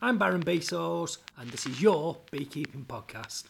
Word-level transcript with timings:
I'm 0.00 0.16
Baron 0.16 0.44
Bezos, 0.44 1.18
and 1.36 1.50
this 1.50 1.66
is 1.66 1.82
your 1.82 2.18
beekeeping 2.30 2.84
podcast. 2.84 3.46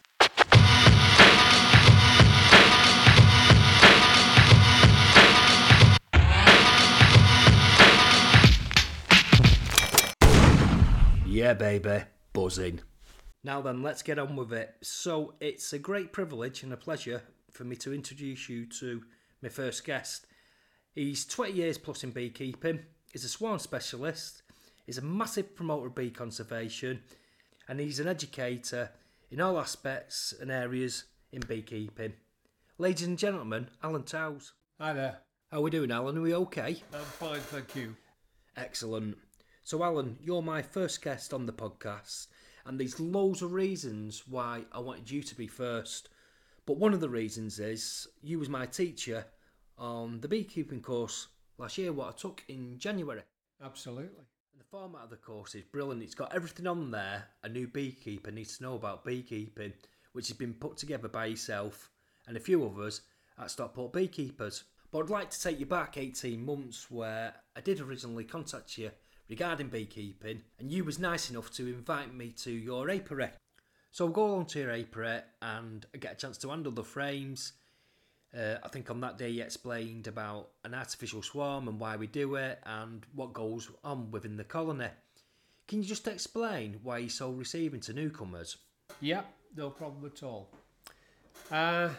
Yeah, 11.26 11.53
baby, 11.53 12.05
buzzing. 12.32 12.80
Now 13.45 13.61
then, 13.61 13.83
let's 13.83 14.03
get 14.03 14.19
on 14.19 14.35
with 14.35 14.51
it. 14.55 14.75
So, 14.83 15.35
it's 15.41 15.75
a 15.75 15.79
great 15.79 16.15
privilege 16.15 16.62
and 16.62 16.73
a 16.73 16.79
pleasure 16.79 17.25
for 17.51 17.65
me 17.65 17.77
to 17.77 17.93
introduce 17.93 18.49
you 18.49 18.65
to 18.80 19.03
my 19.43 19.51
first 19.51 19.85
guest. 19.85 20.27
He's 20.95 21.27
20 21.27 21.53
years 21.53 21.77
plus 21.77 22.03
in 22.05 22.11
beekeeping, 22.11 22.80
he's 23.12 23.25
a 23.25 23.29
swarm 23.29 23.59
specialist, 23.59 24.43
he's 24.89 24.96
a 24.96 25.02
massive 25.02 25.55
promoter 25.55 25.89
of 25.89 25.95
bee 25.95 26.09
conservation, 26.09 27.02
and 27.68 27.79
he's 27.79 28.01
an 28.01 28.09
educator 28.09 28.91
in 29.30 29.38
all 29.38 29.61
aspects 29.61 30.33
and 30.41 30.51
areas 30.51 31.05
in 31.30 31.42
beekeeping. 31.42 32.14
Ladies 32.78 33.06
and 33.06 33.19
gentlemen, 33.19 33.69
Alan 33.83 34.05
Towes. 34.05 34.55
Hi 34.80 34.95
there. 34.95 35.19
How 35.52 35.59
are 35.59 35.61
we 35.61 35.70
doing, 35.70 35.91
Alan? 35.91 36.16
Are 36.16 36.23
we 36.23 36.34
okay? 36.34 36.83
I'm 36.95 37.01
fine, 37.01 37.41
thank 37.41 37.77
you. 37.77 37.97
Excellent. 38.56 39.19
So, 39.62 39.84
Alan, 39.84 40.16
you're 40.23 40.41
my 40.41 40.62
first 40.62 41.02
guest 41.02 41.34
on 41.34 41.45
the 41.45 41.52
podcast, 41.52 42.28
and 42.64 42.80
there's 42.80 42.98
loads 42.98 43.42
of 43.42 43.52
reasons 43.52 44.23
why 44.27 44.62
I 44.73 44.78
wanted 44.78 45.11
you 45.11 45.23
to 45.23 45.34
be 45.34 45.48
first. 45.48 46.09
But 46.64 46.78
one 46.78 46.95
of 46.95 47.00
the 47.00 47.11
reasons 47.11 47.59
is 47.59 48.09
you 48.23 48.39
was 48.39 48.48
my 48.48 48.64
teacher 48.64 49.27
on 49.77 50.23
the 50.23 50.28
beekeeping 50.28 50.80
course 50.80 51.28
last 51.59 51.77
year, 51.77 51.92
what 51.92 52.09
I 52.09 52.12
took 52.12 52.42
in 52.48 52.78
January. 52.78 53.20
Absolutely. 53.62 54.25
Format 54.70 55.04
of 55.04 55.10
the 55.10 55.16
course 55.16 55.54
is 55.54 55.64
brilliant. 55.64 56.02
It's 56.02 56.14
got 56.14 56.34
everything 56.34 56.66
on 56.66 56.90
there 56.90 57.28
a 57.42 57.48
new 57.48 57.66
beekeeper 57.66 58.30
needs 58.30 58.58
to 58.58 58.64
know 58.64 58.74
about 58.74 59.02
beekeeping, 59.02 59.72
which 60.12 60.28
has 60.28 60.36
been 60.36 60.52
put 60.52 60.77
together 60.77 61.08
by 61.08 61.25
yourself 61.25 61.91
and 62.27 62.36
a 62.36 62.41
few 62.41 62.62
others 62.66 63.00
at 63.38 63.50
Stockport 63.50 63.94
Beekeepers. 63.94 64.64
But 64.91 65.05
I'd 65.05 65.10
like 65.10 65.30
to 65.30 65.41
take 65.41 65.58
you 65.58 65.64
back 65.64 65.97
18 65.97 66.44
months 66.44 66.91
where 66.91 67.33
I 67.56 67.62
did 67.62 67.80
originally 67.80 68.25
contact 68.25 68.77
you 68.77 68.91
regarding 69.30 69.69
beekeeping, 69.69 70.42
and 70.58 70.70
you 70.70 70.84
was 70.84 70.98
nice 70.98 71.30
enough 71.30 71.50
to 71.53 71.66
invite 71.66 72.14
me 72.14 72.32
to 72.42 72.50
your 72.50 72.91
apiary. 72.91 73.30
So 73.91 74.05
I'll 74.05 74.12
go 74.12 74.27
along 74.27 74.47
to 74.47 74.58
your 74.58 74.72
apiary 74.72 75.22
and 75.41 75.86
I 75.94 75.97
get 75.98 76.12
a 76.12 76.16
chance 76.16 76.36
to 76.38 76.50
handle 76.50 76.72
the 76.72 76.84
frames. 76.84 77.55
Uh, 78.37 78.57
I 78.62 78.69
think 78.69 78.91
on 78.91 79.01
that 79.01 79.17
day 79.17 79.31
you 79.31 79.43
explained 79.43 80.07
about 80.07 80.51
an 80.65 80.75
artificial 80.75 81.23
swarm 81.23 81.67
and 81.67 81.81
why 81.81 81.97
we 81.97 82.07
do 82.07 82.34
it 82.34 82.61
and 82.67 83.07
what 83.15 83.33
goes 83.33 83.71
on 83.83 84.11
within 84.11 84.37
the 84.37 84.45
colony. 84.45 84.89
Can 85.67 85.83
you 85.83 85.89
just 85.89 86.07
explain 86.07 86.81
why 86.83 86.99
you're 86.99 87.11
so 87.11 87.31
receiving 87.31 87.81
to 87.81 87.93
newcomers? 87.93 88.59
Yeah, 89.01 89.23
no 89.56 89.71
problem 89.71 90.05
at 90.05 90.23
all. 90.23 90.51
Uh, 91.51 91.91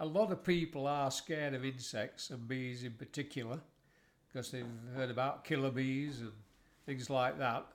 a 0.00 0.06
lot 0.06 0.32
of 0.32 0.44
people 0.44 0.86
are 0.86 1.10
scared 1.10 1.54
of 1.54 1.64
insects 1.64 2.30
and 2.30 2.48
bees 2.48 2.82
in 2.82 2.92
particular 2.92 3.60
because 4.26 4.50
they've 4.50 4.66
heard 4.94 5.10
about 5.10 5.44
killer 5.44 5.70
bees 5.70 6.20
and 6.20 6.32
things 6.86 7.08
like 7.08 7.38
that. 7.38 7.66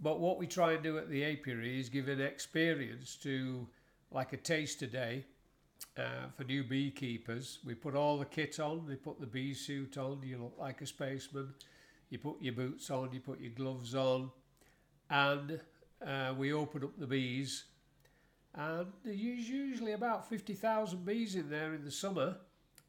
But 0.00 0.20
what 0.20 0.38
we 0.38 0.46
try 0.46 0.72
and 0.72 0.82
do 0.82 0.98
at 0.98 1.08
the 1.08 1.24
apiary 1.24 1.78
is 1.78 1.88
give 1.88 2.08
an 2.08 2.20
experience 2.20 3.16
to, 3.22 3.66
like 4.10 4.32
a 4.32 4.36
taster 4.36 4.86
day 4.86 5.24
uh, 5.96 6.28
for 6.36 6.44
new 6.44 6.64
beekeepers. 6.64 7.58
We 7.64 7.74
put 7.74 7.94
all 7.94 8.18
the 8.18 8.24
kit 8.24 8.58
on, 8.60 8.86
they 8.86 8.96
put 8.96 9.20
the 9.20 9.26
bee 9.26 9.54
suit 9.54 9.96
on, 9.98 10.20
you 10.24 10.38
look 10.38 10.56
like 10.58 10.80
a 10.80 10.86
spaceman, 10.86 11.54
you 12.10 12.18
put 12.18 12.40
your 12.40 12.54
boots 12.54 12.90
on, 12.90 13.10
you 13.12 13.20
put 13.20 13.40
your 13.40 13.52
gloves 13.52 13.94
on, 13.94 14.30
and 15.10 15.60
uh, 16.06 16.34
we 16.36 16.52
open 16.52 16.84
up 16.84 16.98
the 16.98 17.06
bees. 17.06 17.64
And 18.54 18.86
there's 19.04 19.18
usually 19.18 19.92
about 19.92 20.28
50,000 20.28 21.04
bees 21.04 21.34
in 21.34 21.50
there 21.50 21.74
in 21.74 21.84
the 21.84 21.90
summer. 21.90 22.36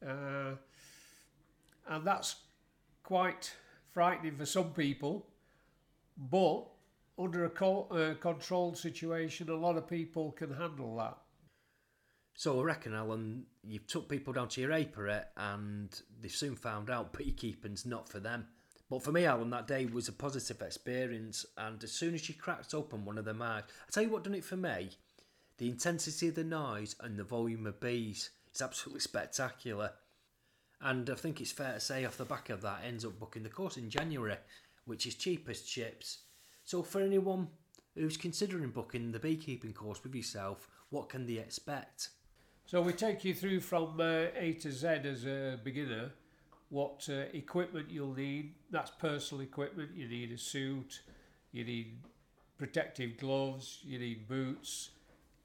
Uh, 0.06 0.52
and 1.88 2.04
that's 2.04 2.36
quite 3.02 3.52
frightening 3.92 4.36
for 4.36 4.46
some 4.46 4.72
people. 4.72 5.26
But 6.16 6.66
under 7.18 7.44
a 7.44 7.50
co- 7.50 7.88
uh, 7.90 8.14
controlled 8.20 8.78
situation, 8.78 9.48
a 9.48 9.54
lot 9.54 9.76
of 9.76 9.88
people 9.88 10.32
can 10.32 10.52
handle 10.52 10.96
that. 10.96 11.16
So 12.38 12.60
I 12.60 12.64
reckon, 12.64 12.94
Alan, 12.94 13.46
you've 13.66 13.86
took 13.86 14.10
people 14.10 14.34
down 14.34 14.48
to 14.48 14.60
your 14.60 14.72
apiary 14.72 15.20
and 15.38 15.88
they've 16.20 16.30
soon 16.30 16.54
found 16.54 16.90
out 16.90 17.12
beekeeping's 17.18 17.86
not 17.86 18.08
for 18.08 18.20
them. 18.20 18.46
But 18.90 19.02
for 19.02 19.10
me, 19.10 19.24
Alan, 19.24 19.50
that 19.50 19.66
day 19.66 19.86
was 19.86 20.06
a 20.08 20.12
positive 20.12 20.60
experience. 20.60 21.46
And 21.56 21.82
as 21.82 21.92
soon 21.92 22.14
as 22.14 22.20
she 22.20 22.34
cracked 22.34 22.74
open 22.74 23.04
one 23.04 23.16
of 23.18 23.24
them 23.24 23.40
eyes, 23.40 23.62
I 23.88 23.90
tell 23.90 24.02
you 24.02 24.10
what 24.10 24.22
done 24.22 24.34
it 24.34 24.44
for 24.44 24.56
me. 24.56 24.90
The 25.58 25.68
intensity 25.68 26.28
of 26.28 26.34
the 26.34 26.44
noise 26.44 26.94
and 27.00 27.18
the 27.18 27.24
volume 27.24 27.66
of 27.66 27.80
bees 27.80 28.30
is 28.54 28.60
absolutely 28.60 29.00
spectacular. 29.00 29.92
And 30.82 31.08
I 31.08 31.14
think 31.14 31.40
it's 31.40 31.52
fair 31.52 31.72
to 31.72 31.80
say 31.80 32.04
off 32.04 32.18
the 32.18 32.26
back 32.26 32.50
of 32.50 32.60
that 32.60 32.82
ends 32.86 33.06
up 33.06 33.18
booking 33.18 33.44
the 33.44 33.48
course 33.48 33.78
in 33.78 33.88
January, 33.88 34.36
which 34.84 35.06
is 35.06 35.14
cheapest 35.14 35.66
chips. 35.66 36.18
So 36.64 36.82
for 36.82 37.00
anyone 37.00 37.48
who's 37.94 38.18
considering 38.18 38.68
booking 38.70 39.10
the 39.10 39.18
beekeeping 39.18 39.72
course 39.72 40.02
with 40.04 40.14
yourself, 40.14 40.68
what 40.90 41.08
can 41.08 41.26
they 41.26 41.38
expect? 41.38 42.10
So 42.68 42.82
we 42.82 42.94
take 42.94 43.24
you 43.24 43.32
through 43.32 43.60
from 43.60 44.00
uh, 44.00 44.24
A 44.36 44.54
to 44.54 44.72
Z 44.72 44.88
as 45.04 45.24
a 45.24 45.56
beginner. 45.62 46.10
What 46.68 47.08
uh, 47.08 47.26
equipment 47.32 47.86
you'll 47.90 48.14
need? 48.14 48.54
That's 48.72 48.90
personal 48.90 49.44
equipment. 49.44 49.90
You 49.94 50.08
need 50.08 50.32
a 50.32 50.38
suit. 50.38 51.02
You 51.52 51.64
need 51.64 51.98
protective 52.58 53.18
gloves. 53.18 53.78
You 53.84 54.00
need 54.00 54.26
boots. 54.26 54.90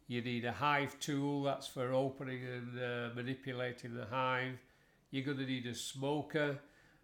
You 0.08 0.24
need 0.24 0.46
a 0.46 0.52
hive 0.52 1.00
tool. 1.00 1.44
That's 1.44 1.68
for 1.68 1.94
opening 1.94 2.42
and 2.44 2.80
uh, 2.80 3.10
manipulating 3.16 3.94
the 3.94 4.08
hive. 4.08 4.58
You're 5.12 5.24
going 5.26 5.38
to 5.38 5.46
need 5.46 5.68
a 5.68 5.76
smoker. 5.76 6.58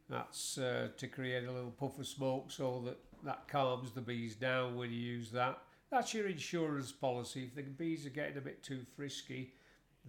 That's 0.10 0.58
uh, 0.58 0.88
to 0.98 1.08
create 1.08 1.48
a 1.48 1.52
little 1.52 1.70
puff 1.70 2.00
of 2.00 2.08
smoke 2.08 2.52
so 2.52 2.82
that 2.86 2.98
that 3.24 3.48
calms 3.48 3.92
the 3.92 4.02
bees 4.02 4.34
down 4.34 4.78
when 4.78 4.90
you 4.90 4.98
use 4.98 5.30
that. 5.30 5.60
That's 5.92 6.16
your 6.16 6.28
insurance 6.28 6.92
policy. 6.92 7.44
If 7.44 7.54
the 7.54 7.62
bees 7.62 8.08
are 8.08 8.10
getting 8.10 8.38
a 8.38 8.42
bit 8.42 8.64
too 8.64 8.82
frisky, 8.96 9.54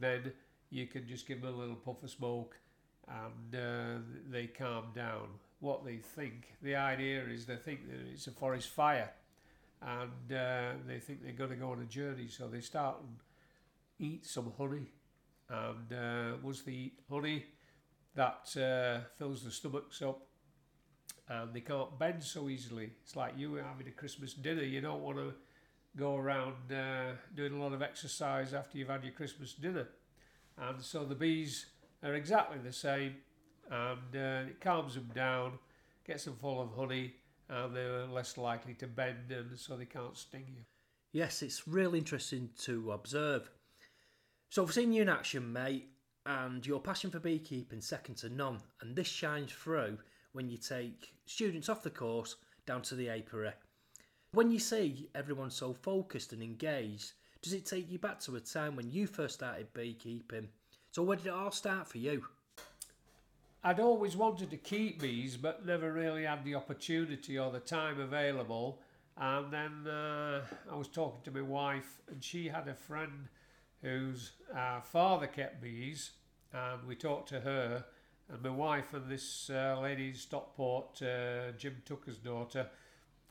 then 0.00 0.32
you 0.70 0.86
can 0.86 1.06
just 1.06 1.26
give 1.26 1.42
them 1.42 1.54
a 1.54 1.56
little 1.56 1.76
puff 1.76 2.02
of 2.02 2.10
smoke 2.10 2.56
and 3.08 3.54
uh, 3.54 4.00
they 4.30 4.46
calm 4.46 4.86
down. 4.94 5.28
What 5.60 5.84
they 5.84 5.96
think, 5.96 6.54
the 6.62 6.76
idea 6.76 7.24
is 7.24 7.46
they 7.46 7.56
think 7.56 7.88
that 7.88 7.98
it's 8.12 8.26
a 8.26 8.30
forest 8.30 8.68
fire 8.68 9.10
and 9.82 10.36
uh, 10.36 10.72
they 10.86 10.98
think 10.98 11.22
they're 11.22 11.32
going 11.32 11.50
to 11.50 11.56
go 11.56 11.70
on 11.70 11.80
a 11.80 11.84
journey, 11.84 12.28
so 12.28 12.48
they 12.48 12.60
start 12.60 12.96
and 13.00 13.16
eat 13.98 14.26
some 14.26 14.52
honey. 14.58 14.86
And 15.48 15.92
uh, 15.92 16.36
once 16.42 16.62
they 16.62 16.72
eat 16.72 16.98
honey, 17.10 17.46
that 18.14 18.56
uh, 18.56 19.06
fills 19.16 19.44
the 19.44 19.50
stomachs 19.50 20.02
up 20.02 20.20
and 21.28 21.52
they 21.54 21.60
can't 21.60 21.98
bend 21.98 22.22
so 22.22 22.48
easily. 22.48 22.90
It's 23.02 23.16
like 23.16 23.34
you 23.36 23.54
having 23.54 23.86
a 23.86 23.92
Christmas 23.92 24.34
dinner, 24.34 24.62
you 24.62 24.80
don't 24.80 25.02
want 25.02 25.18
to 25.18 25.34
go 25.98 26.16
around 26.16 26.72
uh, 26.72 27.12
doing 27.34 27.54
a 27.54 27.62
lot 27.62 27.72
of 27.72 27.82
exercise 27.82 28.54
after 28.54 28.78
you've 28.78 28.88
had 28.88 29.02
your 29.02 29.12
Christmas 29.12 29.52
dinner. 29.52 29.88
And 30.56 30.80
so 30.80 31.04
the 31.04 31.14
bees 31.14 31.66
are 32.02 32.14
exactly 32.14 32.58
the 32.58 32.72
same, 32.72 33.16
and 33.70 34.14
uh, 34.14 34.48
it 34.48 34.60
calms 34.60 34.94
them 34.94 35.10
down, 35.14 35.58
gets 36.06 36.24
them 36.24 36.36
full 36.40 36.62
of 36.62 36.74
honey, 36.74 37.14
and 37.48 37.74
they're 37.74 38.06
less 38.06 38.36
likely 38.36 38.74
to 38.74 38.86
bend, 38.86 39.30
and 39.30 39.58
so 39.58 39.76
they 39.76 39.84
can't 39.84 40.16
sting 40.16 40.46
you. 40.48 40.62
Yes, 41.12 41.42
it's 41.42 41.66
really 41.66 41.98
interesting 41.98 42.50
to 42.60 42.92
observe. 42.92 43.50
So 44.50 44.62
I've 44.62 44.72
seen 44.72 44.92
you 44.92 45.02
in 45.02 45.08
action, 45.08 45.52
mate, 45.52 45.88
and 46.26 46.66
your 46.66 46.80
passion 46.80 47.10
for 47.10 47.18
beekeeping 47.18 47.80
second 47.80 48.16
to 48.16 48.28
none, 48.28 48.58
and 48.80 48.94
this 48.94 49.08
shines 49.08 49.52
through 49.52 49.98
when 50.32 50.48
you 50.48 50.58
take 50.58 51.12
students 51.26 51.68
off 51.68 51.82
the 51.82 51.90
course 51.90 52.36
down 52.66 52.82
to 52.82 52.94
the 52.94 53.08
apiary. 53.08 53.52
When 54.32 54.50
you 54.50 54.58
see 54.58 55.08
everyone 55.14 55.50
so 55.50 55.72
focused 55.72 56.34
and 56.34 56.42
engaged, 56.42 57.12
does 57.40 57.54
it 57.54 57.64
take 57.64 57.90
you 57.90 57.98
back 57.98 58.20
to 58.20 58.36
a 58.36 58.40
time 58.40 58.76
when 58.76 58.90
you 58.90 59.06
first 59.06 59.36
started 59.36 59.72
beekeeping? 59.72 60.48
So 60.90 61.02
where 61.02 61.16
did 61.16 61.28
it 61.28 61.32
all 61.32 61.50
start 61.50 61.88
for 61.88 61.96
you? 61.96 62.26
I'd 63.64 63.80
always 63.80 64.16
wanted 64.16 64.50
to 64.50 64.58
keep 64.58 65.00
bees, 65.00 65.38
but 65.38 65.64
never 65.64 65.90
really 65.90 66.24
had 66.24 66.44
the 66.44 66.56
opportunity 66.56 67.38
or 67.38 67.50
the 67.50 67.58
time 67.58 68.00
available. 68.00 68.80
And 69.16 69.50
then 69.50 69.86
uh, 69.90 70.42
I 70.70 70.76
was 70.76 70.88
talking 70.88 71.22
to 71.24 71.30
my 71.30 71.40
wife, 71.40 71.98
and 72.10 72.22
she 72.22 72.48
had 72.48 72.68
a 72.68 72.74
friend 72.74 73.28
whose 73.80 74.32
uh, 74.54 74.82
father 74.82 75.26
kept 75.26 75.62
bees, 75.62 76.10
and 76.52 76.86
we 76.86 76.96
talked 76.96 77.30
to 77.30 77.40
her. 77.40 77.82
And 78.28 78.42
my 78.42 78.50
wife 78.50 78.92
and 78.92 79.08
this 79.08 79.48
uh, 79.48 79.78
lady 79.80 80.08
in 80.08 80.14
Stockport, 80.14 81.00
uh, 81.00 81.52
Jim 81.56 81.80
Tucker's 81.86 82.18
daughter, 82.18 82.68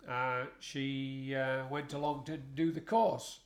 uh, 0.08 0.46
she 0.60 1.36
uh, 1.36 1.68
went 1.70 1.94
along 1.94 2.26
to 2.26 2.38
do 2.38 2.72
the 2.72 2.82
course. 2.82 3.40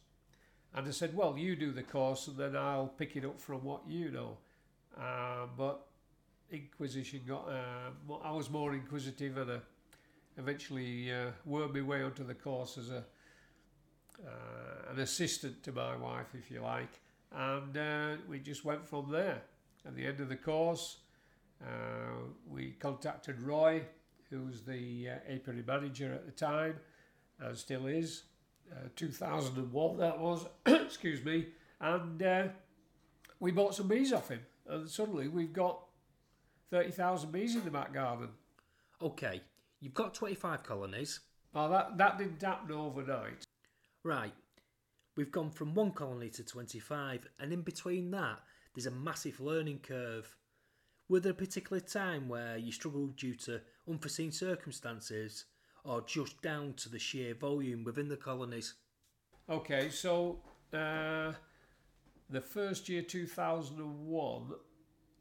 And 0.74 0.88
I 0.88 0.92
said, 0.92 1.16
Well, 1.16 1.38
you 1.38 1.56
do 1.56 1.72
the 1.72 1.84
course, 1.84 2.28
and 2.28 2.38
then 2.38 2.56
I'll 2.56 2.88
pick 2.88 3.16
it 3.16 3.25
up 3.25 3.40
from 3.40 3.63
what 3.63 3.81
you 3.88 4.12
know. 4.12 4.38
Uh, 4.98 5.48
but 5.58 5.88
Inquisition 6.52 7.22
got, 7.25 7.48
uh, 7.48 8.13
I 8.24 8.31
was 8.31 8.50
more 8.50 8.74
inquisitive 8.74 9.38
and 9.38 9.52
a, 9.52 9.62
eventually 10.38 11.12
uh, 11.12 11.31
wormed 11.46 11.74
my 11.74 11.81
way 11.81 12.04
onto 12.04 12.25
the 12.25 12.34
course 12.34 12.78
as 12.78 12.90
a 12.90 13.04
uh, 14.25 14.92
an 14.92 15.00
assistant 15.00 15.63
to 15.63 15.72
my 15.72 15.96
wife, 15.96 16.28
if 16.38 16.52
you 16.52 16.62
like, 16.62 17.00
and 17.31 17.75
uh, 17.78 18.16
we 18.30 18.40
just 18.40 18.66
went 18.66 18.86
from 18.86 19.10
there. 19.10 19.42
At 19.86 19.96
the 19.96 20.06
end 20.06 20.19
of 20.19 20.30
the 20.30 20.36
course, 20.36 20.98
uh, 21.63 22.28
we 22.48 22.72
contacted 22.80 23.42
Roy, 23.42 23.81
who 24.31 24.45
was 24.45 24.62
the 24.63 25.10
uh, 25.10 25.31
apiary 25.31 25.63
manager 25.66 26.13
at 26.13 26.25
the 26.25 26.31
time, 26.31 26.75
and 27.39 27.56
still 27.57 27.86
is. 27.86 28.24
Uh, 28.72 28.88
2001 28.95 29.98
that 29.98 30.18
was, 30.18 30.45
excuse 30.66 31.24
me, 31.25 31.48
and 31.81 32.24
uh, 32.24 32.48
we 33.39 33.51
bought 33.51 33.75
some 33.75 33.88
bees 33.88 34.13
off 34.13 34.30
him, 34.30 34.39
and 34.68 34.89
suddenly 34.89 35.28
we've 35.28 35.51
got 35.51 35.83
30,000 36.72 37.31
bees 37.31 37.56
in 37.56 37.66
the 37.66 37.72
back 37.72 37.94
garden. 37.94 38.30
Okay, 39.01 39.42
you've 39.81 39.94
got 39.94 40.13
25 40.13 40.63
colonies. 40.63 41.19
Oh, 41.54 41.69
that, 41.69 41.98
that 41.98 42.18
didn't 42.18 42.42
happen 42.42 42.74
overnight. 42.74 43.44
Right, 44.04 44.34
we've 45.18 45.31
gone 45.31 45.51
from 45.51 45.74
one 45.74 45.92
colony 45.92 46.30
to 46.30 46.44
25, 46.44 47.27
and 47.39 47.51
in 47.51 47.62
between 47.62 48.10
that, 48.12 48.39
there's 48.74 48.86
a 48.86 48.92
massive 48.92 49.42
learning 49.42 49.80
curve. 49.84 50.34
Were 51.12 51.19
there 51.19 51.34
a 51.34 51.36
particular 51.36 51.81
time 51.81 52.30
where 52.30 52.56
you 52.56 52.72
struggled 52.72 53.18
due 53.18 53.36
to 53.36 53.60
unforeseen 53.86 54.31
circumstances, 54.31 55.44
or 55.84 56.00
just 56.04 56.42
down 56.42 56.74
to 56.75 56.88
the 56.88 57.00
sheer 57.00 57.34
volume 57.34 57.84
within 57.84 58.08
the 58.08 58.16
colonies? 58.16 58.75
Okay, 59.50 59.90
so 59.90 60.40
uh, 60.74 61.34
the 62.30 62.40
first 62.40 62.88
year, 62.88 63.02
2001, 63.02 64.54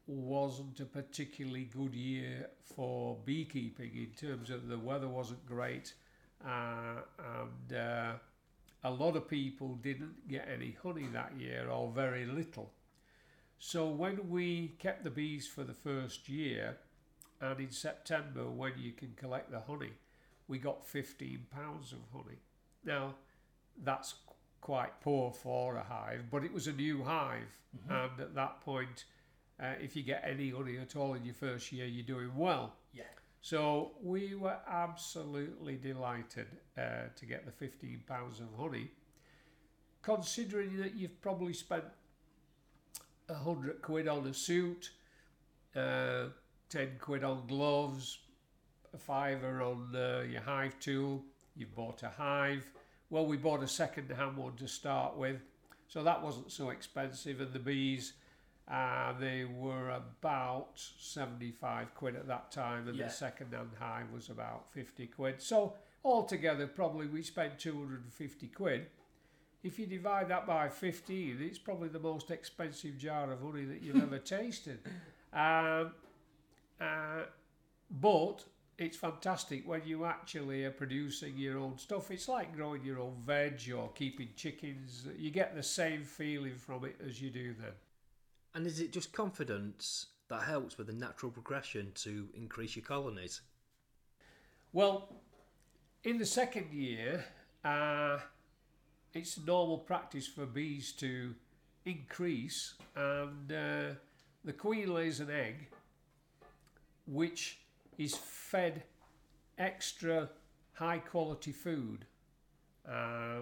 wasn't 0.07 0.79
a 0.79 0.85
particularly 0.85 1.65
good 1.65 1.93
year 1.93 2.47
for 2.63 3.17
beekeeping 3.25 3.91
in 3.93 4.11
terms 4.15 4.49
of 4.49 4.69
the 4.69 4.79
weather 4.79 5.09
wasn't 5.09 5.45
great, 5.45 5.93
uh, 6.47 7.01
and 7.19 7.77
uh, 7.77 8.13
a 8.85 8.89
lot 8.89 9.17
of 9.17 9.27
people 9.27 9.75
didn't 9.81 10.25
get 10.29 10.47
any 10.49 10.77
honey 10.81 11.07
that 11.11 11.33
year, 11.37 11.67
or 11.69 11.91
very 11.91 12.25
little. 12.25 12.71
So 13.63 13.87
when 13.87 14.27
we 14.27 14.69
kept 14.79 15.03
the 15.03 15.11
bees 15.11 15.45
for 15.45 15.63
the 15.63 15.75
first 15.75 16.27
year, 16.27 16.77
and 17.39 17.59
in 17.59 17.69
September 17.69 18.49
when 18.49 18.73
you 18.75 18.91
can 18.91 19.13
collect 19.15 19.51
the 19.51 19.59
honey, 19.59 19.91
we 20.47 20.57
got 20.57 20.83
15 20.83 21.45
pounds 21.51 21.91
of 21.91 21.99
honey. 22.11 22.39
Now, 22.83 23.13
that's 23.83 24.15
quite 24.61 24.99
poor 25.01 25.31
for 25.31 25.75
a 25.75 25.83
hive, 25.83 26.23
but 26.31 26.43
it 26.43 26.51
was 26.51 26.65
a 26.65 26.71
new 26.71 27.03
hive, 27.03 27.55
and 27.87 28.19
at 28.19 28.33
that 28.33 28.61
point, 28.61 29.05
uh, 29.61 29.73
if 29.79 29.95
you 29.95 30.01
get 30.01 30.23
any 30.27 30.49
honey 30.49 30.79
at 30.79 30.95
all 30.95 31.13
in 31.13 31.23
your 31.23 31.35
first 31.35 31.71
year, 31.71 31.85
you're 31.85 32.03
doing 32.03 32.35
well. 32.35 32.73
Yeah. 32.95 33.03
So 33.41 33.91
we 34.01 34.33
were 34.33 34.57
absolutely 34.67 35.75
delighted 35.75 36.47
uh, 36.75 37.09
to 37.15 37.25
get 37.27 37.45
the 37.45 37.51
15 37.51 38.05
pounds 38.07 38.39
of 38.39 38.47
honey, 38.57 38.89
considering 40.01 40.77
that 40.77 40.95
you've 40.95 41.21
probably 41.21 41.53
spent 41.53 41.83
a 43.31 43.35
hundred 43.35 43.81
quid 43.81 44.07
on 44.07 44.27
a 44.27 44.33
suit, 44.33 44.91
uh, 45.75 46.25
10 46.69 46.97
quid 46.99 47.23
on 47.23 47.47
gloves, 47.47 48.19
a 48.93 48.97
fiver 48.97 49.61
on 49.61 49.95
uh, 49.95 50.23
your 50.29 50.41
hive 50.41 50.77
tool, 50.79 51.23
you've 51.55 51.73
bought 51.73 52.03
a 52.03 52.09
hive. 52.09 52.69
Well, 53.09 53.25
we 53.25 53.37
bought 53.37 53.63
a 53.63 53.67
second 53.67 54.11
hand 54.11 54.37
one 54.37 54.55
to 54.57 54.67
start 54.67 55.17
with, 55.17 55.37
so 55.87 56.03
that 56.03 56.21
wasn't 56.21 56.51
so 56.51 56.69
expensive, 56.69 57.41
and 57.41 57.51
the 57.53 57.59
bees. 57.59 58.13
Uh, 58.67 59.11
they 59.19 59.43
were 59.43 59.89
about 59.89 60.71
75 60.99 61.93
quid 61.95 62.15
at 62.15 62.27
that 62.27 62.51
time, 62.51 62.87
and 62.87 62.95
Yeah. 62.97 63.05
the 63.07 63.11
second 63.11 63.53
hand 63.53 63.71
hive 63.79 64.11
was 64.11 64.29
about 64.29 64.71
50 64.71 65.07
quid. 65.07 65.41
So, 65.41 65.75
altogether, 66.05 66.67
probably 66.67 67.07
we 67.07 67.21
spent 67.23 67.59
250 67.59 68.47
quid. 68.47 68.87
If 69.63 69.77
you 69.77 69.85
divide 69.85 70.29
that 70.29 70.47
by 70.47 70.69
15, 70.69 71.37
it's 71.39 71.59
probably 71.59 71.89
the 71.89 71.99
most 71.99 72.31
expensive 72.31 72.97
jar 72.97 73.31
of 73.31 73.41
honey 73.41 73.65
that 73.65 73.81
you've 73.81 74.01
ever 74.01 74.19
tasted. 74.19 74.79
Um, 75.33 75.93
uh, 76.81 77.21
but 77.89 78.43
it's 78.77 78.97
fantastic 78.97 79.65
when 79.65 79.81
you 79.85 80.03
actually 80.03 80.65
are 80.65 80.71
producing 80.71 81.37
your 81.37 81.57
own 81.57 81.77
stuff. 81.77 82.11
It's 82.11 82.27
like 82.27 82.53
growing 82.53 82.83
your 82.83 82.99
own 82.99 83.15
veg 83.21 83.71
or 83.73 83.89
keeping 83.93 84.27
chickens. 84.35 85.07
You 85.17 85.31
get 85.31 85.55
the 85.55 85.63
same 85.63 86.03
feeling 86.03 86.55
from 86.55 86.83
it 86.83 86.97
as 87.07 87.21
you 87.21 87.29
do 87.29 87.53
then. 87.53 87.71
And 88.53 88.67
is 88.67 88.81
it 88.81 88.91
just 88.91 89.13
confidence 89.13 90.07
that 90.29 90.43
helps 90.43 90.77
with 90.77 90.87
the 90.87 90.93
natural 90.93 91.31
progression 91.31 91.91
to 91.95 92.27
increase 92.33 92.75
your 92.75 92.83
colonies? 92.83 93.41
Well, 94.73 95.09
in 96.03 96.17
the 96.17 96.25
second 96.25 96.73
year, 96.73 97.23
uh, 97.63 98.17
it's 99.13 99.39
normal 99.39 99.77
practice 99.77 100.27
for 100.27 100.45
bees 100.45 100.91
to 100.93 101.35
increase, 101.85 102.75
and 102.95 103.51
uh, 103.51 103.95
the 104.43 104.53
queen 104.53 104.93
lays 104.93 105.19
an 105.19 105.29
egg 105.29 105.67
which 107.07 107.59
is 107.97 108.15
fed 108.15 108.83
extra 109.57 110.29
high 110.73 110.99
quality 110.99 111.51
food. 111.51 112.05
Uh, 112.87 113.41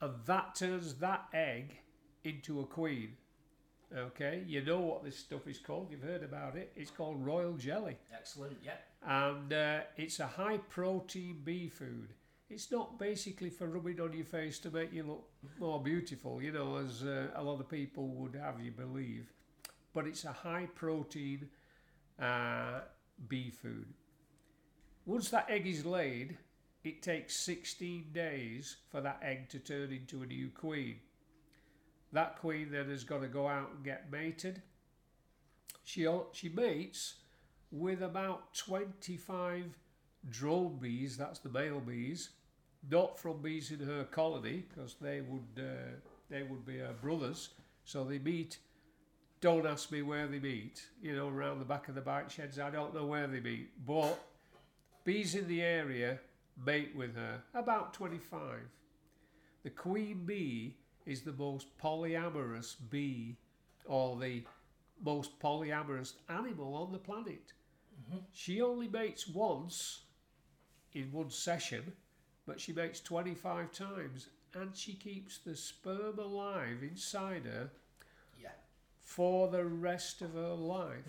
and 0.00 0.14
that 0.26 0.54
turns 0.54 0.94
that 0.94 1.26
egg 1.32 1.76
into 2.24 2.60
a 2.60 2.64
queen. 2.64 3.16
Okay, 3.94 4.42
you 4.46 4.64
know 4.64 4.80
what 4.80 5.04
this 5.04 5.18
stuff 5.18 5.46
is 5.46 5.58
called, 5.58 5.88
you've 5.90 6.02
heard 6.02 6.22
about 6.22 6.56
it. 6.56 6.72
It's 6.74 6.90
called 6.90 7.24
royal 7.24 7.52
jelly 7.52 7.98
Excellent, 8.12 8.56
yeah. 8.64 8.72
and 9.06 9.52
uh, 9.52 9.80
it's 9.98 10.18
a 10.18 10.26
high 10.26 10.58
protein 10.70 11.42
bee 11.44 11.68
food. 11.68 12.08
It's 12.52 12.70
not 12.70 12.98
basically 12.98 13.48
for 13.48 13.66
rubbing 13.66 13.98
on 13.98 14.12
your 14.12 14.26
face 14.26 14.58
to 14.58 14.70
make 14.70 14.92
you 14.92 15.04
look 15.04 15.26
more 15.58 15.82
beautiful, 15.82 16.42
you 16.42 16.52
know, 16.52 16.76
as 16.76 17.02
uh, 17.02 17.28
a 17.34 17.42
lot 17.42 17.60
of 17.60 17.68
people 17.70 18.08
would 18.08 18.34
have 18.34 18.60
you 18.60 18.70
believe, 18.70 19.32
but 19.94 20.06
it's 20.06 20.26
a 20.26 20.32
high 20.32 20.68
protein 20.74 21.48
uh, 22.20 22.80
bee 23.26 23.48
food. 23.48 23.86
Once 25.06 25.30
that 25.30 25.48
egg 25.48 25.66
is 25.66 25.86
laid, 25.86 26.36
it 26.84 27.02
takes 27.02 27.36
16 27.36 28.10
days 28.12 28.76
for 28.90 29.00
that 29.00 29.20
egg 29.22 29.48
to 29.48 29.58
turn 29.58 29.90
into 29.90 30.22
a 30.22 30.26
new 30.26 30.50
queen. 30.50 30.96
That 32.12 32.38
queen 32.38 32.70
then 32.70 32.90
has 32.90 33.02
got 33.02 33.22
to 33.22 33.28
go 33.28 33.48
out 33.48 33.70
and 33.74 33.82
get 33.82 34.12
mated. 34.12 34.60
She, 35.84 36.06
she 36.32 36.50
mates 36.50 37.14
with 37.70 38.02
about 38.02 38.54
25 38.54 39.74
drone 40.28 40.76
bees, 40.76 41.16
that's 41.16 41.38
the 41.38 41.48
male 41.48 41.80
bees, 41.80 42.28
not 42.90 43.18
from 43.18 43.42
bees 43.42 43.70
in 43.70 43.80
her 43.80 44.04
colony, 44.04 44.64
because 44.68 44.96
they 45.00 45.20
would 45.20 45.58
uh, 45.58 45.96
they 46.30 46.42
would 46.42 46.64
be 46.66 46.78
her 46.78 46.94
brothers. 47.00 47.50
So 47.84 48.04
they 48.04 48.18
meet. 48.18 48.58
Don't 49.40 49.66
ask 49.66 49.90
me 49.90 50.02
where 50.02 50.28
they 50.28 50.38
meet. 50.38 50.82
You 51.02 51.16
know, 51.16 51.28
around 51.28 51.58
the 51.58 51.64
back 51.64 51.88
of 51.88 51.94
the 51.94 52.00
bike 52.00 52.30
sheds. 52.30 52.58
I 52.58 52.70
don't 52.70 52.94
know 52.94 53.06
where 53.06 53.26
they 53.26 53.40
meet, 53.40 53.70
but 53.86 54.18
bees 55.04 55.34
in 55.34 55.48
the 55.48 55.62
area 55.62 56.20
mate 56.64 56.94
with 56.94 57.16
her. 57.16 57.42
About 57.54 57.94
25. 57.94 58.60
The 59.62 59.70
queen 59.70 60.24
bee 60.24 60.76
is 61.06 61.22
the 61.22 61.32
most 61.32 61.66
polyamorous 61.78 62.76
bee, 62.90 63.36
or 63.86 64.18
the 64.18 64.44
most 65.04 65.38
polyamorous 65.40 66.14
animal 66.28 66.74
on 66.74 66.92
the 66.92 66.98
planet. 66.98 67.52
She 68.32 68.60
only 68.60 68.88
mates 68.88 69.28
once 69.28 70.02
in 70.92 71.10
one 71.12 71.30
session, 71.30 71.92
but 72.46 72.60
she 72.60 72.72
mates 72.72 73.00
25 73.00 73.72
times 73.72 74.28
and 74.54 74.74
she 74.76 74.94
keeps 74.94 75.38
the 75.38 75.56
sperm 75.56 76.18
alive 76.18 76.82
inside 76.82 77.44
her 77.44 77.70
Yeah. 78.40 78.50
for 79.00 79.48
the 79.48 79.64
rest 79.64 80.20
of 80.22 80.34
her 80.34 80.54
life. 80.54 81.04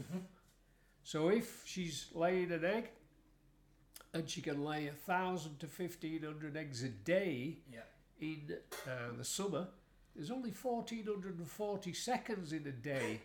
So 1.04 1.30
if 1.30 1.64
she's 1.66 2.08
laying 2.14 2.52
an 2.52 2.64
egg 2.64 2.92
and 4.14 4.30
she 4.30 4.42
can 4.42 4.64
lay 4.64 4.88
a 4.88 4.92
thousand 4.94 5.60
to 5.60 5.68
fifteen 5.68 6.24
hundred 6.24 6.56
eggs 6.56 6.84
a 6.84 6.90
day 6.90 7.58
Yeah. 7.72 7.82
in 8.22 8.56
uh, 8.88 9.18
the 9.18 9.26
summer, 9.26 9.68
there's 10.16 10.32
only 10.32 10.52
1440 10.52 11.94
seconds 11.94 12.54
in 12.54 12.66
a 12.68 12.72
day. 12.72 13.22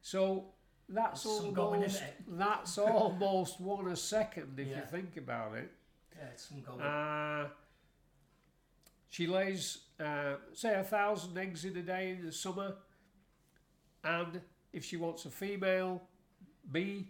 So 0.00 0.46
that's 0.88 1.24
There's 1.24 1.36
some 1.38 1.52
going 1.52 1.82
in 1.82 1.90
almost 1.90 2.02
that's 2.28 2.78
almost 2.78 3.60
one 3.60 3.88
a 3.88 3.96
second 3.96 4.58
if 4.58 4.68
you 4.68 4.82
think 4.90 5.16
about 5.16 5.56
it. 5.56 5.70
Yeah, 6.22 6.28
it's 6.32 6.48
some. 6.48 6.62
Uh, 6.80 7.48
she 9.08 9.26
lays, 9.26 9.78
uh, 9.98 10.34
say, 10.52 10.74
a 10.78 10.84
thousand 10.84 11.36
eggs 11.36 11.64
in 11.64 11.76
a 11.76 11.82
day 11.82 12.10
in 12.10 12.24
the 12.24 12.32
summer, 12.32 12.74
and 14.04 14.40
if 14.72 14.84
she 14.84 14.96
wants 14.96 15.24
a 15.24 15.30
female 15.30 16.00
bee, 16.70 17.08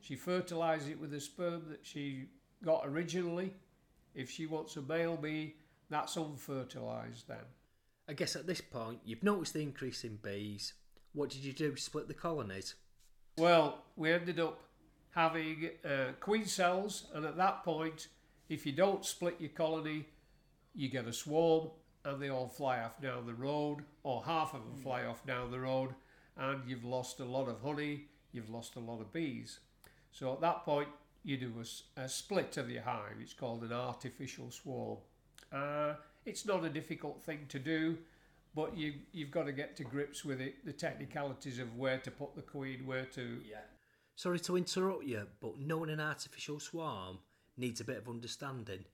she 0.00 0.14
fertilises 0.14 0.88
it 0.88 1.00
with 1.00 1.10
the 1.10 1.20
sperm 1.20 1.62
that 1.70 1.80
she 1.82 2.26
got 2.64 2.82
originally. 2.86 3.52
If 4.14 4.30
she 4.30 4.46
wants 4.46 4.76
a 4.76 4.82
male 4.82 5.16
bee, 5.16 5.56
that's 5.90 6.16
unfertilised 6.16 7.26
then. 7.26 7.44
I 8.08 8.12
guess 8.12 8.36
at 8.36 8.46
this 8.46 8.60
point, 8.60 9.00
you've 9.04 9.22
noticed 9.22 9.54
the 9.54 9.62
increase 9.62 10.04
in 10.04 10.16
bees. 10.16 10.74
What 11.14 11.30
did 11.30 11.40
you 11.40 11.52
do? 11.52 11.76
Split 11.76 12.08
the 12.08 12.14
colonies? 12.14 12.74
Well, 13.38 13.84
we 13.96 14.12
ended 14.12 14.38
up 14.38 14.60
having 15.10 15.70
uh, 15.84 16.12
queen 16.20 16.46
cells, 16.46 17.06
and 17.14 17.24
at 17.24 17.36
that 17.36 17.64
point, 17.64 18.08
if 18.52 18.66
you 18.66 18.72
don't 18.72 19.02
split 19.04 19.36
your 19.38 19.50
colony, 19.50 20.04
you 20.74 20.88
get 20.88 21.06
a 21.06 21.12
swarm, 21.12 21.70
and 22.04 22.20
they 22.20 22.28
all 22.28 22.48
fly 22.48 22.80
off 22.80 23.00
down 23.00 23.24
the 23.24 23.32
road, 23.32 23.78
or 24.02 24.22
half 24.24 24.52
of 24.52 24.62
them 24.64 24.76
fly 24.76 25.04
off 25.04 25.24
down 25.24 25.50
the 25.50 25.60
road, 25.60 25.94
and 26.36 26.60
you've 26.66 26.84
lost 26.84 27.20
a 27.20 27.24
lot 27.24 27.48
of 27.48 27.62
honey, 27.62 28.08
you've 28.30 28.50
lost 28.50 28.76
a 28.76 28.80
lot 28.80 29.00
of 29.00 29.10
bees. 29.10 29.60
So 30.10 30.34
at 30.34 30.42
that 30.42 30.64
point, 30.64 30.88
you 31.24 31.38
do 31.38 31.52
a 31.96 32.08
split 32.08 32.58
of 32.58 32.68
your 32.68 32.82
hive. 32.82 33.16
It's 33.20 33.32
called 33.32 33.62
an 33.62 33.72
artificial 33.72 34.50
swarm. 34.50 34.98
Uh, 35.50 35.94
it's 36.26 36.44
not 36.44 36.62
a 36.62 36.68
difficult 36.68 37.22
thing 37.22 37.46
to 37.48 37.58
do, 37.58 37.96
but 38.54 38.76
you 38.76 38.94
you've 39.12 39.30
got 39.30 39.46
to 39.46 39.52
get 39.52 39.76
to 39.76 39.84
grips 39.84 40.24
with 40.24 40.40
it. 40.40 40.64
The 40.66 40.72
technicalities 40.72 41.58
of 41.58 41.78
where 41.78 41.98
to 41.98 42.10
put 42.10 42.34
the 42.34 42.42
queen, 42.42 42.86
where 42.86 43.06
to 43.14 43.40
Yeah. 43.48 43.58
Sorry 44.14 44.40
to 44.40 44.56
interrupt 44.56 45.04
you, 45.04 45.26
but 45.40 45.58
knowing 45.58 45.88
an 45.88 46.00
artificial 46.00 46.60
swarm 46.60 47.18
needs 47.56 47.80
a 47.80 47.84
bit 47.84 47.98
of 47.98 48.08
understanding. 48.08 48.84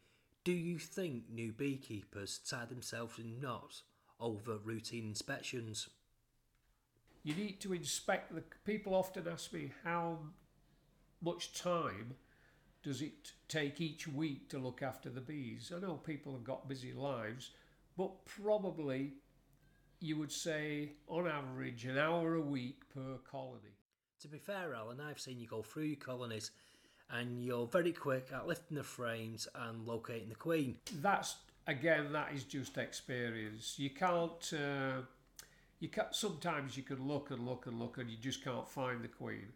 Do 0.45 0.53
you 0.53 0.79
think 0.79 1.25
new 1.31 1.53
beekeepers 1.53 2.39
tie 2.39 2.65
themselves 2.65 3.19
in 3.19 3.41
knots 3.41 3.83
over 4.21 4.59
routine 4.59 5.07
inspections? 5.09 5.89
you 7.25 7.35
need 7.35 7.61
to 7.61 7.73
inspect 7.73 8.35
the 8.35 8.43
people 8.65 8.95
often 8.95 9.27
ask 9.29 9.53
me 9.53 9.71
how 9.85 10.19
much 11.21 11.53
time 11.61 12.15
does 12.83 13.03
it 13.03 13.33
take 13.49 13.81
each 13.81 14.07
week 14.09 14.49
to 14.49 14.59
look 14.59 14.83
after 14.83 15.11
the 15.11 15.21
bees 15.21 15.73
i 15.75 15.81
know 15.81 15.95
people 15.95 16.33
have 16.33 16.45
got 16.45 16.69
busy 16.69 16.93
lives 16.93 17.51
but 17.97 18.25
probably 18.25 19.13
you 20.01 20.17
would 20.17 20.31
say 20.33 20.93
on 21.09 21.27
average 21.27 21.85
an 21.85 21.99
hour 21.99 22.35
a 22.35 22.41
week 22.41 22.83
per 22.95 23.19
colony 23.31 23.75
To 24.21 24.29
be 24.29 24.39
fair, 24.39 24.75
Alan, 24.75 25.01
I've 25.01 25.21
seen 25.21 25.39
you 25.41 25.47
go 25.47 25.63
through 25.63 25.85
your 25.85 25.97
colonies 25.97 26.51
and 27.11 27.43
you're 27.43 27.67
very 27.67 27.93
quick 27.93 28.29
at 28.35 28.47
lifting 28.47 28.77
the 28.77 28.83
frames 28.83 29.49
and 29.55 29.87
locating 29.87 30.29
the 30.29 30.35
queen. 30.35 30.77
that's 31.01 31.37
again 31.67 32.13
that 32.13 32.33
is 32.35 32.45
just 32.45 32.79
experience. 32.79 33.79
You 33.79 33.91
can't 33.91 34.53
uh, 34.53 35.03
you 35.81 35.89
can 35.89 36.07
sometimes 36.11 36.77
you 36.77 36.83
can 36.83 37.07
look 37.07 37.31
and 37.31 37.47
look 37.47 37.67
and 37.67 37.79
look 37.79 37.99
and 37.99 38.11
you 38.11 38.17
just 38.17 38.45
can't 38.45 38.69
find 38.69 39.03
the 39.03 39.09
queen. 39.09 39.53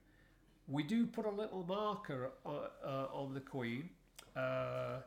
We 0.69 0.83
do 0.85 1.07
put 1.07 1.27
a 1.27 1.31
little 1.31 1.65
marker 1.65 2.31
uh, 2.47 2.51
uh, 2.85 3.07
on 3.13 3.35
the 3.35 3.41
queen 3.41 3.91
uh, 4.37 5.01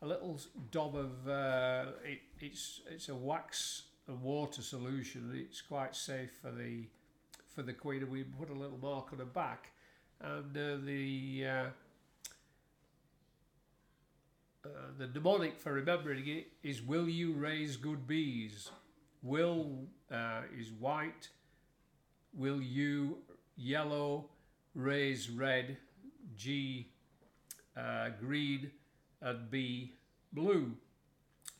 a 0.00 0.06
little 0.06 0.40
daub 0.70 0.96
of 0.96 1.28
uh, 1.28 1.92
it, 2.04 2.20
it's 2.40 2.80
it's 2.90 3.08
a 3.08 3.14
wax 3.14 3.84
and 4.08 4.20
water 4.20 4.62
solution. 4.62 5.32
It's 5.34 5.60
quite 5.60 5.94
safe 5.94 6.32
for 6.40 6.50
the 6.50 6.84
for 7.54 7.62
the 7.62 7.72
queen 7.72 8.02
and 8.02 8.10
we 8.10 8.24
put 8.24 8.50
a 8.50 8.54
little 8.54 8.78
mark 8.78 9.12
on 9.12 9.18
the 9.18 9.24
back. 9.24 9.70
And 10.20 10.56
uh, 10.56 10.84
the 10.84 11.44
uh, 14.64 14.68
the 14.98 15.08
mnemonic 15.08 15.58
for 15.58 15.72
remembering 15.72 16.26
it 16.28 16.48
is 16.62 16.82
will 16.82 17.08
you 17.08 17.32
raise 17.32 17.76
good 17.76 18.06
bees? 18.06 18.70
Will 19.22 19.86
uh, 20.10 20.42
is 20.58 20.70
white. 20.72 21.28
Will 22.34 22.60
you 22.60 23.18
yellow 23.56 24.26
raise 24.74 25.30
red? 25.30 25.76
G 26.36 26.88
uh, 27.76 28.10
green 28.20 28.70
and 29.20 29.50
b 29.50 29.94
blue. 30.32 30.72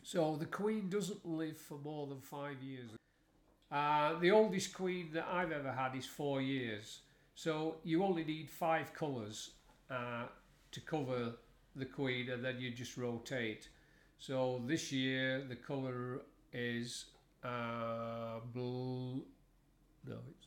So 0.03 0.37
the 0.37 0.47
queen 0.47 0.89
doesn't 0.89 1.27
live 1.27 1.57
for 1.59 1.79
more 1.79 2.07
than 2.07 2.21
five 2.21 2.63
years. 2.63 2.91
Uh, 3.71 4.19
the 4.19 4.31
oldest 4.31 4.75
queen 4.75 5.09
that 5.15 5.27
i've 5.33 5.53
ever 5.53 5.73
had 5.73 5.95
is 5.97 6.07
four 6.07 6.41
years. 6.41 7.01
So 7.35 7.77
you 7.85 8.05
only 8.05 8.25
need 8.25 8.51
five 8.51 8.93
colours 8.93 9.51
uh, 9.91 10.25
to 10.71 10.81
cover 10.81 11.33
the 11.77 11.85
queen 11.87 12.31
and 12.31 12.45
then 12.45 12.59
you 12.61 12.71
just 12.71 12.97
rotate. 12.97 13.69
So 14.19 14.63
this 14.67 14.93
year 14.93 15.43
the 15.49 15.57
colour 15.57 16.21
is 16.53 17.07
uh, 17.45 18.41
blue. 18.53 19.23
No, 20.07 20.19
it's 20.31 20.47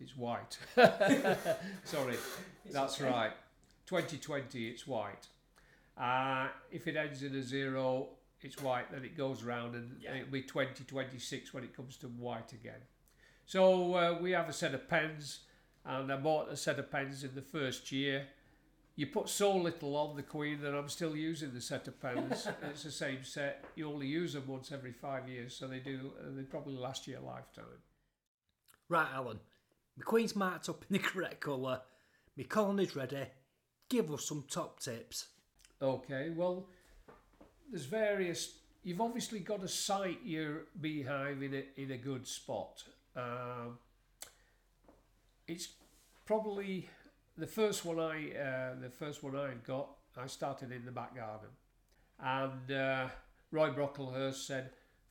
it's 0.00 0.16
white. 0.16 0.56
Sorry, 1.84 2.16
that's 2.70 3.00
okay. 3.00 3.10
right. 3.10 3.32
2020, 3.86 4.68
it's 4.68 4.86
white. 4.86 5.26
Uh, 5.96 6.48
if 6.70 6.86
it 6.86 6.94
ends 6.96 7.22
in 7.22 7.34
a 7.34 7.42
zero, 7.42 8.08
it's 8.40 8.62
white. 8.62 8.90
Then 8.92 9.04
it 9.04 9.16
goes 9.16 9.42
round 9.42 9.74
and 9.74 9.96
Yeah. 10.00 10.14
it'll 10.14 10.30
be 10.30 10.42
2026 10.42 11.52
when 11.52 11.64
it 11.64 11.74
comes 11.74 11.96
to 11.98 12.06
white 12.08 12.52
again. 12.52 12.80
So 13.46 13.94
uh, 13.94 14.18
we 14.20 14.30
have 14.32 14.48
a 14.48 14.52
set 14.52 14.74
of 14.74 14.88
pens, 14.88 15.40
and 15.84 16.12
I 16.12 16.16
bought 16.18 16.50
a 16.50 16.56
set 16.56 16.78
of 16.78 16.90
pens 16.92 17.24
in 17.24 17.34
the 17.34 17.42
first 17.42 17.90
year. 17.90 18.26
You 18.98 19.06
put 19.06 19.28
so 19.28 19.54
little 19.56 19.94
on 19.96 20.16
the 20.16 20.24
Queen 20.24 20.60
that 20.60 20.74
I'm 20.74 20.88
still 20.88 21.14
using 21.14 21.54
the 21.54 21.60
set 21.60 21.86
of 21.86 22.02
pens. 22.02 22.48
it's 22.64 22.82
the 22.82 22.90
same 22.90 23.22
set. 23.22 23.64
You 23.76 23.88
only 23.88 24.08
use 24.08 24.32
them 24.32 24.42
once 24.48 24.72
every 24.72 24.90
five 24.90 25.28
years, 25.28 25.54
so 25.54 25.68
they 25.68 25.78
do. 25.78 26.10
Uh, 26.18 26.30
they 26.34 26.42
probably 26.42 26.74
last 26.74 27.06
you 27.06 27.16
a 27.16 27.20
lifetime. 27.20 27.64
Right, 28.88 29.06
Alan. 29.14 29.38
My 29.96 30.02
queen's 30.02 30.34
marked 30.34 30.68
up 30.68 30.84
in 30.90 30.94
the 30.94 30.98
correct 31.10 31.38
colour. 31.38 31.80
My 32.36 32.42
colony's 32.42 32.96
ready. 32.96 33.28
Give 33.88 34.12
us 34.12 34.24
some 34.24 34.42
top 34.50 34.80
tips. 34.80 35.28
Okay, 35.80 36.30
well, 36.34 36.66
there's 37.70 37.84
various. 37.84 38.56
You've 38.82 39.00
obviously 39.00 39.38
got 39.38 39.60
to 39.60 39.68
site 39.68 40.18
your 40.24 40.62
beehive 40.80 41.40
in 41.40 41.54
a 41.54 41.80
in 41.80 41.92
a 41.92 41.96
good 41.96 42.26
spot. 42.26 42.82
Um, 43.14 43.78
it's 45.46 45.68
probably 46.26 46.90
the 47.38 47.46
first 47.46 47.84
one 47.84 48.00
I 48.00 48.32
uh, 48.32 48.80
the 48.80 48.90
first 48.90 49.22
one 49.22 49.36
I 49.36 49.50
got. 49.66 49.88
I 50.16 50.26
started 50.26 50.72
in 50.72 50.84
the 50.84 50.90
back 50.90 51.14
garden, 51.14 51.50
and 52.18 52.72
uh, 52.72 53.08
Roy 53.52 53.70
Brocklehurst 53.70 54.46
said, 54.46 54.70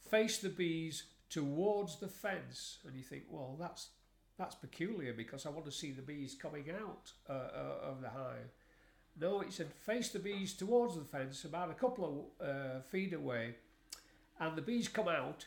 "Face 0.10 0.40
the 0.40 0.50
bees 0.50 1.04
towards 1.30 2.00
the 2.00 2.10
fence." 2.10 2.80
And 2.86 2.96
you 2.96 3.04
think, 3.04 3.24
well, 3.30 3.56
that's 3.60 3.90
that's 4.38 4.56
peculiar 4.56 5.14
because 5.14 5.46
I 5.46 5.50
want 5.50 5.66
to 5.66 5.72
see 5.72 5.92
the 5.92 6.02
bees 6.02 6.36
coming 6.36 6.66
out 6.70 7.12
uh, 7.30 7.34
uh, 7.34 7.90
of 7.90 8.02
the 8.02 8.10
hive. 8.10 8.52
No, 9.20 9.42
it 9.42 9.54
said 9.54 9.74
face 9.74 10.10
the 10.10 10.20
bees 10.20 10.54
towards 10.54 10.96
the 10.96 11.06
fence, 11.06 11.46
about 11.46 11.72
a 11.72 11.74
couple 11.74 12.30
of 12.42 12.48
uh, 12.48 12.82
feet 12.82 13.14
away, 13.14 13.56
and 14.40 14.56
the 14.56 14.62
bees 14.62 14.90
come 14.90 15.08
out 15.08 15.46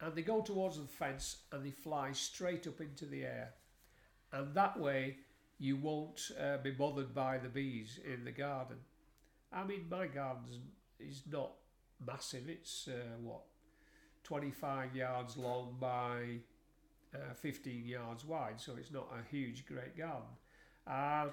and 0.00 0.14
they 0.14 0.22
go 0.22 0.40
towards 0.40 0.78
the 0.78 0.86
fence 0.86 1.42
and 1.52 1.62
they 1.62 1.70
fly 1.70 2.12
straight 2.12 2.66
up 2.66 2.80
into 2.80 3.04
the 3.06 3.24
air, 3.24 3.54
and 4.32 4.54
that 4.54 4.78
way 4.78 5.16
you 5.60 5.76
won't 5.76 6.30
uh, 6.42 6.56
be 6.56 6.70
bothered 6.70 7.14
by 7.14 7.36
the 7.36 7.48
bees 7.48 8.00
in 8.02 8.24
the 8.24 8.32
garden. 8.32 8.78
I 9.52 9.62
mean, 9.62 9.84
my 9.90 10.06
garden 10.06 10.62
is 10.98 11.22
not 11.30 11.52
massive. 12.04 12.48
It's 12.48 12.88
uh, 12.88 13.18
what 13.22 13.42
25 14.24 14.96
yards 14.96 15.36
long 15.36 15.76
by 15.78 16.38
uh, 17.14 17.34
15 17.34 17.86
yards 17.86 18.24
wide, 18.24 18.58
so 18.58 18.72
it's 18.78 18.90
not 18.90 19.08
a 19.12 19.28
huge, 19.30 19.66
great 19.66 19.98
garden. 19.98 20.28
Uh, 20.86 21.26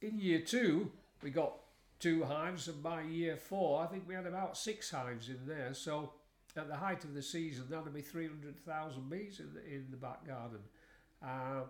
in 0.00 0.18
year 0.18 0.40
two, 0.40 0.90
we 1.22 1.30
got 1.30 1.52
two 2.00 2.24
hives, 2.24 2.68
and 2.68 2.82
by 2.82 3.02
year 3.02 3.36
four, 3.36 3.82
I 3.82 3.86
think 3.86 4.04
we 4.08 4.14
had 4.14 4.26
about 4.26 4.56
six 4.56 4.90
hives 4.90 5.28
in 5.28 5.40
there. 5.46 5.74
So 5.74 6.12
at 6.56 6.68
the 6.68 6.76
height 6.76 7.04
of 7.04 7.12
the 7.12 7.22
season, 7.22 7.66
that'd 7.68 7.92
be 7.92 8.00
300,000 8.00 9.10
bees 9.10 9.40
in 9.40 9.52
the, 9.52 9.66
in 9.66 9.86
the 9.90 9.96
back 9.98 10.26
garden. 10.26 10.60
Uh, 11.22 11.64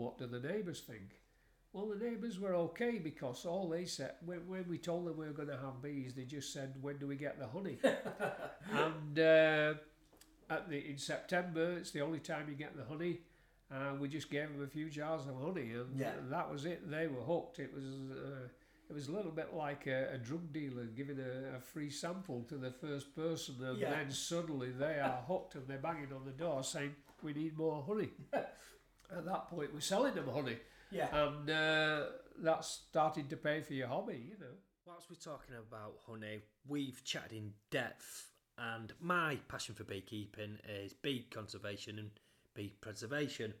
what 0.00 0.18
do 0.18 0.26
the 0.26 0.40
neighbours 0.40 0.80
think? 0.80 1.20
Well, 1.72 1.86
the 1.86 2.04
neighbours 2.04 2.40
were 2.40 2.54
okay 2.54 2.98
because 2.98 3.44
all 3.46 3.68
they 3.68 3.84
said, 3.84 4.14
when, 4.24 4.48
when 4.48 4.66
we 4.68 4.78
told 4.78 5.06
them 5.06 5.16
we 5.16 5.26
were 5.26 5.32
going 5.32 5.48
to 5.48 5.56
have 5.58 5.80
bees, 5.82 6.14
they 6.14 6.24
just 6.24 6.52
said, 6.52 6.74
when 6.80 6.98
do 6.98 7.06
we 7.06 7.14
get 7.16 7.38
the 7.38 7.46
honey? 7.46 7.78
and 8.72 9.18
uh, 9.18 9.74
at 10.48 10.68
the, 10.68 10.90
in 10.90 10.98
September, 10.98 11.72
it's 11.76 11.92
the 11.92 12.00
only 12.00 12.18
time 12.18 12.46
you 12.48 12.54
get 12.56 12.76
the 12.76 12.84
honey. 12.84 13.20
Uh, 13.72 13.94
we 14.00 14.08
just 14.08 14.30
gave 14.30 14.48
them 14.48 14.64
a 14.64 14.66
few 14.66 14.90
jars 14.90 15.22
of 15.28 15.36
honey, 15.40 15.70
and 15.74 15.96
Yeah. 15.96 16.14
that 16.28 16.50
was 16.50 16.64
it. 16.64 16.90
They 16.90 17.06
were 17.06 17.20
hooked. 17.20 17.60
It 17.60 17.72
was 17.72 17.84
uh, 17.84 18.48
it 18.88 18.92
was 18.92 19.06
a 19.06 19.12
little 19.12 19.30
bit 19.30 19.54
like 19.54 19.86
a, 19.86 20.14
a 20.14 20.18
drug 20.18 20.52
dealer 20.52 20.86
giving 20.86 21.20
a, 21.20 21.56
a 21.56 21.60
free 21.60 21.88
sample 21.88 22.42
to 22.48 22.56
the 22.56 22.72
first 22.72 23.14
person, 23.14 23.54
and 23.62 23.78
Yeah. 23.78 23.90
then 23.90 24.10
suddenly 24.10 24.72
they 24.72 24.98
are 24.98 25.22
hooked, 25.28 25.54
and 25.54 25.68
they're 25.68 25.78
banging 25.78 26.12
on 26.12 26.24
the 26.24 26.32
door 26.32 26.64
saying, 26.64 26.96
"We 27.22 27.32
need 27.32 27.56
more 27.56 27.80
honey." 27.86 28.10
At 29.16 29.24
that 29.26 29.48
point, 29.48 29.72
we're 29.74 29.80
selling 29.80 30.14
them 30.14 30.28
honey, 30.28 30.56
Yeah. 30.90 31.08
and 31.24 31.50
uh, 31.50 32.06
that's 32.38 32.68
starting 32.88 33.26
to 33.28 33.36
pay 33.36 33.60
for 33.62 33.74
your 33.74 33.88
hobby, 33.88 34.24
you 34.30 34.38
know. 34.38 34.54
Whilst 34.86 35.08
we're 35.10 35.16
talking 35.16 35.54
about 35.56 35.94
honey, 36.06 36.40
we've 36.66 37.02
chatted 37.04 37.32
in 37.32 37.52
depth, 37.70 38.28
and 38.58 38.92
my 39.00 39.36
passion 39.48 39.74
for 39.74 39.84
beekeeping 39.84 40.58
is 40.68 40.92
bee 40.92 41.26
conservation 41.30 41.98
and 41.98 42.10
bee 42.54 42.74
preservation. 42.80 43.54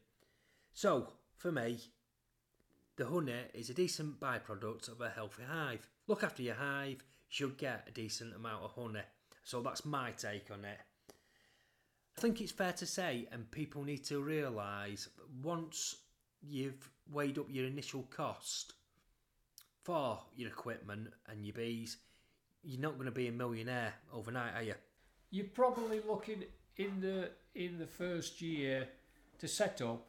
So, 0.72 1.08
for 1.36 1.50
me, 1.52 1.78
the 2.96 3.06
honey 3.06 3.34
is 3.54 3.70
a 3.70 3.74
decent 3.74 4.20
byproduct 4.20 4.88
of 4.88 5.00
a 5.00 5.08
healthy 5.10 5.42
hive. 5.48 5.88
Look 6.06 6.22
after 6.22 6.42
your 6.42 6.54
hive, 6.56 7.02
you'll 7.30 7.50
get 7.50 7.86
a 7.88 7.92
decent 7.92 8.34
amount 8.34 8.64
of 8.64 8.72
honey. 8.72 9.04
So, 9.44 9.62
that's 9.62 9.84
my 9.84 10.12
take 10.12 10.50
on 10.50 10.64
it. 10.64 10.78
I 12.20 12.22
think 12.22 12.42
it's 12.42 12.52
fair 12.52 12.74
to 12.74 12.84
say, 12.84 13.26
and 13.32 13.50
people 13.50 13.82
need 13.82 14.04
to 14.04 14.20
realise, 14.20 15.08
that 15.16 15.30
once 15.42 15.96
you've 16.42 16.90
weighed 17.10 17.38
up 17.38 17.46
your 17.48 17.64
initial 17.64 18.02
cost 18.14 18.74
for 19.84 20.18
your 20.36 20.50
equipment 20.50 21.14
and 21.30 21.46
your 21.46 21.54
bees, 21.54 21.96
you're 22.62 22.78
not 22.78 22.96
going 22.96 23.06
to 23.06 23.10
be 23.10 23.28
a 23.28 23.32
millionaire 23.32 23.94
overnight, 24.12 24.52
are 24.54 24.62
you? 24.62 24.74
You're 25.30 25.46
probably 25.46 26.02
looking 26.06 26.44
in 26.76 27.00
the 27.00 27.30
in 27.54 27.78
the 27.78 27.86
first 27.86 28.42
year 28.42 28.86
to 29.38 29.48
set 29.48 29.80
up, 29.80 30.06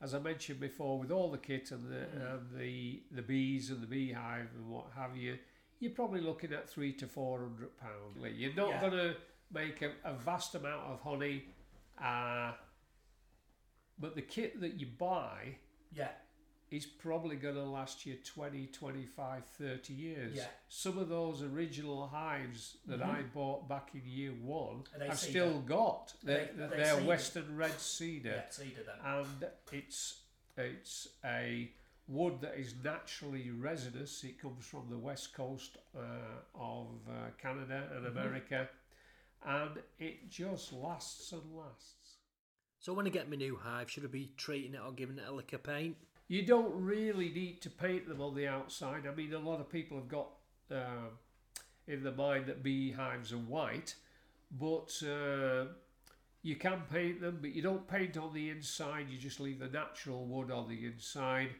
as 0.00 0.14
I 0.16 0.18
mentioned 0.18 0.58
before, 0.58 0.98
with 0.98 1.12
all 1.12 1.30
the 1.30 1.38
kit 1.38 1.70
and 1.70 1.88
the 1.88 2.06
mm. 2.18 2.34
and 2.34 2.58
the 2.58 3.04
the 3.12 3.22
bees 3.22 3.70
and 3.70 3.80
the 3.80 3.86
beehive 3.86 4.48
and 4.56 4.68
what 4.68 4.86
have 4.96 5.16
you. 5.16 5.38
You're 5.78 5.92
probably 5.92 6.22
looking 6.22 6.52
at 6.52 6.68
three 6.68 6.92
to 6.94 7.06
four 7.06 7.38
hundred 7.38 7.68
pound. 7.78 8.34
You're 8.36 8.52
not 8.54 8.70
Yeah. 8.70 8.80
going 8.80 8.92
to 8.94 9.14
make 9.52 9.82
a, 9.82 9.90
a 10.04 10.14
vast 10.14 10.54
amount 10.54 10.82
of 10.86 11.00
honey, 11.02 11.44
uh, 11.98 12.52
but 13.98 14.14
the 14.14 14.22
kit 14.22 14.60
that 14.60 14.74
you 14.80 14.86
buy 14.86 15.56
Yeah. 15.92 16.12
is 16.70 16.86
probably 16.86 17.36
going 17.36 17.54
to 17.54 17.62
last 17.62 18.06
you 18.06 18.16
20, 18.24 18.66
25, 18.68 19.44
30 19.44 19.92
years. 19.92 20.36
Yeah. 20.36 20.48
Some 20.68 20.96
of 20.98 21.08
those 21.08 21.42
original 21.42 22.08
hives 22.08 22.78
that 22.86 23.00
Mhm. 23.00 23.14
I 23.18 23.22
bought 23.22 23.68
back 23.68 23.94
in 23.94 24.06
year 24.06 24.32
one, 24.32 24.84
I've 24.94 25.18
cedar? 25.18 25.30
still 25.30 25.60
got. 25.62 26.14
They're, 26.22 26.48
Are 26.50 26.52
they- 26.54 26.62
are 26.64 26.68
they 26.68 26.76
they're? 26.78 27.04
Western 27.04 27.56
red 27.56 27.78
cedar, 27.78 28.30
Yeah, 28.30 28.48
cedar 28.48 28.82
then. 28.84 28.98
and 29.00 29.50
it's 29.72 30.18
it's 30.56 31.08
a 31.24 31.72
wood 32.08 32.40
that 32.42 32.58
is 32.58 32.74
naturally 32.82 33.50
resinous. 33.50 34.22
It 34.24 34.38
comes 34.38 34.66
from 34.66 34.90
the 34.90 34.98
west 34.98 35.32
coast 35.34 35.78
uh, 35.94 35.98
of 36.54 37.08
uh, 37.08 37.30
Canada 37.38 37.88
and 37.94 38.04
Mhm. 38.04 38.10
America, 38.10 38.68
and 39.46 39.78
it 39.98 40.30
just 40.30 40.72
lasts 40.72 41.32
and 41.32 41.42
lasts. 41.54 42.16
So 42.78 42.92
when 42.92 43.06
I 43.06 43.10
get 43.10 43.30
my 43.30 43.36
new 43.36 43.56
hive, 43.56 43.90
should 43.90 44.04
I 44.04 44.08
be 44.08 44.32
treating 44.36 44.74
it 44.74 44.80
or 44.84 44.92
giving 44.92 45.18
it 45.18 45.24
a 45.28 45.32
lick 45.32 45.52
of 45.52 45.62
paint? 45.62 45.96
You 46.28 46.44
don't 46.44 46.74
really 46.74 47.28
need 47.28 47.62
to 47.62 47.70
paint 47.70 48.08
them 48.08 48.20
on 48.20 48.34
the 48.34 48.48
outside. 48.48 49.06
I 49.06 49.14
mean, 49.14 49.32
a 49.34 49.38
lot 49.38 49.60
of 49.60 49.70
people 49.70 49.96
have 49.98 50.08
got 50.08 50.28
um 50.70 51.18
in 51.86 52.02
their 52.02 52.12
mind 52.12 52.46
that 52.46 52.62
beehives 52.62 53.32
are 53.32 53.38
white, 53.38 53.94
but 54.50 55.02
uh, 55.02 55.64
you 56.42 56.56
can 56.56 56.82
paint 56.92 57.20
them, 57.20 57.38
but 57.40 57.54
you 57.54 57.60
don't 57.60 57.86
paint 57.88 58.16
on 58.16 58.32
the 58.32 58.50
inside. 58.50 59.06
You 59.10 59.18
just 59.18 59.40
leave 59.40 59.58
the 59.58 59.68
natural 59.68 60.24
wood 60.24 60.50
on 60.50 60.68
the 60.68 60.86
inside. 60.86 61.50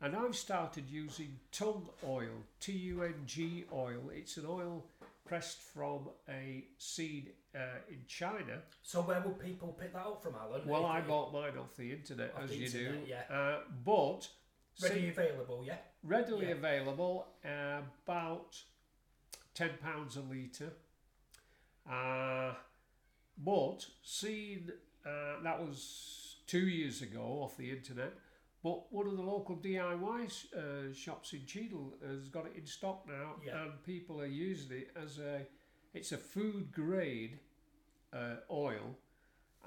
And 0.00 0.16
I've 0.16 0.36
started 0.36 0.90
using 0.90 1.38
tung 1.52 1.88
oil, 2.06 2.44
T 2.60 2.72
U 2.72 3.02
N 3.02 3.14
G 3.26 3.64
oil. 3.72 4.10
It's 4.12 4.36
an 4.36 4.46
oil 4.48 4.84
pressed 5.32 5.62
from 5.62 6.10
a 6.28 6.62
seed 6.76 7.30
uh, 7.54 7.60
in 7.88 8.00
China. 8.06 8.60
So 8.82 9.00
where 9.00 9.22
would 9.22 9.40
people 9.40 9.68
pick 9.80 9.94
that 9.94 10.00
up 10.00 10.22
from, 10.22 10.34
Alan? 10.34 10.60
Well, 10.66 10.84
I 10.84 11.00
bought 11.00 11.32
mine 11.32 11.56
off 11.58 11.74
the 11.74 11.90
internet, 11.90 12.34
Off 12.36 12.42
as 12.44 12.50
the 12.50 12.56
you 12.56 12.66
internet, 12.66 13.04
do. 13.06 13.10
yeah. 13.10 13.34
Uh, 13.34 13.58
but 13.82 14.28
Ready 14.82 15.00
see- 15.00 15.08
available, 15.08 15.64
yeah? 15.66 15.76
readily 16.02 16.48
Yeah. 16.48 16.52
available, 16.56 17.28
uh, 17.46 17.80
about 18.06 18.62
ten 19.54 19.70
pounds 19.82 20.18
a 20.18 20.20
litre. 20.20 20.74
Uh, 21.90 22.52
but 23.38 23.86
seen 24.02 24.70
uh, 25.06 25.42
that 25.42 25.58
was 25.66 26.36
two 26.46 26.66
years 26.68 27.00
ago 27.00 27.22
off 27.42 27.56
the 27.56 27.70
internet. 27.70 28.12
But 28.62 28.92
one 28.92 29.06
of 29.08 29.16
the 29.16 29.22
local 29.22 29.56
DIY 29.56 30.46
uh, 30.56 30.92
shops 30.94 31.32
in 31.32 31.44
Cheadle 31.46 31.94
has 32.06 32.28
got 32.28 32.46
it 32.46 32.52
in 32.56 32.64
stock 32.66 33.04
now, 33.08 33.34
Yeah. 33.44 33.62
and 33.64 33.82
people 33.84 34.20
are 34.20 34.26
using 34.26 34.76
it 34.78 34.90
as 34.96 35.18
a. 35.18 35.40
It's 35.94 36.12
a 36.12 36.16
food 36.16 36.72
grade 36.72 37.38
uh, 38.12 38.36
oil, 38.50 38.96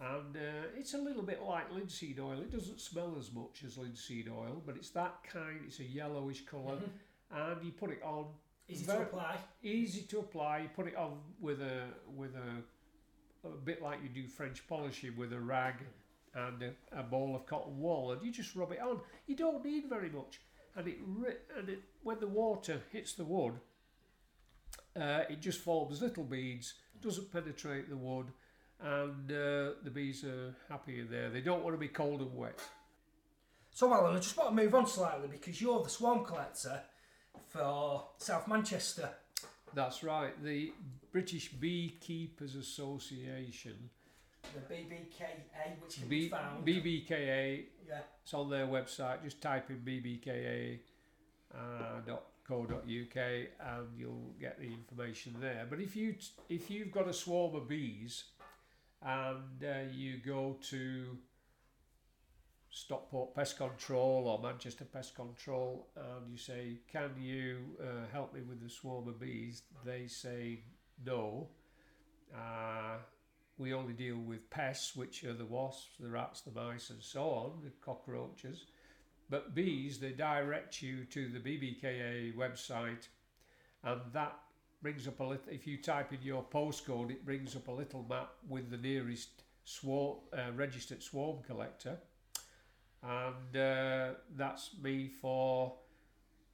and 0.01 0.35
uh, 0.35 0.67
it's 0.77 0.93
a 0.93 0.97
little 0.97 1.21
bit 1.23 1.41
like 1.43 1.71
linseed 1.73 2.19
oil. 2.19 2.39
It 2.39 2.51
doesn't 2.51 2.79
smell 2.79 3.15
as 3.19 3.31
much 3.33 3.63
as 3.65 3.77
linseed 3.77 4.29
oil, 4.29 4.61
but 4.65 4.75
it's 4.77 4.89
that 4.91 5.15
kind. 5.23 5.59
It's 5.67 5.79
a 5.79 5.83
yellowish 5.83 6.45
color 6.45 6.79
and 7.31 7.63
you 7.65 7.71
put 7.71 7.89
it 7.91 8.01
on 8.03 8.25
Easy 8.69 8.85
Very- 8.85 8.99
to 8.99 9.03
apply. 9.05 9.37
easy 9.63 10.01
to 10.03 10.19
apply 10.19 10.59
you 10.59 10.69
put 10.75 10.87
it 10.87 10.95
on 10.95 11.19
with 11.39 11.59
a 11.61 11.83
with 12.15 12.33
a 12.35 13.47
a 13.47 13.51
bit 13.51 13.81
like 13.81 13.99
you 14.03 14.09
do 14.09 14.27
french 14.27 14.65
polishing 14.67 15.15
with 15.17 15.33
a 15.33 15.39
rag 15.39 15.75
and 16.35 16.61
a, 16.61 16.99
a 16.99 17.03
ball 17.03 17.35
of 17.35 17.45
cotton 17.45 17.79
wool 17.79 18.11
and 18.11 18.21
you 18.23 18.31
just 18.31 18.55
rub 18.55 18.71
it 18.71 18.81
on. 18.81 18.99
You 19.27 19.35
don't 19.35 19.63
need 19.63 19.85
very 19.89 20.09
much. 20.09 20.41
And 20.75 20.87
it 20.87 20.97
and 21.57 21.69
it 21.69 21.81
when 22.03 22.19
the 22.19 22.27
water 22.27 22.81
hits 22.91 23.13
the 23.13 23.23
wood 23.23 23.53
uh, 24.99 25.23
it 25.29 25.41
just 25.41 25.59
forms 25.59 26.01
little 26.01 26.23
beads 26.23 26.73
doesn't 27.01 27.31
penetrate 27.31 27.89
the 27.89 27.97
wood 27.97 28.27
and 28.81 29.31
uh, 29.31 29.71
the 29.83 29.91
bees 29.93 30.23
are 30.23 30.53
happy 30.69 30.99
in 30.99 31.09
there. 31.09 31.29
They 31.29 31.41
don't 31.41 31.63
want 31.63 31.75
to 31.75 31.79
be 31.79 31.87
cold 31.87 32.21
and 32.21 32.35
wet. 32.35 32.59
So, 33.71 33.93
Alan, 33.93 34.15
I 34.15 34.19
just 34.19 34.35
want 34.37 34.49
to 34.49 34.63
move 34.63 34.75
on 34.75 34.87
slightly 34.87 35.27
because 35.29 35.61
you're 35.61 35.81
the 35.83 35.89
swarm 35.89 36.25
collector 36.25 36.81
for 37.49 38.05
South 38.17 38.47
Manchester. 38.47 39.09
that's 39.73 40.03
right 40.03 40.41
the 40.43 40.71
british 41.11 41.51
beekeepers 41.51 42.55
association 42.55 43.89
The 44.53 44.73
BBKA, 44.73 45.81
which 45.81 45.95
can 45.99 46.07
B- 46.07 46.21
be 46.25 46.29
found. 46.29 46.65
BBKA. 46.65 47.65
yeah. 47.87 47.99
It's 48.23 48.33
on 48.33 48.49
their 48.49 48.67
website. 48.67 49.23
Just 49.23 49.41
type 49.41 49.69
in 49.69 49.77
bbka 49.77 50.79
uh, 51.53 52.01
dot 52.05 52.23
co 52.47 52.65
dot 52.65 52.83
uk 52.83 53.15
and 53.17 53.87
you'll 53.97 54.33
get 54.39 54.59
the 54.59 54.65
information 54.65 55.35
there. 55.39 55.65
But 55.69 55.79
if 55.79 55.95
you 55.95 56.13
t- 56.13 56.27
if 56.49 56.69
you've 56.71 56.91
got 56.91 57.07
a 57.07 57.13
swarm 57.13 57.55
of 57.55 57.67
bees 57.67 58.23
and 59.01 59.63
uh, 59.63 59.91
you 59.93 60.17
go 60.17 60.57
to 60.69 61.17
Stockport 62.69 63.33
Pest 63.35 63.57
Control 63.57 64.27
or 64.27 64.39
Manchester 64.41 64.85
Pest 64.85 65.15
Control 65.15 65.87
and 65.95 66.29
you 66.31 66.37
say, 66.37 66.79
"Can 66.91 67.11
you 67.19 67.59
uh, 67.81 68.07
help 68.11 68.33
me 68.33 68.41
with 68.41 68.61
the 68.61 68.69
swarm 68.69 69.07
of 69.07 69.19
bees?" 69.19 69.63
They 69.85 70.07
say 70.07 70.59
no. 71.05 71.47
Uh, 73.57 73.63
we 73.63 73.73
only 73.73 73.93
deal 73.93 74.17
with 74.17 74.49
pests, 74.49 74.95
which 74.95 75.23
are 75.23 75.33
the 75.33 75.45
wasps, 75.45 75.97
the 75.99 76.09
rats, 76.09 76.41
the 76.41 76.51
mice, 76.51 76.89
and 76.89 77.01
so 77.01 77.23
on, 77.23 77.51
the 77.63 77.71
cockroaches. 77.83 78.65
But 79.29 79.55
bees, 79.55 79.99
they 79.99 80.11
direct 80.11 80.81
you 80.81 81.05
to 81.05 81.29
the 81.29 81.39
BBKA 81.39 82.35
website, 82.35 83.07
and 83.83 84.01
that 84.13 84.37
brings 84.81 85.07
up 85.07 85.19
a 85.19 85.23
little. 85.23 85.51
If 85.51 85.65
you 85.65 85.77
type 85.77 86.13
in 86.13 86.19
your 86.21 86.43
postcode, 86.43 87.11
it 87.11 87.25
brings 87.25 87.55
up 87.55 87.67
a 87.67 87.71
little 87.71 88.05
map 88.07 88.31
with 88.47 88.69
the 88.69 88.77
nearest 88.77 89.43
swarm, 89.63 90.19
uh, 90.33 90.51
registered 90.55 91.01
swarm 91.01 91.39
collector, 91.47 91.97
and 93.01 93.57
uh, 93.57 94.13
that's 94.35 94.71
me 94.81 95.09
for 95.09 95.73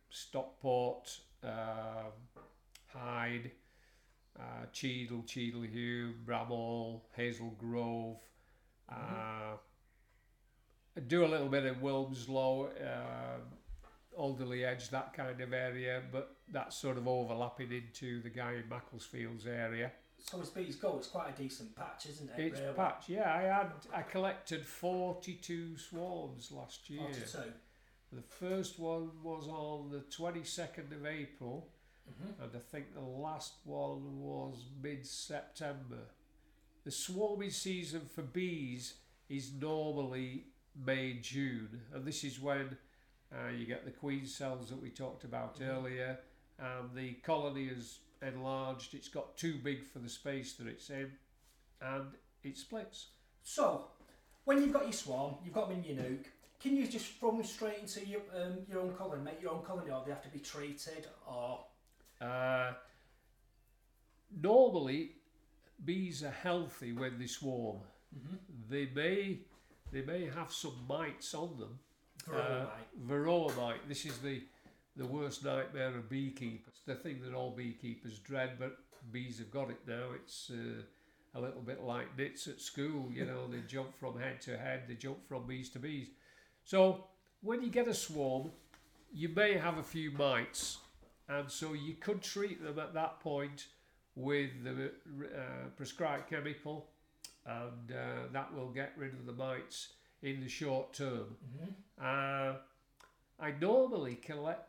Stockport, 0.09 1.19
um, 1.43 2.13
Hyde, 2.93 3.51
uh, 4.39 4.65
Cheadle, 4.71 5.23
Cheadlehume, 5.23 6.25
Bramhall, 6.25 7.01
Hazel 7.15 7.55
Grove. 7.57 8.19
Uh, 8.89 9.57
do 11.07 11.25
a 11.25 11.27
little 11.27 11.47
bit 11.49 11.65
of 11.65 11.77
Wilmslow, 11.77 12.69
um 12.81 13.41
Alderley 14.17 14.65
Edge, 14.65 14.89
that 14.89 15.13
kind 15.13 15.39
of 15.39 15.53
area, 15.53 16.01
but 16.11 16.35
that's 16.51 16.75
sort 16.75 16.97
of 16.97 17.07
overlapping 17.07 17.71
into 17.71 18.21
the 18.21 18.29
guy 18.29 18.53
in 18.53 18.67
Macclesfield's 18.69 19.47
area. 19.47 19.91
So 20.19 20.39
as 20.41 20.49
bees 20.49 20.75
go, 20.75 20.97
it's 20.97 21.07
quite 21.07 21.29
a 21.33 21.41
decent 21.41 21.75
patch, 21.75 22.05
isn't 22.07 22.29
it? 22.37 22.39
It's 22.39 22.59
really? 22.59 22.73
patch, 22.73 23.05
yeah. 23.07 23.33
I 23.33 23.41
had 23.41 23.71
I 23.93 24.01
collected 24.03 24.65
forty 24.65 25.33
two 25.35 25.77
swarms 25.77 26.51
last 26.51 26.89
year. 26.89 27.01
42. 27.01 27.53
The 28.13 28.21
first 28.21 28.77
one 28.77 29.09
was 29.23 29.47
on 29.47 29.89
the 29.89 30.01
twenty 30.15 30.43
second 30.43 30.93
of 30.93 31.05
April, 31.05 31.69
Mhm. 32.09 32.43
and 32.43 32.55
I 32.55 32.59
think 32.59 32.93
the 32.93 33.01
last 33.01 33.53
one 33.63 34.21
was 34.21 34.65
mid 34.81 35.05
September. 35.05 36.07
The 36.83 36.91
swarming 36.91 37.51
season 37.51 38.07
for 38.07 38.21
bees 38.23 38.95
is 39.29 39.53
normally 39.53 40.47
May 40.75 41.13
June, 41.19 41.85
and 41.93 42.05
this 42.05 42.23
is 42.23 42.39
when 42.39 42.77
uh, 43.33 43.47
you 43.47 43.65
get 43.65 43.85
the 43.85 43.91
queen 43.91 44.25
cells 44.25 44.69
that 44.69 44.81
we 44.81 44.89
talked 44.89 45.23
about 45.23 45.57
Mhm. 45.57 45.67
earlier, 45.69 46.19
and 46.57 46.93
the 46.93 47.13
colony 47.15 47.67
is 47.67 47.99
enlarged. 48.21 48.93
It's 48.93 49.07
got 49.07 49.37
too 49.37 49.57
big 49.57 49.85
for 49.85 49.99
the 49.99 50.09
space 50.09 50.53
that 50.55 50.67
it's 50.67 50.89
in, 50.89 51.17
and 51.79 52.17
it 52.43 52.57
splits. 52.57 53.11
So, 53.43 53.89
when 54.43 54.61
you've 54.61 54.73
got 54.73 54.83
your 54.83 54.91
swarm, 54.93 55.35
you've 55.45 55.53
got 55.53 55.69
them 55.69 55.77
in 55.79 55.95
your 55.95 56.03
nuc, 56.03 56.25
can 56.59 56.75
you 56.75 56.85
just 56.87 57.13
throw 57.13 57.31
them 57.31 57.43
straight 57.45 57.79
into 57.79 58.05
your, 58.05 58.21
um, 58.35 58.65
your 58.67 58.81
own 58.81 58.95
colony, 58.95 59.23
make 59.23 59.41
your 59.41 59.51
own 59.51 59.63
colony, 59.63 59.89
or 59.91 59.99
do 60.01 60.05
they 60.07 60.11
have 60.11 60.23
to 60.23 60.29
be 60.29 60.39
treated, 60.39 61.07
or... 61.25 61.65
Uh, 62.21 62.73
normally, 64.41 65.11
bees 65.83 66.23
are 66.23 66.31
healthy 66.31 66.93
when 66.93 67.17
they 67.19 67.27
swarm. 67.27 67.79
Mm-hmm. 68.15 68.35
They 68.69 68.89
may 68.93 69.39
they 69.91 70.01
may 70.01 70.25
have 70.27 70.51
some 70.51 70.75
mites 70.87 71.33
on 71.33 71.57
them. 71.59 71.79
Varroa 72.27 72.61
Uh, 72.61 72.65
mite. 72.65 73.07
Varroa 73.07 73.57
mite. 73.57 73.87
This 73.87 74.05
is 74.05 74.17
the 74.19 74.43
the 74.97 75.05
worst 75.05 75.43
nightmare 75.45 75.95
of 75.97 76.09
beekeepers. 76.09 76.81
The 76.85 76.95
thing 76.95 77.21
that 77.21 77.33
all 77.33 77.51
beekeepers 77.51 78.19
dread, 78.19 78.57
but 78.59 78.77
bees 79.11 79.39
have 79.39 79.51
got 79.51 79.69
it 79.69 79.79
now. 79.87 80.11
It's 80.15 80.51
uh, 80.51 80.83
a 81.33 81.39
little 81.39 81.61
bit 81.61 81.81
like 81.83 82.17
nits 82.17 82.47
at 82.47 82.61
school. 82.61 83.09
You 83.11 83.25
know, 83.25 83.47
they 83.47 83.61
jump 83.67 83.97
from 83.99 84.19
head 84.19 84.41
to 84.41 84.57
head. 84.57 84.83
They 84.87 84.95
jump 84.95 85.27
from 85.27 85.47
bees 85.47 85.69
to 85.71 85.79
bees. 85.79 86.09
So 86.65 87.07
when 87.41 87.61
you 87.63 87.69
get 87.69 87.87
a 87.87 87.93
swarm, 87.93 88.51
you 89.13 89.29
may 89.29 89.53
have 89.57 89.77
a 89.77 89.83
few 89.83 90.11
mites, 90.11 90.77
and 91.31 91.49
so 91.49 91.73
you 91.73 91.95
could 91.95 92.21
treat 92.21 92.63
them 92.63 92.77
at 92.79 92.93
that 92.93 93.19
point 93.21 93.67
with 94.15 94.49
the 94.63 94.91
uh, 95.35 95.67
prescribed 95.77 96.29
chemical, 96.29 96.87
and 97.45 97.91
uh, 97.91 98.27
that 98.33 98.53
will 98.53 98.69
get 98.69 98.91
rid 98.97 99.13
of 99.13 99.25
the 99.25 99.31
mites 99.33 99.93
in 100.21 100.41
the 100.41 100.49
short 100.49 100.93
term. 100.93 101.35
Uh, 102.01 102.53
I 103.39 103.51
normally 103.59 104.15
collect 104.15 104.67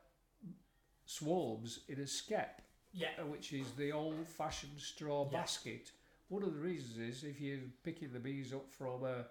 swarms 1.07 1.81
in 1.88 2.01
a 2.01 2.07
skep, 2.07 2.62
Yeah. 2.92 3.09
uh, 3.18 3.27
which 3.27 3.53
is 3.53 3.72
the 3.72 3.92
old-fashioned 3.92 4.81
straw 4.81 5.25
Yeah. 5.31 5.40
basket. 5.40 5.90
One 6.29 6.42
of 6.42 6.55
the 6.55 6.61
reasons 6.61 6.98
is 6.98 7.25
if 7.25 7.40
you're 7.40 7.59
picking 7.83 8.12
the 8.12 8.20
bees 8.20 8.53
up 8.53 8.70
from 8.72 9.05
a 9.05 9.27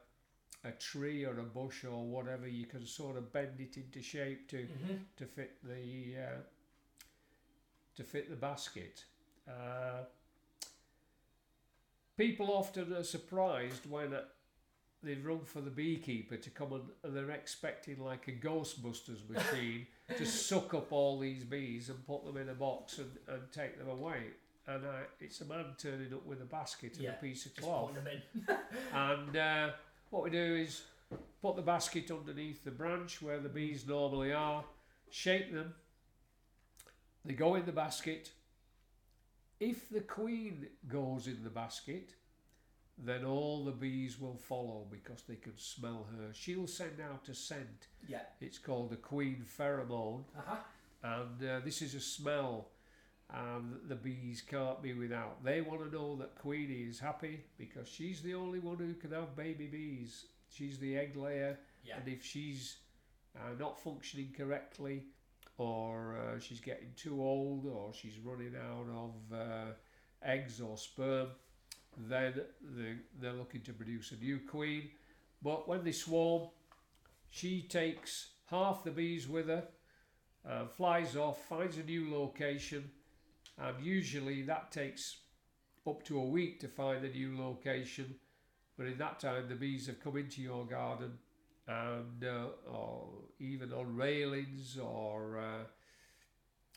a 0.63 0.71
tree 0.73 1.25
or 1.25 1.39
a 1.39 1.43
bush 1.43 1.83
or 1.83 2.05
whatever, 2.05 2.47
you 2.47 2.67
can 2.67 2.85
sort 2.85 3.17
of 3.17 3.33
bend 3.33 3.59
it 3.59 3.77
into 3.77 3.99
shape 3.99 4.47
to 4.49 4.57
Mm-hmm. 4.67 4.95
to 5.17 5.25
fit 5.25 5.57
the 5.63 6.15
uh, 6.21 6.41
to 7.95 8.03
fit 8.03 8.29
the 8.29 8.35
basket. 8.35 9.03
Uh, 9.47 10.03
people 12.17 12.51
often 12.51 12.93
are 12.93 13.03
surprised 13.03 13.89
when 13.89 14.13
uh, 14.13 14.21
they 15.03 15.15
run 15.15 15.41
for 15.43 15.61
the 15.61 15.69
beekeeper 15.69 16.37
to 16.37 16.49
come 16.49 16.73
and, 17.03 17.15
they're 17.15 17.31
expecting 17.31 18.03
like 18.03 18.27
a 18.27 18.31
Ghostbusters 18.31 19.27
machine 19.29 19.87
to 20.17 20.25
suck 20.25 20.73
up 20.73 20.91
all 20.91 21.19
these 21.19 21.43
bees 21.43 21.89
and 21.89 22.05
put 22.05 22.25
them 22.25 22.37
in 22.37 22.49
a 22.49 22.53
box 22.53 22.99
and, 22.99 23.11
and 23.27 23.41
take 23.51 23.77
them 23.77 23.89
away. 23.89 24.17
And 24.67 24.85
uh, 24.85 24.89
it's 25.19 25.41
a 25.41 25.45
man 25.45 25.65
turning 25.77 26.13
up 26.13 26.25
with 26.25 26.41
a 26.41 26.45
basket 26.45 26.93
and 26.95 27.03
Yeah, 27.03 27.11
a 27.11 27.21
piece 27.21 27.47
of 27.47 27.55
cloth. 27.55 27.89
putting 27.89 28.03
them 28.03 28.13
in. 28.47 28.55
And 28.93 29.35
uh, 29.35 29.69
what 30.11 30.23
we 30.23 30.29
do 30.29 30.55
is 30.55 30.83
put 31.41 31.55
the 31.55 31.61
basket 31.63 32.11
underneath 32.11 32.63
the 32.63 32.71
branch 32.71 33.21
where 33.21 33.39
the 33.39 33.49
bees 33.49 33.87
normally 33.87 34.31
are, 34.33 34.63
shake 35.09 35.51
them, 35.51 35.73
they 37.25 37.33
go 37.33 37.55
in 37.55 37.65
the 37.65 37.71
basket. 37.71 38.31
If 39.59 39.89
the 39.89 40.01
queen 40.01 40.67
goes 40.87 41.27
in 41.27 41.43
the 41.43 41.49
basket, 41.49 42.15
then 42.97 43.23
all 43.25 43.63
the 43.63 43.71
bees 43.71 44.19
will 44.19 44.37
follow 44.37 44.85
because 44.91 45.23
they 45.27 45.35
can 45.35 45.57
smell 45.57 46.07
her. 46.17 46.33
She'll 46.33 46.67
send 46.67 46.99
out 46.99 47.29
a 47.29 47.33
scent. 47.35 47.87
Yeah. 48.07 48.21
It's 48.39 48.57
called 48.57 48.91
a 48.93 48.97
queen 48.97 49.45
pheromone 49.57 50.23
Uh 50.37 50.41
huh. 50.45 50.55
and 51.03 51.49
uh, 51.49 51.59
this 51.63 51.81
is 51.81 51.93
a 51.95 51.99
smell 51.99 52.69
and 53.33 53.75
the 53.87 53.95
bees 53.95 54.41
can't 54.41 54.81
be 54.81 54.93
without. 54.93 55.43
They 55.43 55.61
want 55.61 55.81
to 55.83 55.95
know 55.95 56.15
that 56.17 56.35
Queenie 56.35 56.89
is 56.89 56.99
happy 56.99 57.41
because 57.57 57.87
she's 57.87 58.21
the 58.21 58.33
only 58.33 58.59
one 58.59 58.77
who 58.77 58.93
can 58.95 59.11
have 59.11 59.35
baby 59.37 59.67
bees. 59.67 60.25
She's 60.49 60.77
the 60.79 60.97
egg 60.97 61.15
layer, 61.15 61.57
Yeah. 61.85 61.97
and 61.97 62.07
if 62.09 62.25
she's 62.25 62.75
uh, 63.37 63.53
not 63.57 63.79
functioning 63.79 64.33
correctly, 64.35 65.05
or 65.61 66.15
uh, 66.17 66.39
she's 66.39 66.59
getting 66.59 66.91
too 66.95 67.21
old, 67.21 67.67
or 67.67 67.93
she's 67.93 68.17
running 68.17 68.55
out 68.55 68.87
of 68.95 69.37
uh, 69.37 69.71
eggs 70.23 70.59
or 70.59 70.75
sperm, 70.75 71.27
then 72.09 72.33
they, 72.75 72.95
they're 73.19 73.33
looking 73.33 73.61
to 73.61 73.73
produce 73.73 74.11
a 74.11 74.15
new 74.15 74.39
queen. 74.39 74.89
But 75.43 75.67
when 75.67 75.83
they 75.83 75.91
swarm, 75.91 76.49
she 77.29 77.61
takes 77.61 78.29
half 78.49 78.83
the 78.83 78.91
bees 78.91 79.27
with 79.27 79.47
her, 79.49 79.65
uh, 80.49 80.65
flies 80.65 81.15
off, 81.15 81.45
finds 81.47 81.77
a 81.77 81.83
new 81.83 82.11
location, 82.11 82.89
and 83.59 83.85
usually 83.85 84.41
that 84.43 84.71
takes 84.71 85.17
up 85.87 86.03
to 86.05 86.19
a 86.19 86.25
week 86.25 86.59
to 86.61 86.67
find 86.67 87.05
a 87.05 87.09
new 87.09 87.37
location. 87.37 88.15
But 88.77 88.87
in 88.87 88.97
that 88.97 89.19
time, 89.19 89.47
the 89.47 89.55
bees 89.55 89.85
have 89.85 90.03
come 90.03 90.17
into 90.17 90.41
your 90.41 90.65
garden, 90.65 91.19
and 91.67 92.23
uh, 92.23 92.69
or 92.69 93.07
even 93.39 93.71
on 93.73 93.95
railings 93.95 94.77
or 94.77 95.39
uh, 95.39 95.63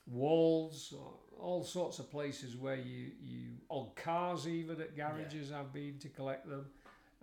walls, 0.06 0.94
or 0.98 1.12
all 1.40 1.64
sorts 1.64 1.98
of 1.98 2.10
places 2.10 2.56
where 2.56 2.76
you, 2.76 3.10
you 3.22 3.48
on 3.68 3.88
cars, 3.96 4.46
even 4.46 4.80
at 4.80 4.96
garages, 4.96 5.52
I've 5.52 5.72
been 5.72 5.98
to 6.00 6.08
collect 6.08 6.48
them, 6.48 6.66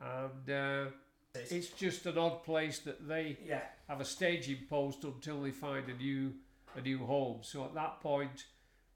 and 0.02 0.50
uh, 0.50 0.91
it's 1.36 1.69
just 1.69 2.06
an 2.06 2.17
odd 2.17 2.43
place 2.43 2.80
that 2.80 3.08
they 3.08 3.38
yeah. 3.45 3.62
have 3.88 4.02
a 4.02 4.06
staging 4.06 4.60
post 4.69 5.04
until 5.04 5.41
they 5.41 5.52
find 5.52 5.88
a 5.89 5.93
new 5.93 6.34
a 6.76 6.82
new 6.82 7.00
home. 7.00 7.39
So 7.41 7.65
at 7.65 7.74
that 7.76 8.00
point, 8.00 8.45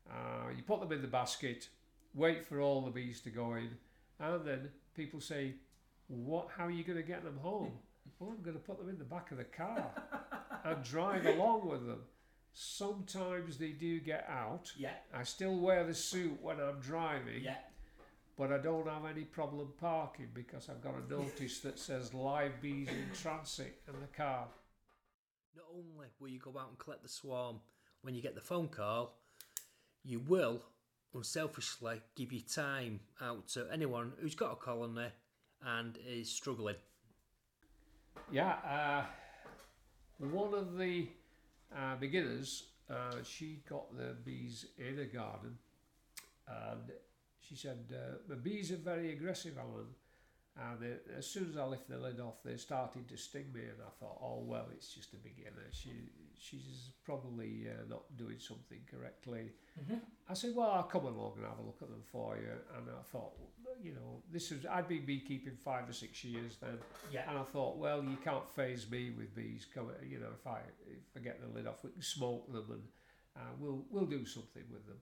uh, 0.10 0.50
you 0.56 0.64
put 0.64 0.80
them 0.80 0.92
in 0.92 1.02
the 1.02 1.08
basket, 1.08 1.70
wait 2.14 2.46
for 2.46 2.62
all 2.62 2.82
the 2.82 2.92
bees 2.92 3.22
to 3.22 3.30
go 3.30 3.54
in, 3.56 3.70
and 4.20 4.46
then 4.46 4.70
people 4.96 5.22
say, 5.22 5.56
"What? 6.08 6.50
How 6.58 6.66
are 6.66 6.72
you 6.72 6.84
going 6.84 6.98
to 6.98 7.08
get 7.08 7.24
them 7.24 7.38
home?" 7.42 7.74
Well, 8.20 8.32
I'm 8.36 8.42
going 8.44 8.56
to 8.58 8.64
put 8.64 8.78
them 8.78 8.90
in 8.90 8.98
the 8.98 9.04
back 9.04 9.32
of 9.32 9.38
the 9.38 9.44
car 9.44 9.92
and 10.64 10.84
drive 10.84 11.26
along 11.26 11.68
with 11.68 11.86
them. 11.86 12.02
Sometimes 12.54 13.58
they 13.58 13.70
do 13.72 14.00
get 14.00 14.26
out. 14.30 14.72
Yeah. 14.78 14.92
I 15.14 15.24
still 15.24 15.58
wear 15.58 15.84
the 15.86 15.94
suit 15.94 16.38
when 16.42 16.60
I'm 16.60 16.80
driving, 16.80 17.44
Yeah. 17.44 17.58
but 18.38 18.52
I 18.54 18.58
don't 18.58 18.88
have 18.88 19.06
any 19.06 19.26
problem 19.26 19.74
parking 19.78 20.30
because 20.34 20.70
I've 20.70 20.82
got 20.82 20.94
a 20.96 21.12
notice 21.14 21.60
that 21.60 21.78
says 21.78 22.14
live 22.14 22.62
bees 22.62 22.88
in 22.88 23.10
transit 23.14 23.82
in 23.88 24.00
the 24.00 24.08
car. 24.08 24.48
Not 25.56 25.66
only 25.74 26.08
will 26.20 26.30
you 26.30 26.40
go 26.40 26.58
out 26.58 26.70
and 26.70 26.78
collect 26.80 27.04
the 27.04 27.10
swarm 27.10 27.60
when 28.02 28.16
you 28.16 28.22
get 28.22 28.36
the 28.36 28.42
phone 28.42 28.70
call, 28.70 29.18
you 30.04 30.20
will 30.20 30.62
unselfishly 31.14 32.02
give 32.16 32.32
your 32.32 32.44
time 32.44 33.02
out 33.22 33.48
to 33.50 33.68
anyone 33.72 34.14
who's 34.20 34.36
got 34.36 34.54
a 34.54 34.56
colony 34.56 35.08
and 35.62 35.98
is 36.08 36.30
struggling. 36.30 36.76
Yeah, 38.32 38.56
uh, 38.68 39.04
one 40.20 40.54
of 40.54 40.78
the 40.78 41.08
uh, 41.76 41.96
beginners, 41.96 42.64
uh, 42.90 43.16
she 43.24 43.62
got 43.70 43.96
the 43.98 44.16
bees 44.24 44.66
in 44.78 45.00
a 45.00 45.06
garden, 45.06 45.58
and 46.48 46.92
she 47.40 47.56
said, 47.56 47.94
uh, 47.94 48.18
"The 48.28 48.36
bees 48.36 48.72
are 48.72 48.78
very 48.78 49.14
aggressive, 49.14 49.58
Alan." 49.58 49.88
And 50.58 50.80
they, 50.80 51.18
as 51.18 51.28
soon 51.28 51.50
as 51.50 51.58
I 51.58 51.66
lift 51.66 51.90
the 51.90 51.98
lid 51.98 52.20
off, 52.22 52.42
they 52.44 52.56
started 52.56 53.10
to 53.10 53.18
sting 53.18 53.52
me, 53.54 53.62
and 53.62 53.82
I 53.86 53.90
thought, 54.00 54.18
"Oh 54.22 54.40
well, 54.46 54.68
it's 54.72 54.94
just 54.94 55.14
a 55.14 55.18
beginner. 55.18 55.68
She 55.72 55.92
she's 56.38 56.92
probably 57.04 57.68
uh, 57.70 57.84
not 57.90 58.04
doing 58.16 58.40
something 58.40 58.80
correctly." 58.90 59.52
Mm-hmm. 59.82 59.98
I 60.30 60.34
said, 60.34 60.56
"Well, 60.56 60.72
I'll 60.72 60.84
come 60.84 61.06
along 61.06 61.34
and 61.38 61.46
have 61.46 61.60
a 61.60 61.62
look 61.62 61.82
at 61.82 61.90
them 61.90 62.04
for 62.04 62.38
you." 62.38 62.52
And 62.78 62.88
I 62.90 63.04
thought, 63.12 63.34
you 63.84 63.94
know, 63.94 64.22
this 64.32 64.52
was 64.52 64.66
I'd 64.70 64.88
been 64.88 65.06
beekeeping 65.06 65.56
five 65.64 65.88
or 65.90 65.94
six 65.94 66.24
years 66.24 66.58
then. 66.62 66.78
Yeah. 67.12 67.30
And 67.30 67.38
I 67.40 67.44
thought, 67.44 67.78
well, 67.78 68.04
you 68.04 68.18
can't 68.24 68.50
phase 68.56 68.90
me 68.90 69.12
with 69.18 69.36
bees. 69.36 69.66
Come, 69.74 69.90
you 70.08 70.20
know, 70.20 70.30
if 70.40 70.46
I 70.48 70.60
if 70.88 70.98
I 71.16 71.20
get 71.20 71.42
the 71.42 71.48
lid 71.54 71.68
off, 71.68 71.84
we 71.84 71.92
can 71.92 72.02
smoke 72.02 72.52
them, 72.52 72.66
and 72.72 72.82
uh, 73.38 73.52
we'll 73.60 73.84
we'll 73.90 74.06
do 74.06 74.26
something 74.26 74.64
with 74.72 74.86
them. 74.88 74.98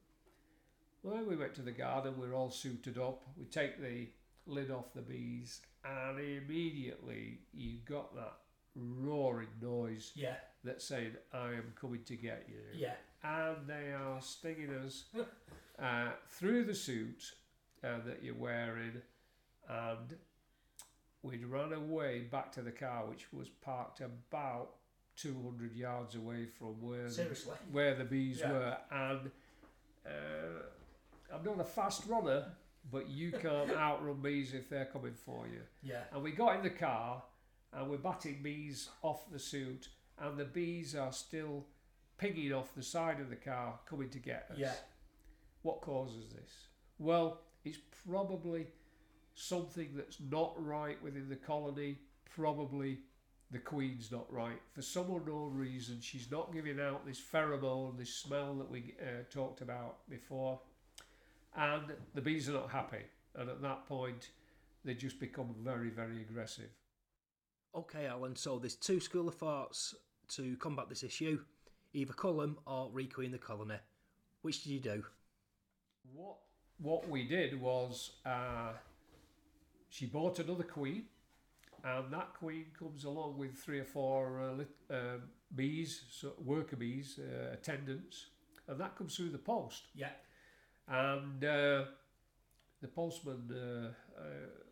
Well, 1.03 1.23
we 1.25 1.35
went 1.35 1.53
to 1.55 1.61
the 1.61 1.71
garden. 1.71 2.13
We 2.19 2.27
are 2.27 2.33
all 2.35 2.51
suited 2.51 2.97
up. 2.97 3.23
We 3.37 3.45
take 3.45 3.81
the 3.81 4.07
lid 4.45 4.71
off 4.71 4.93
the 4.93 5.01
bees, 5.01 5.61
and 5.83 6.17
immediately 6.19 7.39
you 7.53 7.77
got 7.85 8.15
that 8.15 8.33
roaring 8.75 9.49
noise 9.61 10.11
Yeah. 10.15 10.35
that's 10.63 10.85
saying, 10.85 11.15
"I 11.33 11.49
am 11.53 11.73
coming 11.79 12.03
to 12.05 12.15
get 12.15 12.47
you." 12.49 12.61
Yeah. 12.73 12.95
and 13.25 13.67
they 13.67 13.93
are 13.93 14.21
stinging 14.21 14.69
us 14.85 15.05
uh, 15.79 16.09
through 16.27 16.65
the 16.65 16.75
suit 16.75 17.31
uh, 17.83 17.99
that 18.05 18.23
you're 18.23 18.35
wearing, 18.35 19.01
and 19.69 20.15
we'd 21.21 21.45
run 21.45 21.73
away 21.73 22.21
back 22.21 22.51
to 22.53 22.61
the 22.61 22.71
car, 22.71 23.05
which 23.07 23.31
was 23.33 23.49
parked 23.49 24.01
about 24.01 24.71
200 25.17 25.75
yards 25.75 26.15
away 26.15 26.45
from 26.45 26.81
where 26.81 27.07
the, 27.09 27.37
where 27.71 27.95
the 27.95 28.03
bees 28.03 28.39
Yeah. 28.39 28.51
were, 28.51 28.77
and 28.91 29.31
uh, 30.05 31.33
I'm 31.33 31.43
not 31.43 31.59
a 31.59 31.63
fast 31.65 32.03
runner, 32.07 32.45
but 32.91 33.09
you 33.09 33.31
can't 33.41 33.71
outrun 33.71 34.21
bees 34.21 34.53
if 34.53 34.69
they're 34.69 34.85
coming 34.85 35.13
for 35.13 35.47
you. 35.47 35.61
Yeah. 35.81 36.01
And 36.11 36.23
we 36.23 36.31
got 36.31 36.57
in 36.57 36.63
the 36.63 36.69
car 36.69 37.23
and 37.71 37.89
we're 37.89 37.97
batting 37.97 38.39
bees 38.43 38.89
off 39.01 39.29
the 39.31 39.39
suit, 39.39 39.87
and 40.19 40.37
the 40.37 40.45
bees 40.45 40.95
are 40.95 41.11
still 41.11 41.65
pinging 42.17 42.53
off 42.53 42.73
the 42.75 42.83
side 42.83 43.19
of 43.19 43.29
the 43.29 43.35
car 43.35 43.79
coming 43.89 44.09
to 44.09 44.19
get 44.19 44.47
us. 44.51 44.57
Yeah. 44.59 44.73
What 45.63 45.81
causes 45.81 46.29
this? 46.29 46.51
Well, 46.99 47.39
it's 47.65 47.79
probably 48.07 48.67
something 49.35 49.89
that's 49.95 50.17
not 50.29 50.53
right 50.57 51.01
within 51.01 51.29
the 51.29 51.35
colony. 51.35 51.97
Probably 52.35 52.99
the 53.51 53.59
queen's 53.59 54.11
not 54.11 54.31
right. 54.31 54.59
For 54.73 54.81
some 54.81 55.11
unknown 55.11 55.55
reason, 55.55 55.99
she's 56.01 56.29
not 56.31 56.53
giving 56.53 56.79
out 56.79 57.05
this 57.05 57.21
pheromone, 57.21 57.97
this 57.97 58.13
smell 58.13 58.55
that 58.55 58.69
we 58.69 58.95
uh, 59.01 59.23
talked 59.29 59.61
about 59.61 60.07
before. 60.09 60.59
And 61.55 61.83
the 62.15 62.21
bees 62.21 62.49
are 62.49 62.53
not 62.53 62.71
happy. 62.71 63.05
And 63.35 63.49
at 63.49 63.61
that 63.61 63.87
point, 63.87 64.29
they 64.83 64.95
just 64.95 65.19
become 65.19 65.55
very, 65.63 65.89
very 65.89 66.21
aggressive. 66.21 66.69
Okay, 67.75 68.05
Alan. 68.07 68.35
So 68.35 68.59
there's 68.59 68.75
two 68.75 68.99
school 68.99 69.27
of 69.27 69.35
thoughts 69.35 69.95
to 70.29 70.55
combat 70.57 70.89
this 70.89 71.03
issue: 71.03 71.39
either 71.93 72.13
cull 72.13 72.37
them 72.37 72.57
or 72.65 72.89
requeen 72.91 73.31
the 73.31 73.37
colony. 73.37 73.77
Which 74.41 74.63
did 74.63 74.71
you 74.71 74.79
do? 74.79 75.03
What 76.13 76.37
what 76.83 77.09
we 77.09 77.23
did 77.23 77.59
was 77.59 78.11
uh, 78.25 78.73
she 79.89 80.05
bought 80.05 80.37
another 80.39 80.63
queen, 80.63 81.05
and 81.83 82.11
that 82.11 82.33
queen 82.37 82.65
comes 82.77 83.05
along 83.05 83.37
with 83.37 83.55
three 83.57 83.79
or 83.79 83.85
four 83.85 84.41
uh, 84.41 84.53
lit, 84.53 84.69
um 84.91 85.21
bees, 85.55 86.03
so 86.11 86.33
worker 86.43 86.75
bees, 86.75 87.19
uh, 87.19 87.53
attendants, 87.53 88.27
and 88.67 88.79
that 88.79 88.95
comes 88.97 89.15
through 89.15 89.29
the 89.29 89.37
post. 89.37 89.83
Yeah. 89.95 90.09
And 90.87 91.43
uh, 91.43 91.85
the 92.81 92.87
postman, 92.93 93.49
uh, 93.51 94.19
uh, 94.19 94.23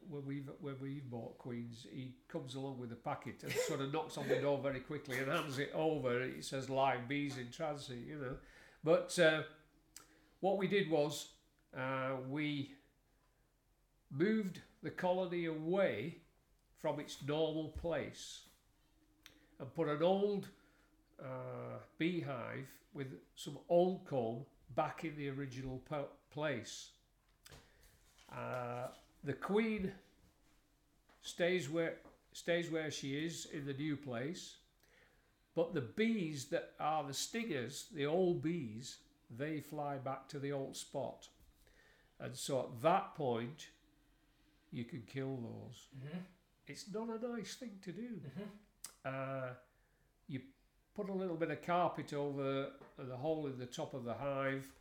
when 0.10 0.26
we've 0.26 0.50
when 0.60 0.76
we've 0.82 1.10
bought 1.10 1.38
queens, 1.38 1.88
he 1.91 2.15
comes 2.28 2.56
along 2.56 2.80
with 2.80 2.91
a 2.91 2.95
packet 2.95 3.43
and 3.43 3.54
sort 3.54 3.80
of 3.80 3.93
knocks 3.93 4.17
on 4.17 4.28
the 4.28 4.36
door 4.36 4.60
very 4.62 4.82
quickly 4.82 5.17
and 5.19 5.32
hands 5.32 5.60
it 5.60 5.71
over. 5.74 6.21
It 6.21 6.43
says 6.43 6.69
live 6.69 7.08
bees 7.08 7.38
in 7.38 7.52
transit, 7.52 8.00
you 8.06 8.17
know. 8.17 8.36
But 8.84 9.17
uh, 9.19 9.43
what 10.41 10.58
we 10.58 10.67
did 10.67 10.89
was 10.89 11.30
uh, 11.77 12.15
we 12.29 12.71
moved 14.10 14.62
the 14.84 14.89
colony 14.89 15.45
away 15.45 16.17
from 16.77 16.99
its 16.99 17.17
normal 17.25 17.69
place 17.81 18.41
and 19.60 19.73
put 19.75 19.88
an 19.88 20.01
old 20.01 20.47
uh, 21.21 21.77
beehive 21.97 22.67
with 22.93 23.07
some 23.36 23.57
old 23.69 24.05
comb 24.05 24.43
back 24.75 25.05
in 25.05 25.15
the 25.15 25.29
original 25.29 25.81
po- 25.89 26.10
place. 26.31 26.89
Uh, 28.31 28.88
the 29.23 29.34
queen 29.34 29.91
stays 31.21 31.69
where 31.69 31.97
stays 32.34 32.71
where 32.71 32.89
she 32.89 33.13
is 33.13 33.47
in 33.53 33.65
the 33.65 33.73
new 33.73 33.95
place, 33.95 34.55
but 35.53 35.73
the 35.73 35.81
bees 35.81 36.45
that 36.45 36.71
are 36.79 37.03
the 37.03 37.13
stingers, 37.13 37.88
the 37.93 38.05
old 38.05 38.41
bees, 38.41 38.97
they 39.38 39.60
fly 39.60 39.97
back 39.97 40.29
to 40.29 40.39
the 40.39 40.51
old 40.51 40.75
spot, 40.75 41.27
and 42.21 42.36
so 42.36 42.60
at 42.60 42.81
that 42.81 43.15
point, 43.15 43.67
you 44.71 44.86
can 44.86 45.01
kill 45.01 45.36
those. 45.38 45.88
Mm-hmm. 45.97 46.19
It's 46.67 46.86
not 46.93 47.10
a 47.10 47.27
nice 47.36 47.55
thing 47.55 47.71
to 47.84 47.91
do. 47.91 48.01
Mm-hmm. 48.01 48.43
Uh, 49.03 49.53
you 50.27 50.41
put 50.95 51.10
a 51.10 51.13
little 51.13 51.36
bit 51.36 51.51
of 51.51 51.62
carpet 51.63 52.13
over 52.13 52.67
the 52.97 53.17
hole 53.17 53.47
in 53.47 53.57
the 53.57 53.65
top 53.65 53.93
of 53.93 54.03
the 54.05 54.13
hive, 54.13 54.71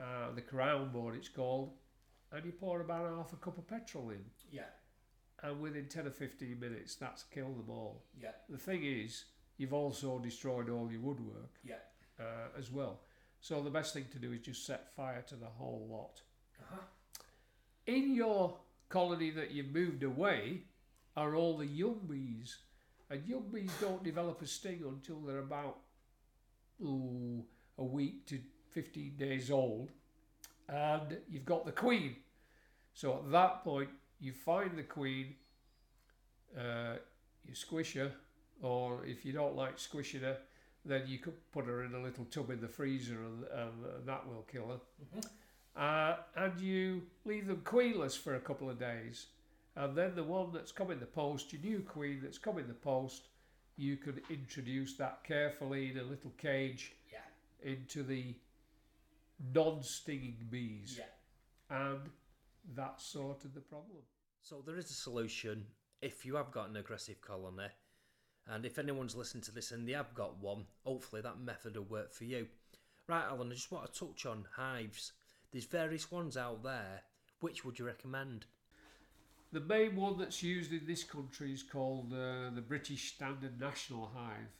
uh, 0.00 0.32
the 0.34 0.40
crown 0.40 0.90
board 0.90 1.14
it's 1.14 1.28
called, 1.28 1.72
and 2.32 2.44
you 2.44 2.52
pour 2.52 2.80
about 2.80 3.08
half 3.16 3.32
a 3.32 3.36
cup 3.36 3.58
of 3.58 3.68
petrol 3.68 4.10
in. 4.10 4.24
Yeah. 4.50 4.62
And 5.42 5.60
within 5.60 5.86
10 5.86 6.06
or 6.06 6.10
15 6.10 6.58
minutes, 6.58 6.96
that's 6.96 7.22
killed 7.24 7.58
them 7.58 7.70
all. 7.70 8.04
Yeah. 8.20 8.30
The 8.48 8.58
thing 8.58 8.82
is, 8.84 9.24
you've 9.58 9.74
also 9.74 10.18
destroyed 10.18 10.70
all 10.70 10.90
your 10.90 11.00
woodwork 11.00 11.58
Yeah. 11.62 11.76
uh, 12.18 12.58
as 12.58 12.70
well. 12.70 13.00
So 13.40 13.62
the 13.62 13.70
best 13.70 13.92
thing 13.92 14.06
to 14.12 14.18
do 14.18 14.32
is 14.32 14.40
just 14.40 14.66
set 14.66 14.94
fire 14.96 15.22
to 15.28 15.36
the 15.36 15.46
whole 15.46 15.86
lot. 15.90 16.22
In 17.86 18.14
your 18.14 18.56
colony 18.88 19.30
that 19.30 19.52
you've 19.52 19.72
moved 19.72 20.02
away 20.02 20.62
are 21.16 21.34
all 21.34 21.56
the 21.56 21.66
young 21.66 22.00
bees. 22.08 22.58
And 23.08 23.24
young 23.26 23.48
bees 23.52 23.70
don't 23.80 24.02
develop 24.02 24.42
a 24.42 24.46
sting 24.46 24.82
until 24.86 25.20
they're 25.20 25.38
about 25.38 25.78
ooh, 26.82 27.44
a 27.78 27.84
week 27.84 28.26
to 28.26 28.40
15 28.72 29.16
days 29.16 29.50
old. 29.50 29.90
And 30.68 31.18
you've 31.30 31.44
got 31.44 31.64
the 31.64 31.72
queen. 31.72 32.16
So 32.94 33.14
at 33.14 33.30
that 33.30 33.62
point, 33.62 33.90
you 34.18 34.32
find 34.32 34.76
the 34.76 34.82
queen, 34.82 35.36
uh, 36.58 36.96
you 37.46 37.54
squish 37.54 37.94
her, 37.94 38.10
or 38.62 39.04
if 39.04 39.24
you 39.24 39.32
don't 39.32 39.54
like 39.54 39.78
squishing 39.78 40.22
her, 40.22 40.38
then 40.84 41.02
you 41.06 41.18
could 41.18 41.34
put 41.52 41.66
her 41.66 41.84
in 41.84 41.94
a 41.94 42.02
little 42.02 42.24
tub 42.26 42.50
in 42.50 42.60
the 42.60 42.68
freezer 42.68 43.22
and, 43.22 43.44
and 43.44 44.08
that 44.08 44.26
will 44.26 44.46
kill 44.50 44.68
her. 44.68 44.80
Mhm. 45.18 45.24
Uh, 45.76 46.16
and 46.36 46.58
you 46.58 47.02
leave 47.24 47.46
them 47.46 47.60
queenless 47.64 48.16
for 48.18 48.34
a 48.34 48.40
couple 48.40 48.70
of 48.70 48.78
days. 48.78 49.26
And 49.76 49.94
then 49.94 50.14
the 50.14 50.24
one 50.24 50.52
that's 50.52 50.72
come 50.72 50.90
in 50.90 51.00
the 51.00 51.06
post, 51.06 51.52
your 51.52 51.60
new 51.62 51.80
queen 51.80 52.20
that's 52.22 52.38
come 52.38 52.58
in 52.58 52.66
the 52.66 52.72
post, 52.74 53.28
you 53.76 53.96
can 53.98 54.20
introduce 54.30 54.94
that 54.94 55.22
carefully 55.22 55.90
in 55.90 55.98
a 55.98 56.02
little 56.02 56.32
cage 56.38 56.94
Yeah. 57.12 57.18
into 57.62 58.02
the 58.02 58.34
non 59.54 59.82
stinging 59.82 60.46
bees. 60.50 60.98
Yeah. 60.98 61.84
And 61.84 62.10
that 62.74 63.00
sorted 63.00 63.54
the 63.54 63.60
problem. 63.60 64.02
So 64.40 64.62
there 64.64 64.78
is 64.78 64.90
a 64.90 64.94
solution 64.94 65.66
if 66.00 66.24
you 66.24 66.36
have 66.36 66.50
got 66.52 66.68
an 66.70 66.76
aggressive 66.76 67.20
colony, 67.20 67.68
and 68.46 68.64
if 68.64 68.78
anyone's 68.78 69.16
listening 69.16 69.42
to 69.44 69.50
this 69.52 69.72
and 69.72 69.86
they 69.88 69.92
have 69.92 70.14
got 70.14 70.38
one, 70.40 70.64
hopefully 70.84 71.20
that 71.22 71.40
method 71.40 71.76
will 71.76 71.84
work 71.84 72.12
for 72.14 72.24
you. 72.24 72.46
Right, 73.08 73.24
Alan, 73.24 73.50
I 73.50 73.54
just 73.54 73.72
want 73.72 73.92
to 73.92 73.98
touch 73.98 74.24
on 74.26 74.46
hives. 74.56 75.12
There's 75.52 75.64
various 75.64 76.10
ones 76.10 76.36
out 76.36 76.62
there. 76.62 77.02
Which 77.40 77.64
would 77.64 77.78
you 77.78 77.84
recommend? 77.84 78.46
The 79.52 79.60
main 79.60 79.96
one 79.96 80.18
that's 80.18 80.42
used 80.42 80.72
in 80.72 80.86
this 80.86 81.04
country 81.04 81.52
is 81.52 81.62
called 81.62 82.12
uh, 82.12 82.50
the 82.54 82.64
British 82.66 83.14
Standard 83.14 83.60
National 83.60 84.10
Hive, 84.14 84.52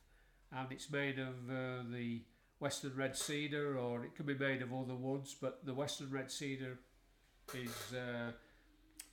and 0.52 0.70
it's 0.70 0.90
made 0.90 1.18
of 1.18 1.34
uh, 1.50 1.82
the 1.90 2.22
Western 2.60 2.94
Red 2.96 3.16
Cedar, 3.16 3.78
or 3.78 4.04
it 4.04 4.14
can 4.14 4.26
be 4.26 4.34
made 4.34 4.62
of 4.62 4.72
other 4.72 4.94
woods, 4.94 5.34
but 5.38 5.64
the 5.66 5.74
Western 5.74 6.10
Red 6.10 6.30
Cedar 6.30 6.78
is 7.54 7.92
uh, 7.92 8.30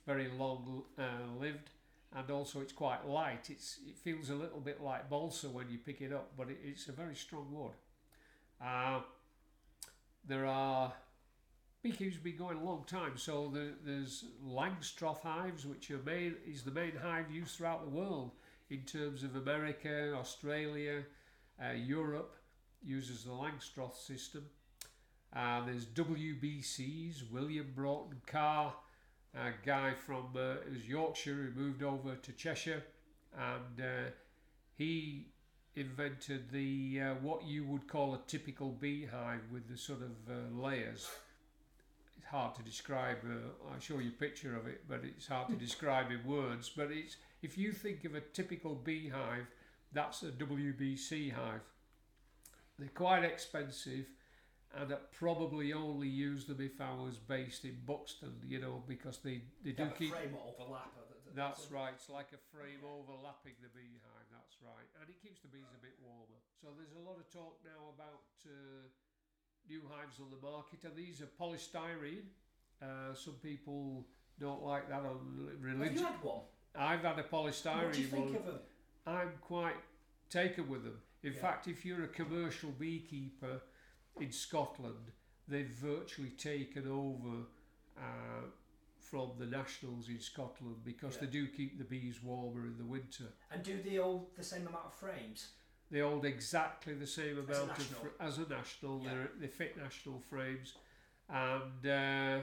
very 0.06 0.28
long 0.38 0.84
uh, 0.98 1.38
lived, 1.38 1.70
and 2.14 2.30
also 2.30 2.60
it's 2.60 2.72
quite 2.72 3.06
light. 3.06 3.50
It's 3.50 3.80
it 3.86 3.98
feels 3.98 4.30
a 4.30 4.34
little 4.34 4.60
bit 4.60 4.80
like 4.80 5.10
balsa 5.10 5.48
when 5.48 5.68
you 5.70 5.78
pick 5.78 6.00
it 6.00 6.12
up, 6.12 6.30
but 6.36 6.48
it, 6.48 6.58
it's 6.64 6.88
a 6.88 6.92
very 6.92 7.14
strong 7.14 7.48
wood. 7.50 7.72
Uh, 8.64 9.00
there 10.26 10.46
are 10.46 10.92
beekeeping's 11.84 12.16
been 12.16 12.36
going 12.36 12.56
a 12.56 12.64
long 12.64 12.82
time. 12.86 13.12
So 13.16 13.50
the, 13.52 13.74
there's 13.84 14.24
Langstroth 14.44 15.20
hives, 15.20 15.66
which 15.66 15.90
are 15.90 15.98
main 15.98 16.34
is 16.46 16.62
the 16.62 16.70
main 16.70 16.94
hive 17.00 17.30
used 17.30 17.56
throughout 17.56 17.84
the 17.84 17.90
world 17.90 18.30
in 18.70 18.80
terms 18.80 19.22
of 19.22 19.36
America, 19.36 20.14
Australia, 20.16 21.02
uh, 21.62 21.72
Europe 21.72 22.36
uses 22.82 23.24
the 23.24 23.30
Langstroth 23.30 23.96
system. 23.96 24.46
Uh, 25.36 25.66
there's 25.66 25.84
WBCs, 25.84 27.30
William 27.30 27.70
Broughton 27.76 28.20
Carr, 28.26 28.72
a 29.34 29.50
guy 29.66 29.92
from 29.92 30.28
uh, 30.34 30.52
it 30.66 30.72
was 30.72 30.88
Yorkshire 30.88 31.34
who 31.34 31.60
moved 31.60 31.82
over 31.82 32.14
to 32.14 32.32
Cheshire, 32.32 32.82
and 33.36 33.84
uh, 33.84 34.10
he 34.78 35.26
invented 35.76 36.50
the 36.50 37.00
uh, 37.00 37.14
what 37.20 37.44
you 37.44 37.64
would 37.64 37.86
call 37.88 38.14
a 38.14 38.20
typical 38.26 38.70
beehive 38.70 39.40
with 39.52 39.68
the 39.68 39.76
sort 39.76 40.00
of 40.00 40.12
uh, 40.30 40.62
layers 40.62 41.10
it's 42.24 42.30
hard 42.30 42.54
to 42.54 42.62
describe. 42.62 43.18
Uh, 43.24 43.68
I'll 43.70 43.80
show 43.80 43.98
you 43.98 44.08
a 44.08 44.20
picture 44.20 44.56
of 44.56 44.66
it, 44.66 44.88
but 44.88 45.00
it's 45.04 45.26
hard 45.28 45.48
to 45.48 45.56
describe 45.56 46.10
in 46.10 46.24
words. 46.24 46.70
But 46.74 46.88
it's 46.90 47.16
if 47.42 47.58
you 47.58 47.72
think 47.72 48.04
of 48.04 48.14
a 48.14 48.20
typical 48.20 48.74
beehive, 48.74 49.46
that's 49.92 50.22
a 50.22 50.30
WBC 50.32 51.32
hive. 51.32 51.60
They're 52.78 52.88
quite 52.88 53.24
expensive, 53.24 54.06
and 54.74 54.90
I'd 54.90 55.12
probably 55.12 55.72
only 55.72 56.08
use 56.08 56.46
them 56.46 56.60
if 56.60 56.80
I 56.80 56.94
was 56.94 57.18
based 57.18 57.64
in 57.64 57.76
Buxton, 57.86 58.32
you 58.48 58.58
know, 58.58 58.82
because 58.88 59.18
they, 59.18 59.42
they 59.62 59.72
do 59.72 59.86
keep. 59.98 60.12
frame 60.12 60.34
overlap. 60.34 60.92
That's 61.36 61.66
right. 61.70 61.92
It's 61.94 62.08
like 62.08 62.30
a 62.32 62.40
frame 62.56 62.80
overlapping 62.86 63.58
the 63.60 63.68
beehive. 63.74 64.28
That's 64.32 64.56
right, 64.64 64.88
and 65.00 65.10
it 65.10 65.20
keeps 65.20 65.42
the 65.42 65.48
bees 65.52 65.68
a 65.76 65.82
bit 65.82 65.94
warmer. 66.00 66.40
So 66.62 66.72
there's 66.72 66.96
a 66.96 67.04
lot 67.04 67.20
of 67.20 67.28
talk 67.30 67.60
now 67.66 67.92
about 67.92 68.24
uh, 68.48 68.88
new 69.68 69.82
hives 69.90 70.18
on 70.20 70.26
the 70.30 70.46
market, 70.46 70.80
and 70.84 70.96
these 70.96 71.20
are 71.20 71.28
polystyrene. 71.40 72.26
Uh, 72.82 73.14
some 73.14 73.34
people 73.42 74.06
don't 74.38 74.62
like 74.62 74.88
that 74.88 75.00
on 75.00 75.48
religion. 75.60 75.98
had 76.04 76.22
one? 76.22 76.40
I've 76.76 77.02
had 77.02 77.18
a 77.18 77.22
polystyrene 77.22 78.10
one. 78.12 78.36
of 78.36 78.46
them? 78.46 78.58
I'm 79.06 79.32
quite 79.40 79.76
taken 80.30 80.68
with 80.68 80.84
them. 80.84 81.00
In 81.22 81.32
Yeah. 81.32 81.40
fact, 81.40 81.68
if 81.68 81.84
you're 81.84 82.04
a 82.04 82.08
commercial 82.08 82.70
beekeeper 82.72 83.62
in 84.20 84.32
Scotland, 84.32 85.12
they've 85.48 85.68
virtually 85.68 86.30
taken 86.30 86.88
over 86.88 87.46
uh, 87.96 88.48
from 88.98 89.32
the 89.38 89.46
nationals 89.46 90.08
in 90.08 90.18
Scotland 90.20 90.82
because 90.84 91.18
they 91.18 91.26
do 91.26 91.46
keep 91.46 91.78
the 91.78 91.84
bees 91.84 92.22
warmer 92.22 92.66
in 92.66 92.76
the 92.76 92.84
winter. 92.84 93.32
And 93.50 93.62
do 93.62 93.80
they 93.82 93.96
hold 93.96 94.34
the 94.36 94.42
same 94.42 94.66
amount 94.66 94.86
of 94.86 94.94
frames? 94.94 95.50
They 95.90 96.00
hold 96.00 96.24
exactly 96.24 96.94
the 96.94 97.06
same 97.06 97.36
a 97.38 97.40
amount 97.40 97.70
of 97.70 97.78
national. 97.78 98.00
fr- 98.00 98.22
as 98.22 98.38
a 98.38 98.48
national. 98.48 99.00
Yeah. 99.02 99.10
They're, 99.10 99.30
they 99.40 99.46
fit 99.46 99.76
national 99.76 100.18
frames, 100.20 100.74
and 101.28 101.86
uh, 101.86 102.42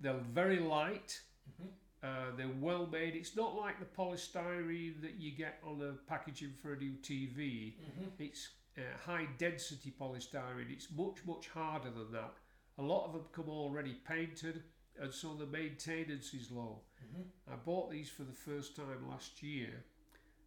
they're 0.00 0.20
very 0.32 0.58
light. 0.60 1.20
Mhm. 1.60 1.68
Uh, 2.02 2.36
they're 2.36 2.48
well 2.60 2.86
made. 2.86 3.14
It's 3.14 3.34
not 3.34 3.54
like 3.56 3.78
the 3.78 3.86
polystyrene 3.86 5.00
that 5.00 5.14
you 5.18 5.30
get 5.30 5.58
on 5.66 5.80
a 5.80 5.92
packaging 6.08 6.52
for 6.60 6.74
a 6.74 6.76
new 6.76 6.92
TV. 7.02 7.76
Mm-hmm. 7.78 8.08
It's 8.22 8.50
uh, 8.76 8.82
high 9.06 9.26
density 9.38 9.90
polystyrene. 9.98 10.70
It's 10.70 10.88
much 10.94 11.24
much 11.26 11.48
harder 11.48 11.90
than 11.90 12.12
that. 12.12 12.34
A 12.76 12.82
lot 12.82 13.06
of 13.06 13.12
them 13.14 13.22
come 13.32 13.48
already 13.48 13.94
painted, 14.06 14.64
and 15.00 15.14
so 15.14 15.32
the 15.34 15.46
maintenance 15.46 16.34
is 16.34 16.50
low. 16.50 16.82
Mm-hmm. 17.02 17.52
I 17.52 17.56
bought 17.56 17.90
these 17.90 18.10
for 18.10 18.24
the 18.24 18.32
first 18.32 18.76
time 18.76 19.08
last 19.08 19.42
year. 19.42 19.84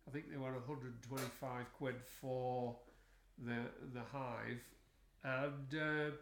I 0.08 0.12
think 0.12 0.30
they 0.32 0.38
were 0.38 0.54
125 0.54 1.74
quid 1.74 1.96
for 2.22 2.76
the 3.38 3.66
the 3.94 4.02
hive, 4.12 4.62
and 5.24 5.76
uh, 5.80 6.16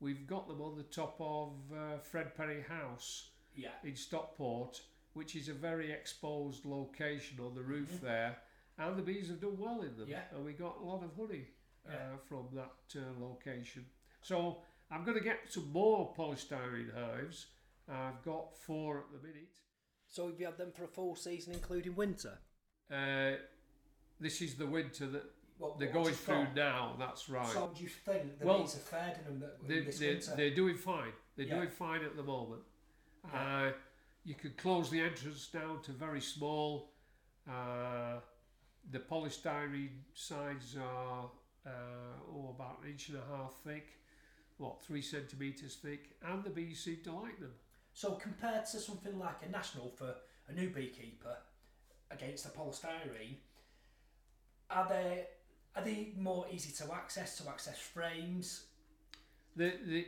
we've 0.00 0.26
got 0.26 0.48
them 0.48 0.60
on 0.60 0.76
the 0.76 0.82
top 0.84 1.16
of 1.20 1.52
uh, 1.72 1.98
Fred 1.98 2.34
Perry 2.36 2.62
House 2.68 3.30
Yeah. 3.54 3.68
in 3.84 3.94
Stockport, 3.96 4.80
which 5.14 5.36
is 5.36 5.48
a 5.48 5.54
very 5.54 5.92
exposed 5.92 6.64
location 6.66 7.38
on 7.40 7.54
the 7.54 7.62
roof 7.62 8.00
there, 8.02 8.36
and 8.78 8.96
the 8.96 9.02
bees 9.02 9.28
have 9.28 9.40
done 9.40 9.58
well 9.58 9.82
in 9.82 9.96
them. 9.96 10.08
Yeah. 10.08 10.22
And 10.34 10.44
we 10.44 10.52
got 10.52 10.78
a 10.80 10.84
lot 10.84 11.02
of 11.04 11.14
honey 11.16 11.46
Yeah. 11.88 11.94
uh, 11.94 12.16
from 12.28 12.48
that 12.54 12.98
uh, 13.00 13.24
location. 13.24 13.86
So 14.22 14.58
I'm 14.90 15.04
going 15.04 15.16
to 15.18 15.24
get 15.24 15.38
some 15.48 15.70
more 15.72 16.12
polystyrene 16.18 16.92
hives. 16.94 17.46
I've 17.88 18.22
got 18.24 18.58
four 18.58 18.98
at 18.98 19.04
the 19.12 19.26
minute. 19.26 19.48
So 20.08 20.26
we've 20.26 20.46
had 20.46 20.58
them 20.58 20.72
for 20.72 20.84
a 20.84 20.88
full 20.88 21.14
season, 21.14 21.52
including 21.54 21.94
winter? 21.94 22.38
Uh, 22.90 23.32
this 24.20 24.40
is 24.40 24.54
the 24.54 24.66
winter 24.66 25.06
that 25.06 25.24
What, 25.58 25.78
they're 25.78 25.92
going 25.92 26.14
through 26.14 26.46
now. 26.54 26.96
That's 26.98 27.28
right. 27.28 27.46
So 27.46 27.70
do 27.76 27.82
you 27.82 27.88
think 27.88 28.38
the 28.38 28.46
Well, 28.46 28.62
bees 28.62 28.76
are 28.92 28.98
in 28.98 29.24
them 29.24 29.40
that, 29.40 29.68
they, 29.68 29.80
this 29.80 29.98
they, 29.98 30.08
winter? 30.08 30.34
they're 30.36 30.54
doing 30.54 30.76
fine. 30.76 31.12
They're 31.36 31.46
Yeah. 31.46 31.56
doing 31.56 31.70
fine 31.70 32.04
at 32.04 32.16
the 32.16 32.22
moment. 32.22 32.62
Yeah. 33.32 33.66
Uh, 33.68 33.72
you 34.24 34.34
can 34.34 34.52
close 34.54 34.90
the 34.90 35.00
entrance 35.00 35.46
down 35.48 35.82
to 35.82 35.92
very 35.92 36.20
small. 36.20 36.92
Uh, 37.48 38.20
the 38.90 38.98
polystyrene 38.98 40.02
sides 40.14 40.76
are 40.76 41.30
oh, 41.66 42.54
about 42.56 42.82
an 42.82 42.90
inch 42.90 43.08
and 43.08 43.18
a 43.18 43.36
half 43.36 43.54
thick, 43.64 43.98
what 44.58 44.82
three 44.82 45.02
centimeters 45.02 45.76
thick, 45.76 46.16
and 46.22 46.44
the 46.44 46.50
bees 46.50 46.80
seem 46.84 46.98
to 47.04 47.12
like 47.12 47.38
them. 47.40 47.52
So 47.92 48.12
compared 48.12 48.66
to 48.66 48.80
something 48.80 49.18
like 49.18 49.36
a 49.46 49.50
national 49.50 49.90
for 49.90 50.14
a 50.48 50.52
new 50.52 50.70
beekeeper 50.70 51.36
against 52.14 52.44
the 52.44 52.50
polystyrene, 52.50 53.36
are 54.70 54.88
they 54.88 55.26
are 55.76 55.82
they 55.82 56.12
more 56.16 56.46
easy 56.52 56.72
to 56.84 56.92
access 56.94 57.36
to 57.38 57.48
access 57.48 57.78
frames? 57.78 58.64
They, 59.56 59.72
they, 59.84 60.06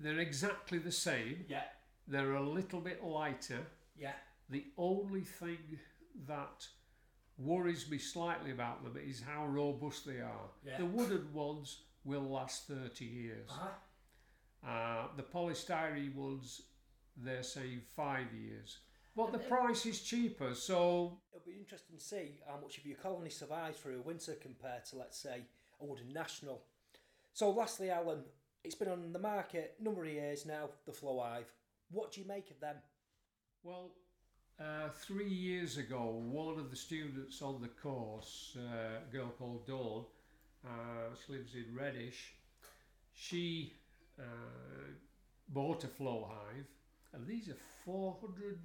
they're 0.00 0.18
exactly 0.18 0.78
the 0.78 0.92
same. 0.92 1.44
Yeah, 1.48 1.62
They're 2.08 2.34
a 2.34 2.42
little 2.42 2.80
bit 2.80 3.02
lighter. 3.04 3.60
yeah, 3.98 4.12
The 4.50 4.64
only 4.76 5.20
thing 5.22 5.58
that 6.26 6.66
worries 7.38 7.90
me 7.90 7.98
slightly 7.98 8.50
about 8.52 8.82
them 8.84 8.98
is 9.06 9.22
how 9.22 9.46
robust 9.46 10.06
they 10.06 10.20
are. 10.20 10.48
Yeah. 10.66 10.78
The 10.78 10.86
wooden 10.86 11.32
ones 11.32 11.78
will 12.04 12.22
last 12.22 12.68
30 12.68 13.04
years. 13.04 13.50
uh-huh. 13.50 13.68
Uh, 14.68 15.06
the 15.16 15.22
polystyrene 15.22 16.14
ones, 16.14 16.62
they're 17.16 17.42
saying 17.42 17.80
five 17.96 18.26
years. 18.32 18.78
But 19.14 19.32
the 19.32 19.38
price 19.38 19.84
is 19.84 20.00
cheaper, 20.00 20.54
so 20.54 21.18
It'll 21.34 21.44
be 21.44 21.58
interesting 21.58 21.96
to 21.98 22.02
see 22.02 22.40
how 22.46 22.58
much 22.60 22.78
of 22.78 22.86
your 22.86 22.96
colony 22.96 23.30
survives 23.30 23.78
through 23.78 23.98
a 23.98 24.02
winter 24.02 24.34
compared 24.40 24.84
to, 24.86 24.96
let's 24.96 25.18
say, 25.18 25.42
a 25.80 25.84
wooden 25.84 26.12
national. 26.12 26.62
So, 27.34 27.50
lastly, 27.50 27.90
Alan, 27.90 28.24
it's 28.64 28.74
been 28.74 28.88
on 28.88 29.12
the 29.12 29.18
market 29.18 29.76
a 29.78 29.84
number 29.84 30.04
of 30.04 30.10
years 30.10 30.46
now. 30.46 30.70
The 30.86 30.92
Flow 30.92 31.20
Hive. 31.20 31.52
What 31.90 32.12
do 32.12 32.20
you 32.20 32.26
make 32.26 32.50
of 32.50 32.60
them? 32.60 32.76
Well, 33.62 33.90
uh, 34.60 34.88
three 34.94 35.28
years 35.28 35.78
ago, 35.78 36.22
one 36.30 36.58
of 36.58 36.70
the 36.70 36.76
students 36.76 37.42
on 37.42 37.60
the 37.60 37.68
course, 37.68 38.56
uh, 38.56 39.00
a 39.08 39.12
girl 39.12 39.32
called 39.38 39.66
Dawn, 39.66 40.04
uh, 40.64 41.14
she 41.26 41.32
lives 41.32 41.54
in 41.54 41.66
Reddish, 41.74 42.34
she 43.14 43.72
uh, 44.18 44.22
bought 45.48 45.84
a 45.84 45.88
flow 45.88 46.28
hive, 46.30 46.66
and 47.12 47.26
these 47.26 47.48
are 47.48 47.56
400, 47.84 48.58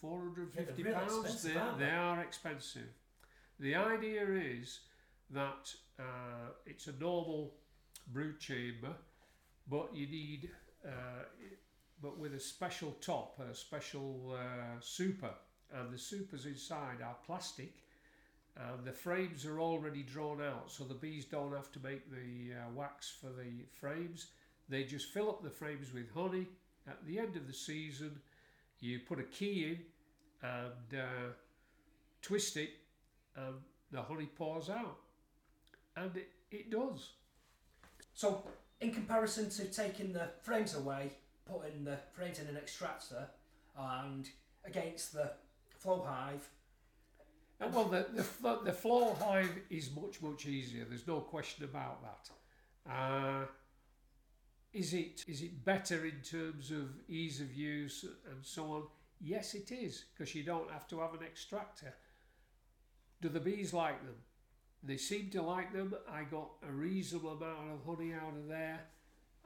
450 0.00 0.82
Yeah, 0.82 0.92
pounds. 0.98 1.42
They, 1.42 1.54
they 1.78 1.90
are 1.90 2.20
expensive. 2.20 2.88
The 3.58 3.74
idea 3.74 4.26
is 4.32 4.80
that 5.30 5.72
uh, 5.98 6.52
it's 6.66 6.86
a 6.86 6.92
normal 6.92 7.54
brood 8.12 8.40
chamber, 8.40 8.94
but 9.68 9.94
you 9.94 10.06
need 10.06 10.50
uh, 10.86 11.24
but 12.02 12.18
with 12.18 12.34
a 12.34 12.40
special 12.40 12.92
top, 13.02 13.38
a 13.40 13.54
special 13.54 14.34
uh, 14.34 14.80
super, 14.80 15.34
and 15.72 15.92
the 15.92 15.98
supers 15.98 16.46
inside 16.46 17.02
are 17.04 17.16
plastic, 17.26 17.74
and 18.56 18.84
the 18.84 18.92
frames 18.92 19.44
are 19.44 19.60
already 19.60 20.02
drawn 20.02 20.40
out, 20.40 20.70
so 20.70 20.84
the 20.84 20.94
bees 20.94 21.26
don't 21.26 21.52
have 21.52 21.70
to 21.72 21.80
make 21.80 22.10
the 22.10 22.54
uh, 22.54 22.70
wax 22.74 23.12
for 23.20 23.28
the 23.28 23.64
frames. 23.78 24.28
They 24.68 24.84
just 24.84 25.12
fill 25.12 25.28
up 25.28 25.42
the 25.42 25.50
frames 25.50 25.92
with 25.92 26.10
honey. 26.14 26.46
At 26.88 27.04
the 27.06 27.18
end 27.18 27.36
of 27.36 27.46
the 27.46 27.52
season, 27.52 28.18
you 28.80 29.00
put 29.00 29.18
a 29.18 29.24
key 29.24 29.64
in 29.70 29.78
and 30.48 31.00
uh, 31.00 31.32
twist 32.22 32.56
it, 32.56 32.70
and 33.36 33.54
the 33.90 34.02
honey 34.02 34.26
pours 34.26 34.70
out, 34.70 34.96
and 35.96 36.16
it, 36.16 36.28
it 36.50 36.70
does. 36.70 37.12
So, 38.14 38.44
in 38.80 38.92
comparison 38.92 39.50
to 39.50 39.64
taking 39.66 40.12
the 40.12 40.30
frames 40.42 40.74
away, 40.74 41.12
putting 41.44 41.84
the 41.84 41.98
frames 42.12 42.38
in 42.38 42.46
an 42.46 42.56
extractor, 42.56 43.28
and 43.76 44.28
against 44.64 45.12
the 45.12 45.32
Flow 45.78 46.04
Hive, 46.06 46.48
And 47.60 47.74
well, 47.74 47.84
the, 47.84 48.06
the, 48.12 48.58
the 48.64 48.72
Flow 48.72 49.14
Hive 49.14 49.58
is 49.68 49.90
much, 49.94 50.20
much 50.22 50.46
easier. 50.46 50.84
There's 50.88 51.06
no 51.06 51.20
question 51.20 51.64
about 51.64 52.02
that. 52.02 52.30
Uh, 52.90 53.44
is 54.72 54.94
it 54.94 55.24
is 55.26 55.42
it 55.42 55.64
better 55.64 56.04
in 56.04 56.20
terms 56.22 56.70
of 56.70 56.88
ease 57.08 57.40
of 57.40 57.54
use 57.54 58.04
and 58.30 58.38
so 58.42 58.64
on? 58.72 58.82
Yes, 59.20 59.54
it 59.54 59.70
is 59.72 60.04
because 60.12 60.34
you 60.34 60.42
don't 60.44 60.70
have 60.70 60.88
to 60.88 61.00
have 61.00 61.14
an 61.14 61.22
extractor. 61.22 61.94
Do 63.20 63.28
the 63.28 63.40
bees 63.40 63.74
like 63.74 64.02
them? 64.04 64.14
They 64.82 64.96
seem 64.96 65.28
to 65.30 65.42
like 65.42 65.72
them. 65.72 65.94
I 66.10 66.22
got 66.22 66.52
a 66.66 66.72
reasonable 66.72 67.32
amount 67.32 67.72
of 67.72 67.84
honey 67.84 68.14
out 68.14 68.34
of 68.34 68.48
there, 68.48 68.80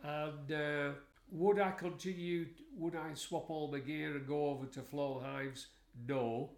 and 0.03 0.53
uh, 0.53 0.93
would 1.31 1.59
I 1.59 1.73
continue? 1.73 2.47
Would 2.77 2.95
I 2.95 3.15
swap 3.15 3.51
all 3.51 3.71
my 3.73 3.81
gear 3.81 4.17
and 4.17 4.29
go 4.29 4.51
over 4.51 4.67
to 4.67 4.83
flow 4.83 5.21
hives? 5.25 5.69
No 6.07 6.51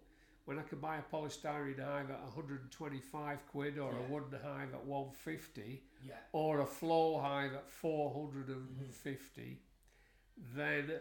when 0.47 0.57
I 0.57 0.61
could 0.61 0.79
buy 0.81 0.95
a 0.95 1.01
polystyrene 1.13 1.77
hive 1.83 2.09
at 2.09 2.21
125 2.23 3.47
quid 3.51 3.77
or 3.77 3.91
Yeah. 3.91 3.99
a 3.99 4.01
wooden 4.09 4.39
hive 4.41 4.73
at 4.73 4.85
150 4.85 5.83
yeah, 6.05 6.13
or 6.31 6.61
a 6.61 6.65
flow 6.65 7.19
hive 7.19 7.53
at 7.53 7.69
450 7.69 9.41
mm-hmm. 9.41 10.57
then 10.57 10.91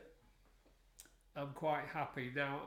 I'm 1.37 1.53
quite 1.53 1.85
happy. 1.87 2.33
Now 2.35 2.63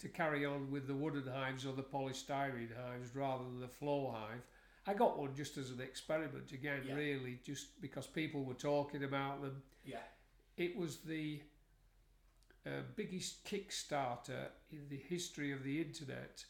to 0.00 0.08
carry 0.08 0.44
on 0.44 0.70
with 0.72 0.88
the 0.88 0.94
wooden 0.94 1.26
hives 1.32 1.64
or 1.64 1.72
the 1.72 1.82
polystyrene 1.84 2.70
hives 2.84 3.14
rather 3.14 3.44
than 3.44 3.60
the 3.60 3.68
flow 3.68 4.10
hive 4.12 4.42
I 4.86 4.94
got 4.94 5.18
one 5.18 5.34
just 5.36 5.56
as 5.56 5.70
an 5.70 5.80
experiment 5.80 6.50
again 6.50 6.82
Yeah. 6.84 6.94
really 6.96 7.38
just 7.44 7.80
because 7.80 8.06
people 8.08 8.42
were 8.44 8.54
talking 8.54 9.04
about 9.04 9.40
them. 9.42 9.62
Yeah, 9.84 10.02
it 10.56 10.76
was 10.76 10.96
the 10.98 11.40
uh, 12.68 12.82
biggest 12.96 13.44
Kickstarter 13.44 14.48
in 14.70 14.82
the 14.88 15.00
history 15.08 15.52
of 15.52 15.62
the 15.64 15.80
internet 15.80 16.44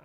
uh, 0.00 0.04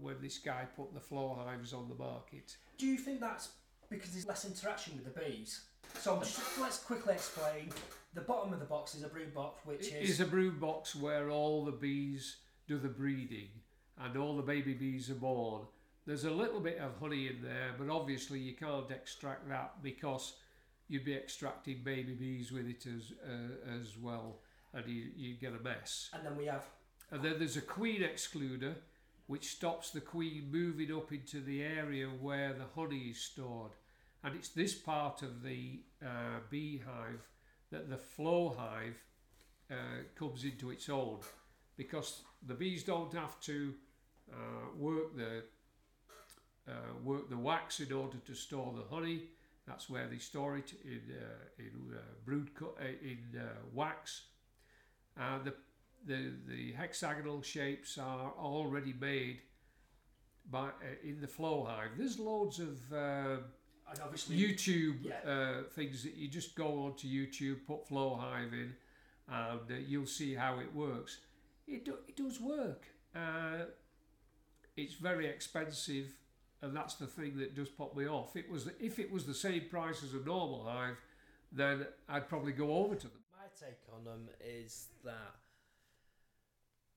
when 0.00 0.16
this 0.22 0.38
guy 0.38 0.64
put 0.76 0.94
the 0.94 1.00
flow 1.00 1.38
hives 1.44 1.72
on 1.72 1.88
the 1.88 1.94
market. 1.94 2.56
Do 2.78 2.86
you 2.86 2.96
think 2.96 3.20
that's 3.20 3.50
because 3.90 4.12
there's 4.12 4.26
less 4.26 4.44
interaction 4.44 4.94
with 4.96 5.12
the 5.12 5.20
bees? 5.20 5.62
So 6.00 6.18
just, 6.18 6.40
let's 6.60 6.78
quickly 6.78 7.14
explain. 7.14 7.70
The 8.14 8.20
bottom 8.22 8.52
of 8.52 8.60
the 8.60 8.66
box 8.66 8.94
is 8.94 9.02
a 9.02 9.08
brood 9.08 9.34
box, 9.34 9.64
which 9.64 9.88
It 9.88 10.02
is 10.02 10.10
is 10.10 10.20
a 10.20 10.26
brood 10.26 10.60
box 10.60 10.94
where 10.94 11.30
all 11.30 11.64
the 11.64 11.72
bees 11.72 12.36
do 12.66 12.78
the 12.78 12.88
breeding 12.88 13.48
and 13.98 14.16
all 14.16 14.36
the 14.36 14.42
baby 14.42 14.74
bees 14.74 15.10
are 15.10 15.14
born. 15.14 15.62
There's 16.06 16.24
a 16.24 16.30
little 16.30 16.60
bit 16.60 16.78
of 16.78 16.98
honey 17.00 17.26
in 17.28 17.42
there, 17.42 17.74
but 17.78 17.88
obviously 17.88 18.38
you 18.38 18.54
can't 18.54 18.90
extract 18.90 19.48
that 19.48 19.82
because 19.82 20.34
you'd 20.88 21.04
be 21.04 21.14
extracting 21.14 21.82
baby 21.82 22.14
bees 22.14 22.52
with 22.52 22.68
it 22.68 22.86
as 22.86 23.12
uh, 23.28 23.78
as 23.80 23.96
well, 23.98 24.38
and 24.74 24.86
you 24.86 25.10
you 25.16 25.34
get 25.34 25.52
a 25.54 25.62
mess. 25.62 26.10
and 26.12 26.24
then 26.24 26.36
we 26.36 26.46
have 26.46 26.64
And 27.10 27.22
then 27.22 27.38
there's 27.38 27.56
a 27.56 27.62
queen 27.62 28.02
excluder, 28.02 28.74
which 29.26 29.48
stops 29.48 29.90
the 29.90 30.00
queen 30.00 30.48
moving 30.50 30.92
up 30.94 31.12
into 31.12 31.40
the 31.40 31.62
area 31.62 32.06
where 32.08 32.52
the 32.52 32.66
honey 32.80 33.10
is 33.10 33.20
stored. 33.20 33.72
And 34.22 34.34
it's 34.34 34.48
this 34.48 34.74
part 34.74 35.22
of 35.22 35.42
the 35.42 35.80
uh, 36.02 36.40
beehive 36.50 37.28
that 37.70 37.88
the 37.88 37.96
flow 37.96 38.54
hive 38.58 38.96
uh, 39.70 39.74
comes 40.18 40.44
into 40.44 40.70
its 40.70 40.88
own 40.88 41.18
because 41.76 42.22
the 42.46 42.54
bees 42.54 42.84
don't 42.84 43.12
have 43.14 43.40
to 43.42 43.74
uh, 44.32 44.36
work 44.76 45.16
the 45.16 45.42
uh, 46.68 46.72
work 47.04 47.28
the 47.30 47.36
wax 47.36 47.80
in 47.80 47.92
order 47.92 48.18
to 48.26 48.34
store 48.34 48.74
the 48.74 48.94
honey. 48.94 49.22
That's 49.66 49.88
where 49.90 50.06
they 50.08 50.18
store 50.18 50.56
it 50.58 50.72
in 50.84 51.02
uh, 51.10 51.44
in 51.58 51.94
uh, 51.94 52.00
brood 52.24 52.54
co- 52.54 52.76
uh, 52.80 52.84
in 53.02 53.40
uh, 53.40 53.44
wax. 53.72 54.22
Uh, 55.18 55.38
the 55.44 55.54
the 56.06 56.32
the 56.46 56.72
hexagonal 56.72 57.42
shapes 57.42 57.98
are 57.98 58.32
already 58.38 58.92
made 59.00 59.40
by 60.50 60.68
uh, 60.68 60.70
in 61.04 61.20
the 61.20 61.26
flow 61.28 61.64
hive. 61.64 61.90
There's 61.96 62.18
loads 62.18 62.60
of 62.60 62.78
uh, 62.92 63.36
YouTube 64.28 65.04
Yeah. 65.04 65.30
uh, 65.30 65.62
things 65.74 66.02
that 66.04 66.14
you 66.14 66.28
just 66.28 66.54
go 66.54 66.84
onto 66.84 67.08
YouTube, 67.08 67.66
put 67.66 67.86
flow 67.88 68.14
hive 68.16 68.52
in, 68.52 68.74
and 69.28 69.60
uh, 69.70 69.74
you'll 69.86 70.06
see 70.06 70.34
how 70.34 70.58
it 70.60 70.72
works. 70.74 71.18
It 71.66 71.84
do, 71.84 71.94
it 72.06 72.16
does 72.16 72.40
work. 72.40 72.84
Uh, 73.14 73.64
it's 74.76 74.94
very 74.94 75.26
expensive, 75.26 76.06
and 76.62 76.76
that's 76.76 76.94
the 76.96 77.06
thing 77.06 77.38
that 77.38 77.54
does 77.54 77.68
put 77.68 77.96
me 77.96 78.06
off. 78.06 78.36
It 78.36 78.48
was 78.50 78.68
if 78.78 78.98
it 78.98 79.10
was 79.10 79.24
the 79.24 79.34
same 79.34 79.62
price 79.70 80.02
as 80.04 80.12
a 80.14 80.18
normal 80.24 80.64
hive, 80.64 80.96
then 81.50 81.86
I'd 82.08 82.28
probably 82.28 82.52
go 82.52 82.72
over 82.72 82.94
to 82.94 83.08
them. 83.08 83.20
Take 83.58 83.80
on 83.94 84.04
them 84.04 84.28
is 84.44 84.88
that 85.04 85.36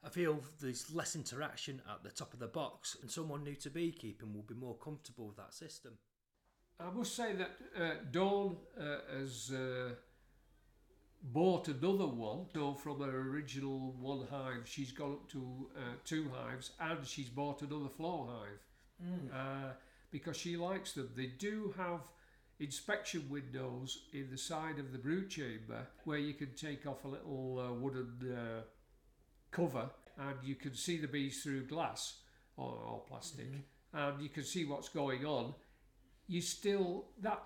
I 0.04 0.10
feel 0.10 0.40
there's 0.62 0.94
less 0.94 1.16
interaction 1.16 1.82
at 1.90 2.04
the 2.04 2.10
top 2.10 2.34
of 2.34 2.40
the 2.40 2.48
box, 2.48 2.98
and 3.02 3.10
someone 3.10 3.44
new 3.44 3.56
to 3.56 3.70
beekeeping 3.70 4.34
will 4.34 4.44
be 4.44 4.56
more 4.56 4.76
comfortable 4.76 5.28
with 5.28 5.38
that 5.38 5.54
system. 5.54 5.94
I 6.80 6.90
must 6.90 7.16
say 7.16 7.34
that 7.34 7.52
uh, 7.78 7.92
Dawn 8.12 8.58
uh, 8.80 8.84
has 9.18 9.52
uh, 9.52 9.92
bought 11.24 11.68
another 11.68 12.08
one. 12.08 12.46
So 12.54 12.74
from 12.74 13.02
her 13.02 13.20
original 13.32 13.94
one 14.00 14.28
hive, 14.30 14.64
she's 14.66 14.92
gone 14.92 15.14
up 15.14 15.30
to 15.32 15.70
uh, 15.78 15.82
two 16.06 16.30
hives, 16.34 16.72
and 16.80 17.06
she's 17.06 17.30
bought 17.30 17.62
another 17.62 17.90
flow 17.90 18.30
hive 18.30 19.32
uh, 19.34 19.74
because 20.12 20.38
she 20.38 20.58
likes 20.58 20.94
them. 20.94 21.10
They 21.16 21.28
do 21.28 21.74
have 21.78 22.02
inspection 22.60 23.26
windows 23.30 24.00
in 24.14 24.28
the 24.30 24.38
side 24.38 24.80
of 24.80 24.92
the 24.92 24.98
brood 24.98 25.30
chamber 25.30 25.88
where 26.04 26.18
you 26.18 26.34
can 26.34 26.54
take 26.56 26.86
off 26.86 27.06
a 27.06 27.08
little 27.08 27.60
uh, 27.60 27.74
wooden 27.74 28.36
uh, 28.36 28.62
cover 29.52 29.90
and 30.18 30.36
you 30.44 30.56
can 30.56 30.76
see 30.76 30.98
the 30.98 31.08
bees 31.08 31.42
through 31.42 31.66
glass 31.66 32.18
or, 32.58 32.78
or 32.86 33.02
plastic 33.08 33.48
and 33.94 34.22
you 34.22 34.30
can 34.30 34.44
see 34.44 34.66
what's 34.66 34.90
going 34.90 35.26
on. 35.26 35.54
You 36.28 36.42
still 36.42 37.06
that 37.22 37.42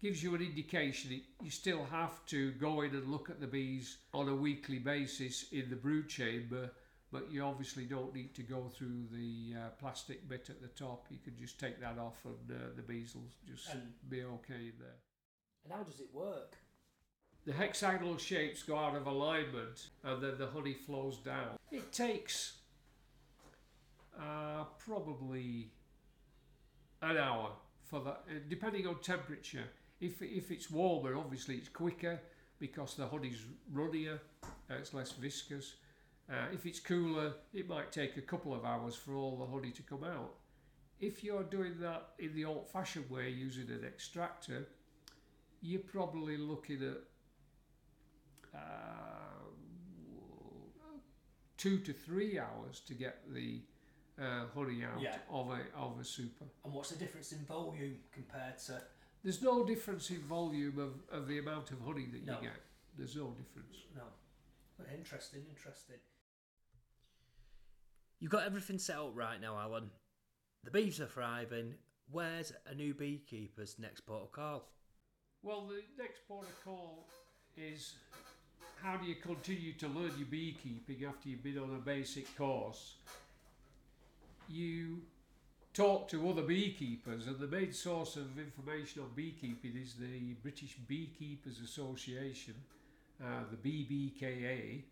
gives 0.00 0.22
you 0.22 0.34
an 0.34 0.42
indication 0.42 1.12
it, 1.12 1.22
you 1.42 1.50
still 1.50 1.84
have 1.90 2.24
to 2.26 2.52
go 2.52 2.80
in 2.82 2.90
and 2.90 3.10
look 3.10 3.30
at 3.30 3.40
the 3.40 3.46
bees 3.46 3.98
on 4.14 4.28
a 4.28 4.34
weekly 4.34 4.78
basis 4.78 5.46
in 5.52 5.70
the 5.70 5.76
brood 5.76 6.08
chamber 6.08 6.70
but 7.12 7.30
you 7.30 7.42
obviously 7.44 7.84
don't 7.84 8.14
need 8.14 8.34
to 8.34 8.42
go 8.42 8.70
through 8.74 9.04
the 9.12 9.54
uh, 9.56 9.68
plastic 9.78 10.26
bit 10.28 10.48
at 10.50 10.60
the 10.62 10.68
top 10.68 11.06
you 11.10 11.18
can 11.22 11.36
just 11.38 11.60
take 11.60 11.78
that 11.80 11.98
off 11.98 12.24
and 12.24 12.50
uh, 12.50 12.64
the 12.74 12.82
bees 12.82 13.14
will 13.14 13.28
just 13.46 13.68
And- 13.72 13.92
be 14.08 14.22
okay 14.22 14.72
there 14.80 14.96
And 15.64 15.72
how 15.74 15.82
does 15.84 16.00
it 16.00 16.08
work? 16.12 16.56
the 17.44 17.52
hexagonal 17.52 18.16
shapes 18.18 18.62
go 18.62 18.76
out 18.76 18.94
of 18.96 19.06
alignment 19.06 19.88
and 20.04 20.22
then 20.22 20.38
the 20.38 20.46
honey 20.46 20.74
flows 20.74 21.18
down. 21.18 21.56
It 21.72 21.90
takes 21.92 22.58
uh, 24.16 24.64
probably 24.78 25.72
an 27.00 27.16
hour 27.16 27.50
for 27.82 28.00
that, 28.00 28.22
uh, 28.30 28.34
depending 28.48 28.86
on 28.86 29.00
temperature. 29.00 29.64
If, 30.00 30.22
if 30.22 30.52
it's 30.52 30.70
warmer, 30.70 31.16
obviously 31.16 31.56
it's 31.56 31.68
quicker 31.68 32.20
because 32.60 32.94
the 32.94 33.06
honey's 33.08 33.40
runnier, 33.72 34.20
uh, 34.44 34.74
it's 34.78 34.94
less 34.94 35.10
viscous. 35.10 35.74
Uh, 36.32 36.46
if 36.52 36.64
it's 36.64 36.80
cooler, 36.80 37.34
it 37.52 37.68
might 37.68 37.92
take 37.92 38.16
a 38.16 38.22
couple 38.22 38.54
of 38.54 38.64
hours 38.64 38.94
for 38.96 39.14
all 39.14 39.36
the 39.36 39.44
honey 39.46 39.70
to 39.70 39.82
come 39.82 40.02
out. 40.02 40.32
If 40.98 41.22
you're 41.22 41.42
doing 41.42 41.74
that 41.80 42.10
in 42.18 42.34
the 42.34 42.44
old 42.46 42.70
fashioned 42.70 43.10
way 43.10 43.28
using 43.28 43.68
an 43.68 43.84
extractor, 43.86 44.66
you're 45.60 45.80
probably 45.80 46.38
looking 46.38 46.82
at 46.82 48.58
uh, 48.58 48.58
two 51.58 51.78
to 51.80 51.92
three 51.92 52.38
hours 52.38 52.80
to 52.86 52.94
get 52.94 53.18
the 53.32 53.60
uh, 54.18 54.44
honey 54.54 54.84
out 54.84 55.00
Yeah. 55.02 55.16
of 55.30 55.50
a 55.50 55.60
of 55.76 55.98
a 56.00 56.04
super. 56.04 56.46
And 56.64 56.72
what's 56.72 56.90
the 56.90 56.96
difference 56.98 57.32
in 57.32 57.44
volume 57.44 57.96
compared 58.12 58.58
to? 58.66 58.80
There's 59.22 59.42
no 59.42 59.64
difference 59.64 60.10
in 60.10 60.18
volume 60.20 60.78
of, 60.78 60.94
of 61.16 61.28
the 61.28 61.38
amount 61.38 61.70
of 61.72 61.80
honey 61.80 62.06
that 62.12 62.18
you 62.20 62.36
get. 62.40 62.60
There's 62.96 63.16
no 63.16 63.30
difference. 63.36 63.76
No. 63.94 64.02
Interesting, 64.96 65.42
interesting. 65.48 65.96
You've 68.22 68.30
got 68.30 68.46
everything 68.46 68.78
set 68.78 68.98
up 68.98 69.10
right 69.14 69.40
now, 69.40 69.58
Alan. 69.58 69.90
The 70.62 70.70
bees 70.70 71.00
are 71.00 71.06
thriving. 71.06 71.74
Where's 72.08 72.52
a 72.70 72.72
new 72.72 72.94
beekeeper's 72.94 73.80
next 73.80 74.02
port 74.02 74.22
of 74.22 74.30
call? 74.30 74.68
Well, 75.42 75.66
the 75.66 75.82
next 76.00 76.20
port 76.28 76.46
of 76.46 76.64
call 76.64 77.08
is 77.56 77.94
how 78.80 78.96
do 78.96 79.06
you 79.06 79.16
continue 79.16 79.72
to 79.72 79.88
learn 79.88 80.12
your 80.16 80.28
beekeeping 80.30 81.04
after 81.04 81.30
you've 81.30 81.42
been 81.42 81.58
on 81.58 81.74
a 81.74 81.80
basic 81.80 82.36
course? 82.38 82.94
You 84.48 84.98
talk 85.74 86.06
to 86.10 86.30
other 86.30 86.42
beekeepers, 86.42 87.26
and 87.26 87.40
the 87.40 87.48
main 87.48 87.72
source 87.72 88.14
of 88.14 88.38
information 88.38 89.02
on 89.02 89.08
beekeeping 89.16 89.76
is 89.76 89.94
the 89.94 90.34
British 90.42 90.76
Beekeepers 90.86 91.58
Association, 91.58 92.54
uh, 93.20 93.42
the 93.50 93.56
BBKA, 93.56 94.84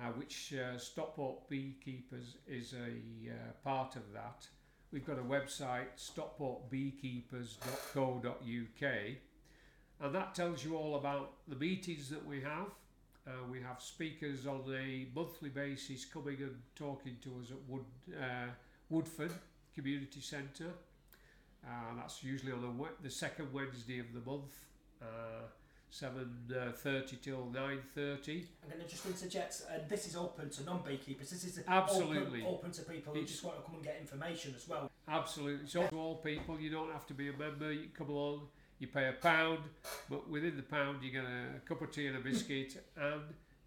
uh, 0.00 0.12
which 0.12 0.54
uh, 0.54 0.78
Stockport 0.78 1.48
Beekeepers 1.48 2.36
is 2.46 2.74
a 2.74 3.30
uh, 3.30 3.52
part 3.64 3.96
of 3.96 4.12
that. 4.12 4.46
We've 4.92 5.06
got 5.06 5.18
a 5.18 5.22
website, 5.22 5.88
stockportbeekeepers.co.uk, 5.98 8.92
and 10.00 10.14
that 10.14 10.34
tells 10.34 10.62
you 10.64 10.76
all 10.76 10.96
about 10.96 11.32
the 11.48 11.56
meetings 11.56 12.10
that 12.10 12.26
we 12.26 12.42
have. 12.42 12.68
Uh, 13.26 13.30
we 13.50 13.60
have 13.60 13.82
speakers 13.82 14.46
on 14.46 14.62
a 14.72 15.08
monthly 15.14 15.48
basis 15.48 16.04
coming 16.04 16.36
and 16.40 16.56
talking 16.76 17.16
to 17.22 17.30
us 17.42 17.50
at 17.50 17.56
Wood, 17.66 17.84
uh, 18.16 18.50
Woodford 18.88 19.32
Community 19.74 20.20
Centre. 20.20 20.70
That's 21.96 22.22
usually 22.22 22.52
on 22.52 22.78
the, 23.02 23.10
second 23.10 23.52
Wednesday 23.52 23.98
of 23.98 24.14
the 24.14 24.20
month, 24.30 24.54
7.30 25.92 27.20
till 27.22 27.48
9.30. 27.52 28.46
I'm 28.62 28.70
going 28.70 28.82
to 28.82 28.88
just 28.88 29.06
interject, 29.06 29.62
and 29.72 29.88
this 29.88 30.06
is 30.06 30.16
open 30.16 30.50
to 30.50 30.64
non-beekeepers. 30.64 31.30
This 31.30 31.44
is 31.44 31.60
Absolutely. 31.66 32.42
open, 32.42 32.54
open 32.54 32.70
to 32.72 32.82
people 32.82 33.12
who 33.14 33.20
It's- 33.20 33.32
just 33.32 33.44
want 33.44 33.58
to 33.58 33.62
come 33.64 33.74
and 33.76 33.84
get 33.84 33.98
information 34.00 34.54
as 34.56 34.68
well. 34.68 34.90
Absolutely. 35.08 35.66
So 35.68 35.86
to 35.86 35.98
all 35.98 36.16
people, 36.16 36.58
you 36.60 36.70
don't 36.70 36.92
have 36.92 37.06
to 37.06 37.14
be 37.14 37.28
a 37.28 37.32
member. 37.32 37.72
You 37.72 37.88
come 37.96 38.10
along. 38.10 38.48
You 38.78 38.88
pay 38.88 39.08
a 39.08 39.12
pound, 39.14 39.60
but 40.10 40.28
within 40.28 40.56
the 40.56 40.62
pound, 40.62 41.02
you 41.02 41.10
get 41.10 41.24
a 41.24 41.60
cup 41.64 41.80
of 41.80 41.90
tea 41.92 42.08
and 42.08 42.16
a 42.16 42.20
biscuit, 42.20 42.84
and 42.96 43.22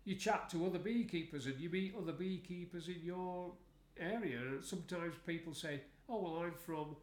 you 0.05 0.13
chat 0.15 0.49
to 0.51 0.65
other 0.67 0.77
beekeepers, 0.77 1.47
and 1.47 1.59
you 1.59 1.67
meet 1.69 1.95
other 1.99 2.11
beekeepers 2.11 2.87
in 2.89 3.01
your 3.03 3.53
area. 3.97 4.37
And 4.37 4.63
sometimes 4.63 5.15
people 5.25 5.55
say, 5.55 5.81
"Oh, 6.07 6.21
well, 6.21 6.43
I'm 6.43 6.53
from 6.53 6.95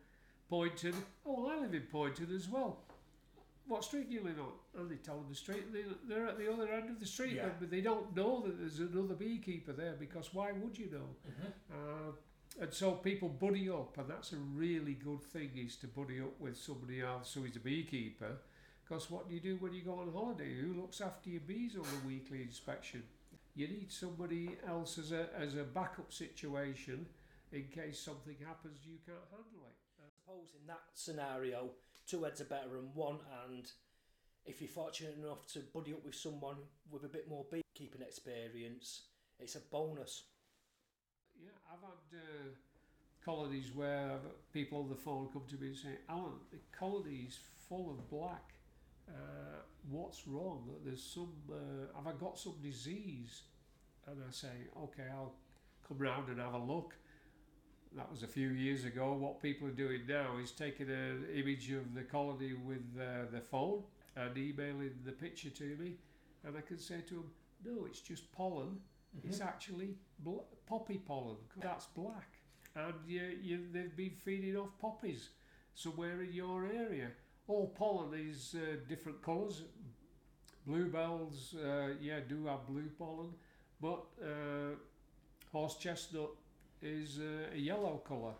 Poynton. 0.48 0.94
Oh, 1.24 1.42
well, 1.42 1.50
I 1.50 1.60
live 1.62 1.74
in 1.74 1.82
Poynton 1.90 2.32
as 2.32 2.48
well." 2.48 2.78
What 3.68 3.84
street 3.84 4.08
do 4.08 4.14
you 4.14 4.22
live 4.22 4.38
on? 4.38 4.52
And 4.80 4.90
they 4.90 4.96
tell 4.96 5.16
them 5.16 5.26
the 5.28 5.34
street. 5.34 5.72
They, 5.72 5.82
they're 6.08 6.26
at 6.28 6.38
the 6.38 6.52
other 6.52 6.68
end 6.72 6.88
of 6.88 7.00
the 7.00 7.06
street, 7.06 7.34
Yeah. 7.34 7.48
but 7.58 7.70
they 7.70 7.80
don't 7.80 8.14
know 8.14 8.42
that 8.46 8.58
there's 8.60 8.78
another 8.78 9.14
beekeeper 9.14 9.72
there 9.72 9.94
because 9.98 10.32
why 10.32 10.52
would 10.52 10.78
you 10.78 10.88
know? 10.90 11.34
Uh, 11.72 12.12
and 12.60 12.72
so 12.72 12.92
people 12.92 13.28
buddy 13.28 13.68
up, 13.68 13.98
and 13.98 14.08
that's 14.08 14.32
a 14.32 14.36
really 14.36 14.94
good 14.94 15.22
thing 15.22 15.50
is 15.56 15.76
to 15.76 15.88
buddy 15.88 16.20
up 16.20 16.40
with 16.40 16.56
somebody 16.56 17.02
else 17.02 17.34
who 17.34 17.44
is 17.44 17.56
a 17.56 17.60
beekeeper. 17.60 18.36
Because 18.88 19.10
what 19.10 19.28
do 19.28 19.34
you 19.34 19.40
do 19.40 19.56
when 19.56 19.74
you 19.74 19.82
go 19.82 19.98
on 19.98 20.12
holiday? 20.12 20.54
Who 20.60 20.80
looks 20.80 21.00
after 21.00 21.28
your 21.28 21.40
bees 21.40 21.74
on 21.74 21.82
a 21.84 22.06
weekly 22.06 22.42
inspection? 22.42 23.02
You 23.56 23.66
need 23.66 23.90
somebody 23.90 24.50
else 24.66 24.96
as 24.98 25.10
a 25.12 25.28
as 25.36 25.56
a 25.56 25.64
backup 25.64 26.12
situation 26.12 27.06
in 27.52 27.64
case 27.64 27.98
something 27.98 28.36
happens 28.46 28.78
you 28.86 28.98
can't 29.04 29.18
handle 29.30 29.66
it. 29.66 29.74
I 29.98 30.08
suppose 30.08 30.52
in 30.60 30.66
that 30.68 30.82
scenario, 30.94 31.70
two 32.06 32.24
heads 32.24 32.40
are 32.40 32.44
better 32.44 32.68
than 32.68 32.90
one, 32.94 33.18
and 33.48 33.70
if 34.44 34.60
you're 34.60 34.68
fortunate 34.68 35.16
enough 35.18 35.46
to 35.52 35.60
buddy 35.74 35.92
up 35.92 36.04
with 36.04 36.14
someone 36.14 36.56
with 36.90 37.04
a 37.04 37.08
bit 37.08 37.28
more 37.28 37.44
beekeeping 37.50 38.02
experience, 38.02 39.02
it's 39.40 39.56
a 39.56 39.60
bonus. 39.70 40.24
Yeah, 41.38 41.50
I've 41.70 41.82
had 41.82 42.18
uh, 42.18 42.48
colonies 43.24 43.72
where 43.74 44.18
people 44.52 44.80
on 44.80 44.88
the 44.88 44.94
phone 44.94 45.28
come 45.32 45.42
to 45.50 45.56
me 45.56 45.68
and 45.68 45.76
say, 45.76 45.98
Alan, 46.08 46.40
the 46.50 46.58
colony 46.76 47.26
is 47.28 47.38
full 47.68 47.90
of 47.90 48.08
black. 48.08 48.54
Uh, 49.08 49.62
what's 49.90 50.26
wrong? 50.26 50.68
There's 50.84 51.02
some. 51.02 51.32
Uh, 51.50 51.96
have 51.96 52.06
I 52.06 52.18
got 52.18 52.38
some 52.38 52.54
disease? 52.62 53.42
And 54.06 54.22
I 54.26 54.30
say, 54.30 54.48
okay, 54.80 55.04
I'll 55.12 55.34
come 55.86 55.98
round 55.98 56.28
and 56.28 56.38
have 56.40 56.54
a 56.54 56.58
look. 56.58 56.94
That 57.96 58.10
was 58.10 58.22
a 58.22 58.26
few 58.26 58.50
years 58.50 58.84
ago. 58.84 59.14
What 59.14 59.40
people 59.40 59.66
are 59.68 59.70
doing 59.70 60.02
now 60.06 60.36
is 60.42 60.50
taking 60.50 60.90
an 60.90 61.24
image 61.34 61.70
of 61.70 61.94
the 61.94 62.02
colony 62.02 62.52
with 62.52 62.84
uh, 62.94 63.30
their 63.32 63.40
phone 63.40 63.84
and 64.14 64.36
emailing 64.36 64.92
the 65.06 65.12
picture 65.12 65.48
to 65.48 65.76
me, 65.80 65.94
and 66.44 66.54
I 66.58 66.60
can 66.60 66.78
say 66.78 67.00
to 67.08 67.14
them, 67.14 67.30
no, 67.64 67.86
it's 67.86 68.00
just 68.00 68.30
pollen. 68.32 68.78
It's 69.24 69.40
actually 69.40 69.94
bl- 70.18 70.44
poppy 70.66 70.98
pollen. 70.98 71.36
That's 71.58 71.86
black, 71.86 72.36
and 72.74 72.92
you, 73.06 73.32
you, 73.42 73.60
they've 73.72 73.96
been 73.96 74.10
feeding 74.10 74.58
off 74.58 74.78
poppies 74.78 75.30
somewhere 75.74 76.20
in 76.20 76.34
your 76.34 76.66
area. 76.66 77.08
All 77.48 77.68
pollen 77.68 78.12
is 78.12 78.54
uh, 78.54 78.76
different 78.90 79.22
colours. 79.22 79.62
Bluebells, 80.66 81.54
uh, 81.54 81.94
yeah, 81.98 82.20
do 82.28 82.44
have 82.44 82.66
blue 82.66 82.90
pollen, 82.98 83.30
but 83.80 84.04
uh, 84.22 84.74
horse 85.50 85.76
chestnut 85.76 86.30
is 86.86 87.18
uh, 87.18 87.54
a 87.54 87.58
yellow 87.58 88.02
colour. 88.06 88.34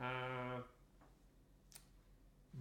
Uh, 0.00 0.60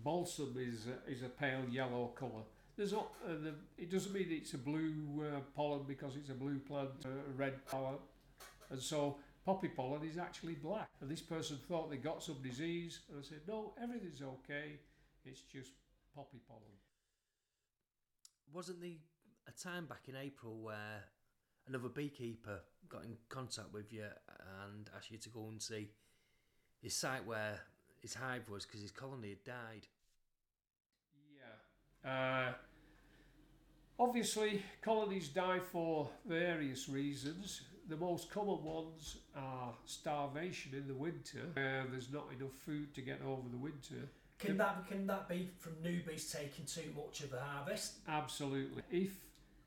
balsam 0.03 0.55
is 0.57 0.87
a, 0.87 1.11
is 1.11 1.23
a 1.23 1.29
pale 1.29 1.63
yellow 1.69 2.11
colour. 2.15 2.43
There's 2.77 2.93
not, 2.93 3.11
uh, 3.25 3.33
the, 3.43 3.53
it 3.77 3.91
doesn't 3.91 4.13
mean 4.13 4.27
it's 4.29 4.53
a 4.53 4.57
blue 4.57 5.23
uh, 5.23 5.39
pollen 5.55 5.83
because 5.87 6.15
it's 6.15 6.29
a 6.29 6.33
blue 6.33 6.59
plant, 6.59 6.89
uh, 7.05 7.09
a 7.09 7.33
red 7.35 7.59
flower, 7.65 7.95
and 8.69 8.79
so 8.79 9.17
poppy 9.45 9.67
pollen 9.67 10.07
is 10.07 10.17
actually 10.17 10.53
black. 10.53 10.89
And 11.01 11.09
this 11.09 11.21
person 11.21 11.57
thought 11.67 11.89
they 11.89 11.97
got 11.97 12.23
some 12.23 12.37
disease, 12.41 12.99
and 13.09 13.19
I 13.19 13.27
said, 13.27 13.41
no, 13.47 13.73
everything's 13.81 14.21
okay. 14.21 14.79
It's 15.25 15.41
just 15.41 15.71
poppy 16.15 16.39
pollen. 16.47 16.63
Wasn't 18.53 18.81
the 18.81 18.97
a 19.47 19.51
time 19.51 19.85
back 19.85 20.03
in 20.07 20.15
April 20.15 20.57
where 20.61 21.03
another 21.71 21.89
beekeeper 21.89 22.59
got 22.89 23.05
in 23.05 23.15
contact 23.29 23.73
with 23.73 23.93
you 23.93 24.05
and 24.65 24.89
asked 24.95 25.09
you 25.09 25.17
to 25.17 25.29
go 25.29 25.47
and 25.49 25.61
see 25.61 25.89
his 26.81 26.95
site 26.95 27.25
where 27.25 27.61
his 28.01 28.13
hive 28.13 28.49
was 28.49 28.65
because 28.65 28.81
his 28.81 28.91
colony 28.91 29.29
had 29.29 29.43
died. 29.45 29.87
Yeah. 32.03 32.11
Uh, 32.11 32.53
obviously, 33.97 34.63
colonies 34.81 35.29
die 35.29 35.59
for 35.59 36.09
various 36.25 36.89
reasons. 36.89 37.61
The 37.87 37.95
most 37.95 38.29
common 38.29 38.63
ones 38.63 39.17
are 39.35 39.73
starvation 39.85 40.73
in 40.73 40.87
the 40.87 40.93
winter. 40.93 41.41
Uh, 41.55 41.89
there's 41.89 42.11
not 42.11 42.27
enough 42.37 42.53
food 42.65 42.93
to 42.95 43.01
get 43.01 43.21
over 43.25 43.47
the 43.49 43.57
winter. 43.57 44.09
Can 44.39 44.57
that 44.57 44.87
can 44.87 45.05
that 45.05 45.29
be 45.29 45.49
from 45.59 45.73
newbies 45.83 46.31
taking 46.31 46.65
too 46.65 46.91
much 46.95 47.21
of 47.21 47.29
the 47.29 47.39
harvest? 47.39 47.99
Absolutely. 48.07 48.81
If 48.91 49.11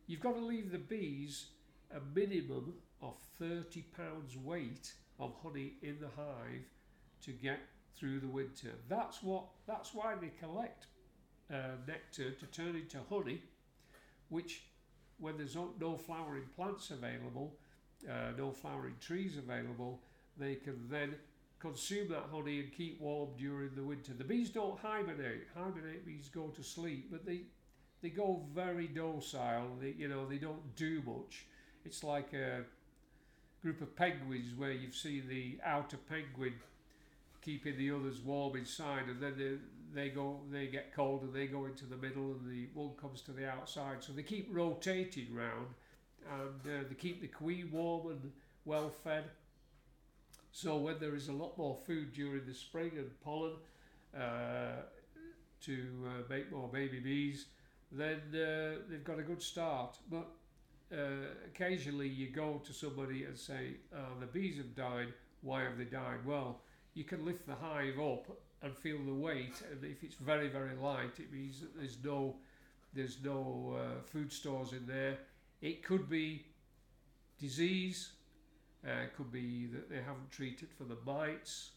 you've 0.09 0.20
got 0.20 0.34
to 0.34 0.40
leave 0.40 0.72
the 0.72 0.78
bees 0.78 1.46
a 1.95 2.01
minimum 2.14 2.74
of 3.01 3.14
30 3.38 3.82
pounds 3.97 4.36
weight 4.36 4.92
of 5.18 5.34
honey 5.42 5.74
in 5.82 5.99
the 6.01 6.09
hive 6.16 6.64
to 7.22 7.32
get 7.32 7.61
through 7.97 8.20
the 8.20 8.28
winter. 8.28 8.72
That's 8.88 9.22
what. 9.22 9.45
That's 9.66 9.95
why 9.95 10.14
they 10.20 10.30
collect 10.40 10.86
uh, 11.53 11.76
nectar 11.86 12.32
to 12.32 12.47
turn 12.47 12.76
into 12.76 12.99
honey, 13.09 13.42
which, 14.28 14.64
when 15.18 15.36
there's 15.36 15.57
no, 15.57 15.97
flowering 15.97 16.45
plants 16.57 16.90
available, 16.90 17.57
uh, 18.09 18.32
no 18.36 18.51
flowering 18.51 18.97
trees 19.01 19.36
available, 19.38 20.01
they 20.36 20.57
can 20.57 20.88
then 20.90 21.14
consume 21.61 22.09
that 22.09 22.24
honey 22.32 22.61
and 22.61 22.72
keep 22.72 23.01
warm 23.01 23.30
during 23.38 23.74
the 23.74 23.82
winter. 23.82 24.12
The 24.12 24.24
bees 24.24 24.51
don't 24.51 24.78
hibernate. 24.78 25.47
Hibernate 25.55 26.07
means 26.07 26.28
go 26.28 26.49
to 26.49 26.62
sleep, 26.62 27.09
but 27.11 27.24
they 27.24 27.42
they 28.03 28.11
go 28.11 28.45
very 28.55 28.86
docile. 28.86 29.78
They, 29.80 29.95
you 29.97 30.09
know, 30.09 30.26
they 30.26 30.36
don't 30.36 30.76
do 30.76 31.03
much. 31.07 31.47
It's 31.85 32.03
like 32.03 32.32
a 32.32 32.64
group 33.62 33.80
of 33.80 33.95
penguins 33.97 34.57
where 34.57 34.72
you've 34.72 34.95
seen 34.95 35.24
the 35.28 35.59
outer 35.64 35.97
penguin 35.97 36.55
keeping 37.43 37.76
the 37.76 37.91
others 37.91 38.20
warm 38.20 38.57
inside, 38.57 39.05
and 39.09 39.20
then 39.20 39.35
they, 39.95 40.03
they 40.03 40.09
go, 40.09 40.41
they 40.51 40.66
get 40.66 40.95
cold, 40.95 41.22
and 41.22 41.35
they 41.35 41.47
go 41.47 41.66
into 41.66 41.85
the 41.85 41.97
middle, 41.97 42.32
and 42.32 42.51
the 42.51 42.68
one 42.72 42.93
comes 43.01 43.20
to 43.22 43.32
the 43.32 43.49
outside. 43.49 44.03
So 44.03 44.12
they 44.12 44.22
keep 44.22 44.49
rotating 44.51 45.35
round, 45.35 45.68
and 46.32 46.61
uh, 46.72 46.85
they 46.89 46.95
keep 46.95 47.20
the 47.20 47.28
queen 47.28 47.70
warm 47.70 48.11
and 48.11 48.32
well 48.64 48.89
fed. 48.89 49.24
So 50.53 50.78
when 50.78 50.99
there 51.01 51.14
is 51.14 51.28
a 51.28 51.32
lot 51.32 51.59
more 51.59 51.76
food 51.87 52.12
during 52.14 52.47
the 52.47 52.55
spring 52.55 52.93
and 52.97 53.11
pollen 53.22 53.55
uh, 54.16 54.82
to 55.62 55.87
uh, 56.07 56.22
make 56.30 56.51
more 56.51 56.68
baby 56.68 57.01
bees, 57.01 57.47
then 57.93 58.20
uh, 58.32 58.78
they've 58.89 59.05
got 59.05 59.18
a 59.18 59.22
good 59.22 59.43
start. 59.43 59.99
But 60.11 60.28
uh, 60.93 60.97
occasionally 61.47 62.09
you 62.09 62.28
go 62.28 62.61
to 62.64 62.72
somebody 62.72 63.24
and 63.24 63.37
say, 63.39 63.74
oh, 63.95 64.18
the 64.20 64.26
bees 64.26 64.57
have 64.59 64.74
died, 64.74 65.12
why 65.43 65.62
have 65.62 65.78
they 65.78 65.85
died? 65.85 66.24
Well, 66.24 66.61
you 66.95 67.05
can 67.05 67.24
lift 67.24 67.47
the 67.47 67.55
hive 67.55 67.99
up 67.99 68.26
and 68.62 68.76
feel 68.76 68.99
the 69.05 69.14
weight, 69.14 69.62
and 69.70 69.85
if 69.85 70.03
it's 70.03 70.14
very, 70.14 70.49
very 70.49 70.74
light, 70.76 71.18
it 71.18 71.32
means 71.32 71.61
that 71.61 71.76
there's 71.76 71.99
no, 72.03 72.37
there's 72.95 73.18
no 73.22 73.76
uh, 73.78 74.03
food 74.07 74.32
stores 74.32 74.72
in 74.72 74.87
there. 74.87 75.18
It 75.61 75.82
could 75.82 76.09
be 76.09 76.47
disease, 77.39 78.12
uh, 78.87 79.03
it 79.05 79.16
could 79.16 79.32
be 79.32 79.66
that 79.66 79.91
they 79.91 79.97
haven't 79.97 80.30
treated 80.30 80.68
for 80.76 80.85
the 80.85 80.97
mites. 81.05 81.70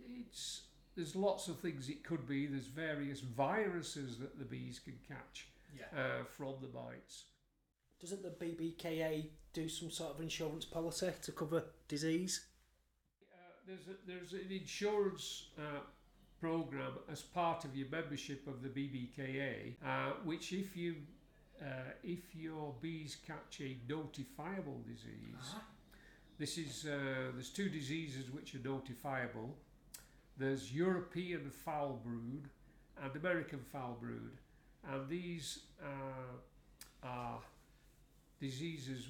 It's 0.00 0.62
there's 0.96 1.14
lots 1.14 1.46
of 1.46 1.60
things 1.60 1.88
it 1.88 2.02
could 2.02 2.26
be. 2.26 2.46
There's 2.46 2.66
various 2.66 3.20
viruses 3.20 4.18
that 4.18 4.36
the 4.38 4.44
bees 4.44 4.80
can 4.80 4.98
catch 5.06 5.46
Yeah. 5.76 5.84
uh, 5.96 6.24
from 6.24 6.54
the 6.60 6.68
mites. 6.76 7.24
Doesn't 8.00 8.22
the 8.22 8.44
BBKA 8.44 9.26
do 9.52 9.68
some 9.68 9.90
sort 9.90 10.14
of 10.14 10.20
insurance 10.20 10.64
policy 10.64 11.10
to 11.22 11.32
cover 11.32 11.64
disease? 11.88 12.46
Uh, 13.32 13.36
there's 13.66 13.88
a, 13.88 14.06
there's 14.06 14.32
an 14.32 14.50
insurance 14.50 15.48
uh, 15.58 15.80
program 16.40 16.92
as 17.10 17.22
part 17.22 17.64
of 17.64 17.76
your 17.76 17.88
membership 17.88 18.46
of 18.46 18.62
the 18.62 18.68
BBKA, 18.68 19.74
uh, 19.84 20.12
which 20.24 20.52
if 20.52 20.76
you 20.76 20.96
uh, 21.60 21.90
if 22.04 22.36
your 22.36 22.72
bees 22.80 23.16
catch 23.26 23.60
a 23.60 23.76
notifiable 23.92 24.84
disease, 24.86 25.56
this 26.38 26.56
is 26.56 26.86
uh, 26.86 27.32
there's 27.34 27.50
two 27.50 27.68
diseases 27.68 28.30
which 28.30 28.54
are 28.54 28.58
notifiable. 28.58 29.50
There's 30.36 30.72
European 30.72 31.50
foul 31.50 32.00
brood 32.04 32.48
and 33.02 33.16
American 33.16 33.58
foul 33.72 33.96
brood, 34.00 34.38
and 34.88 35.08
these 35.08 35.60
uh, 35.82 36.36
are 37.02 37.40
diseases 38.40 39.08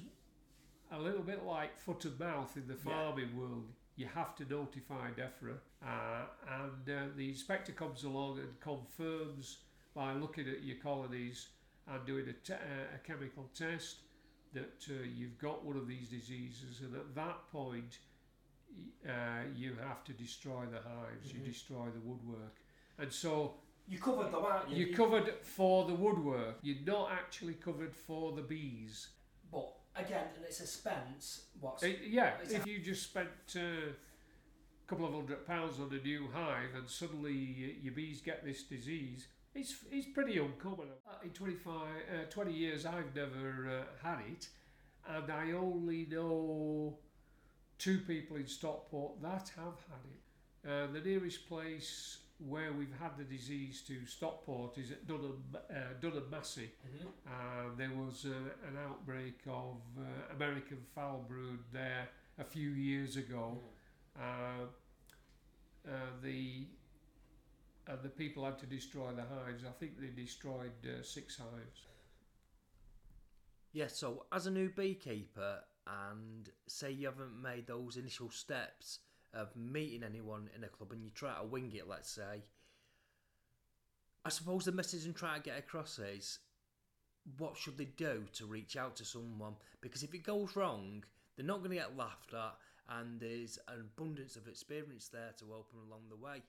a 0.91 0.99
little 0.99 1.21
bit 1.21 1.45
like 1.45 1.77
foot 1.77 2.05
and 2.05 2.19
mouth 2.19 2.55
in 2.57 2.67
the 2.67 2.73
farming 2.75 3.35
world. 3.37 3.67
You 3.95 4.07
have 4.15 4.35
to 4.37 4.45
notify 4.45 5.09
DEFRA, 5.11 5.55
uh, 5.85 6.25
and 6.63 6.89
uh, 6.89 7.01
the 7.17 7.27
inspector 7.29 7.73
comes 7.73 8.05
along 8.05 8.39
and 8.39 8.59
confirms 8.61 9.57
by 9.93 10.13
looking 10.13 10.47
at 10.47 10.63
your 10.63 10.77
colonies 10.77 11.49
and 11.87 12.05
doing 12.05 12.27
a, 12.29 12.33
te- 12.33 12.53
uh, 12.53 12.95
a 12.95 12.99
chemical 13.05 13.49
test 13.53 13.97
that 14.53 14.85
uh, 14.89 14.93
you've 15.15 15.37
got 15.37 15.65
one 15.65 15.75
of 15.75 15.87
these 15.87 16.07
diseases, 16.07 16.79
and 16.81 16.95
at 16.95 17.13
that 17.13 17.37
point, 17.51 17.99
uh, 19.07 19.11
you 19.55 19.75
have 19.85 20.03
to 20.05 20.13
destroy 20.13 20.63
the 20.71 20.79
hives, 20.79 21.33
you 21.33 21.39
Mhm. 21.41 21.45
destroy 21.45 21.89
the 21.91 21.99
woodwork, 21.99 22.55
and 22.97 23.11
so 23.11 23.59
You 23.87 23.99
covered 23.99 24.31
them, 24.31 24.43
aren't 24.45 24.69
you? 24.69 24.85
you're 24.85 24.95
covered 24.95 25.29
for 25.43 25.85
the 25.85 25.93
woodwork. 25.93 26.57
You're 26.61 26.85
not 26.85 27.11
actually 27.11 27.55
covered 27.55 27.93
for 27.95 28.31
the 28.31 28.41
bees. 28.43 29.09
But 29.51 29.73
again, 29.95 30.27
and 30.35 30.45
it's 30.45 30.61
expense. 30.61 31.45
What's 31.59 31.83
Uh, 31.83 31.87
yeah, 32.03 32.37
It's 32.43 32.53
if 32.53 32.65
you 32.67 32.79
just 32.79 33.03
spent 33.03 33.29
uh, 33.55 33.59
a 33.59 34.87
couple 34.87 35.05
of 35.05 35.13
hundred 35.13 35.45
pounds 35.45 35.79
on 35.79 35.91
a 35.93 36.01
new 36.03 36.27
hive 36.33 36.75
and 36.75 36.87
suddenly 36.89 37.33
y- 37.33 37.75
your 37.83 37.93
bees 37.93 38.21
get 38.21 38.43
this 38.45 38.63
disease, 38.63 39.27
it's 39.55 39.75
it's 39.91 40.07
pretty 40.13 40.37
uncommon. 40.37 40.87
Uh, 41.07 41.15
In 41.23 41.31
25, 41.31 41.73
uh, 41.75 42.25
20 42.29 42.53
years, 42.53 42.85
I've 42.85 43.13
never 43.15 43.85
uh, 44.03 44.07
had 44.07 44.19
it, 44.31 44.47
and 45.07 45.31
I 45.31 45.51
only 45.51 46.05
know 46.05 46.99
two 47.77 47.99
people 47.99 48.37
in 48.37 48.47
Stockport 48.47 49.21
that 49.21 49.49
have 49.55 49.79
had 49.89 50.05
it. 50.13 50.21
Uh, 50.69 50.91
the 50.91 50.99
nearest 51.01 51.47
place 51.47 52.19
where 52.39 52.71
we've 52.71 52.93
had 52.99 53.17
the 53.17 53.23
disease 53.23 53.81
to 53.87 54.05
Stockport 54.05 54.77
is 54.77 54.91
at 54.91 55.05
Dunham, 55.05 55.43
uh, 55.53 55.73
Dunham 56.01 56.29
Massey. 56.29 56.71
Mhm. 56.87 57.07
Uh, 57.27 57.75
there 57.75 57.91
was 57.91 58.25
uh, 58.25 58.67
an 58.67 58.77
outbreak 58.77 59.39
of 59.47 59.77
uh, 59.97 60.33
American 60.35 60.79
foul 60.95 61.25
brood 61.27 61.59
there 61.73 62.09
a 62.37 62.43
few 62.43 62.69
years 62.71 63.17
ago. 63.17 63.61
Uh, 64.17 64.67
uh, 65.87 65.91
the 66.21 66.67
uh, 67.87 67.95
the 68.03 68.09
people 68.09 68.45
had 68.45 68.57
to 68.59 68.65
destroy 68.65 69.11
the 69.11 69.23
hives. 69.23 69.63
I 69.65 69.71
think 69.79 69.99
they 69.99 70.07
destroyed 70.07 70.85
uh, 70.85 71.03
six 71.03 71.37
hives. 71.37 71.85
Yeah, 73.71 73.87
so 73.87 74.25
as 74.31 74.47
a 74.47 74.51
new 74.51 74.69
beekeeper, 74.69 75.59
and 75.87 76.49
say 76.67 76.91
you 76.91 77.07
haven't 77.07 77.41
made 77.41 77.67
those 77.67 77.97
initial 77.97 78.29
steps 78.29 78.99
of 79.33 79.55
meeting 79.55 80.03
anyone 80.03 80.49
in 80.55 80.63
a 80.63 80.67
club 80.67 80.91
and 80.91 81.03
you 81.03 81.09
try 81.09 81.35
to 81.37 81.45
wing 81.45 81.71
it, 81.75 81.87
let's 81.87 82.09
say, 82.09 82.43
I 84.25 84.29
suppose 84.29 84.65
the 84.65 84.71
message 84.71 85.05
I'm 85.05 85.13
trying 85.13 85.41
to 85.41 85.49
get 85.49 85.59
across 85.59 85.99
is 85.99 86.39
what 87.37 87.57
should 87.57 87.77
they 87.77 87.85
do 87.85 88.25
to 88.33 88.45
reach 88.45 88.75
out 88.75 88.95
to 88.97 89.05
someone? 89.05 89.53
Because 89.81 90.03
if 90.03 90.13
it 90.13 90.23
goes 90.23 90.55
wrong, 90.55 91.03
they're 91.35 91.45
not 91.45 91.59
going 91.59 91.71
to 91.71 91.77
get 91.77 91.97
laughed 91.97 92.33
at, 92.33 92.55
and 92.97 93.19
there's 93.19 93.59
an 93.67 93.81
abundance 93.81 94.35
of 94.35 94.47
experience 94.47 95.07
there 95.07 95.31
to 95.37 95.45
help 95.45 95.71
them 95.71 95.81
along 95.87 96.01
the 96.09 96.15
way. 96.15 96.41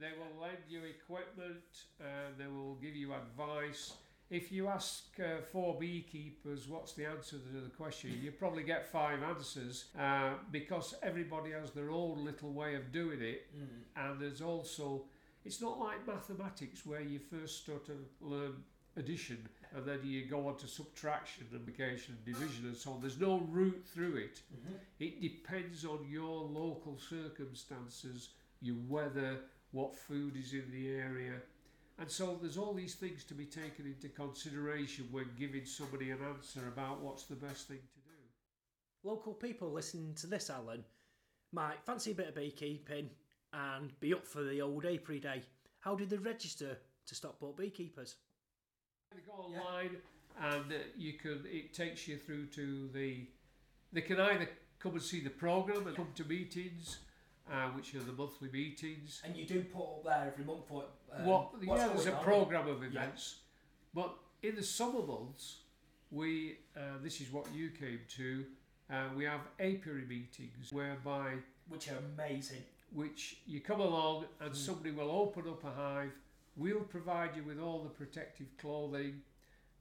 They 0.00 0.10
will 0.18 0.40
lend 0.40 0.58
you 0.68 0.80
equipment. 0.84 1.86
Uh, 2.00 2.30
they 2.38 2.46
will 2.46 2.76
give 2.76 2.94
you 2.94 3.12
advice. 3.12 3.92
If 4.30 4.52
you 4.52 4.68
ask 4.68 5.04
uh, 5.18 5.40
four 5.52 5.78
beekeepers 5.78 6.68
what's 6.68 6.92
the 6.92 7.06
answer 7.06 7.36
to 7.38 7.60
the 7.64 7.70
question, 7.70 8.18
you 8.22 8.30
probably 8.30 8.62
get 8.62 8.86
five 8.90 9.22
answers 9.22 9.86
uh, 9.98 10.34
because 10.52 10.94
everybody 11.02 11.52
has 11.52 11.70
their 11.70 11.90
own 11.90 12.24
little 12.24 12.52
way 12.52 12.74
of 12.74 12.92
doing 12.92 13.22
it. 13.22 13.46
Mm. 13.56 13.66
and 14.10 14.20
there's 14.20 14.42
also 14.42 15.04
it's 15.44 15.60
not 15.62 15.78
like 15.78 16.06
mathematics 16.06 16.84
where 16.84 17.00
you 17.00 17.18
first 17.18 17.62
start 17.62 17.86
to 17.86 17.96
learn 18.20 18.52
addition 18.96 19.38
and 19.74 19.86
then 19.86 20.00
you 20.02 20.26
go 20.26 20.46
on 20.48 20.56
to 20.56 20.66
subtraction 20.66 21.44
and 21.50 21.52
multiplication 21.52 22.16
and 22.16 22.24
division 22.34 22.66
and 22.66 22.76
so 22.76 22.92
on 22.92 23.00
there's 23.00 23.20
no 23.20 23.38
route 23.48 23.82
through 23.94 24.16
it 24.16 24.42
Mhm. 24.52 24.74
it 24.98 25.20
depends 25.22 25.84
on 25.84 26.04
your 26.10 26.42
local 26.42 26.98
circumstances 26.98 28.30
your 28.60 28.76
weather 28.88 29.38
what 29.70 29.94
food 29.96 30.36
is 30.36 30.52
in 30.52 30.70
the 30.72 30.88
area 30.88 31.34
and 31.98 32.10
so 32.10 32.38
there's 32.40 32.56
all 32.56 32.74
these 32.74 32.94
things 32.94 33.24
to 33.24 33.34
be 33.34 33.44
taken 33.44 33.86
into 33.86 34.08
consideration 34.08 35.08
when 35.10 35.26
giving 35.38 35.64
somebody 35.64 36.10
an 36.10 36.18
answer 36.28 36.68
about 36.68 37.00
what's 37.00 37.24
the 37.24 37.34
best 37.34 37.68
thing 37.68 37.78
to 37.78 38.00
do 38.00 38.08
Local 39.04 39.32
people 39.32 39.70
listening 39.70 40.14
to 40.14 40.26
this, 40.26 40.50
Alan, 40.50 40.84
might 41.52 41.82
fancy 41.84 42.10
a 42.10 42.14
bit 42.14 42.28
of 42.28 42.34
beekeeping 42.34 43.10
and 43.52 43.98
be 44.00 44.12
up 44.12 44.26
for 44.26 44.42
the 44.42 44.60
old 44.60 44.84
apiary 44.84 45.20
day. 45.20 45.42
How 45.80 45.94
did 45.94 46.10
they 46.10 46.16
register 46.16 46.76
to 47.06 47.14
Stockport 47.14 47.56
beekeepers? 47.56 48.16
They 49.14 49.20
go 49.20 49.32
online 49.32 49.96
and 50.40 50.72
uh, 50.72 50.76
you 50.96 51.14
can. 51.14 51.44
It 51.46 51.72
takes 51.72 52.06
you 52.06 52.18
through 52.18 52.46
to 52.46 52.88
the. 52.92 53.26
They 53.92 54.02
can 54.02 54.20
either 54.20 54.48
come 54.78 54.92
and 54.92 55.02
see 55.02 55.20
the 55.20 55.30
program 55.30 55.86
and 55.86 55.96
come 55.96 56.08
to 56.16 56.24
meetings, 56.24 56.98
uh, 57.50 57.68
which 57.70 57.94
are 57.94 58.00
the 58.00 58.12
monthly 58.12 58.50
meetings. 58.50 59.22
And 59.24 59.36
you 59.36 59.44
do 59.44 59.62
put 59.64 59.82
up 59.82 60.04
there 60.04 60.32
every 60.32 60.44
month 60.44 60.64
what. 60.68 60.90
Um, 61.12 61.24
what? 61.24 61.50
Yeah, 61.62 61.88
there's 61.88 62.06
a 62.06 62.12
program 62.12 62.68
of 62.68 62.82
events, 62.82 63.36
but 63.94 64.14
in 64.42 64.54
the 64.54 64.62
summer 64.62 65.02
months, 65.02 65.58
we. 66.10 66.58
Uh, 66.76 66.98
this 67.02 67.20
is 67.20 67.32
what 67.32 67.46
you 67.54 67.70
came 67.70 68.00
to. 68.16 68.44
Uh, 68.90 69.04
we 69.16 69.24
have 69.24 69.40
apiary 69.60 70.06
meetings 70.06 70.72
whereby 70.72 71.34
which 71.68 71.88
are 71.88 71.98
amazing. 72.16 72.62
which 72.92 73.36
you 73.46 73.60
come 73.60 73.80
along 73.80 74.24
and 74.40 74.56
somebody 74.56 74.90
will 74.90 75.10
open 75.10 75.46
up 75.48 75.62
a 75.64 75.70
hive. 75.70 76.12
We'll 76.56 76.80
provide 76.80 77.36
you 77.36 77.42
with 77.42 77.60
all 77.60 77.82
the 77.82 77.90
protective 77.90 78.46
clothing. 78.58 79.20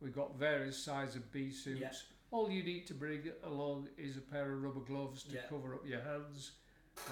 We've 0.02 0.14
got 0.14 0.38
various 0.38 0.78
sizes 0.78 1.16
of 1.16 1.32
bee 1.32 1.52
suits. 1.52 1.80
Yeah. 1.80 1.92
All 2.32 2.52
you 2.52 2.64
need 2.64 2.86
to 2.88 2.94
bring 2.94 3.22
along 3.44 3.88
is 3.98 4.18
a 4.18 4.22
pair 4.22 4.52
of 4.52 4.62
rubber 4.62 4.82
gloves 4.82 5.24
to 5.24 5.36
Yeah. 5.36 5.42
cover 5.50 5.74
up 5.74 5.88
your 5.88 6.02
hands 6.02 6.52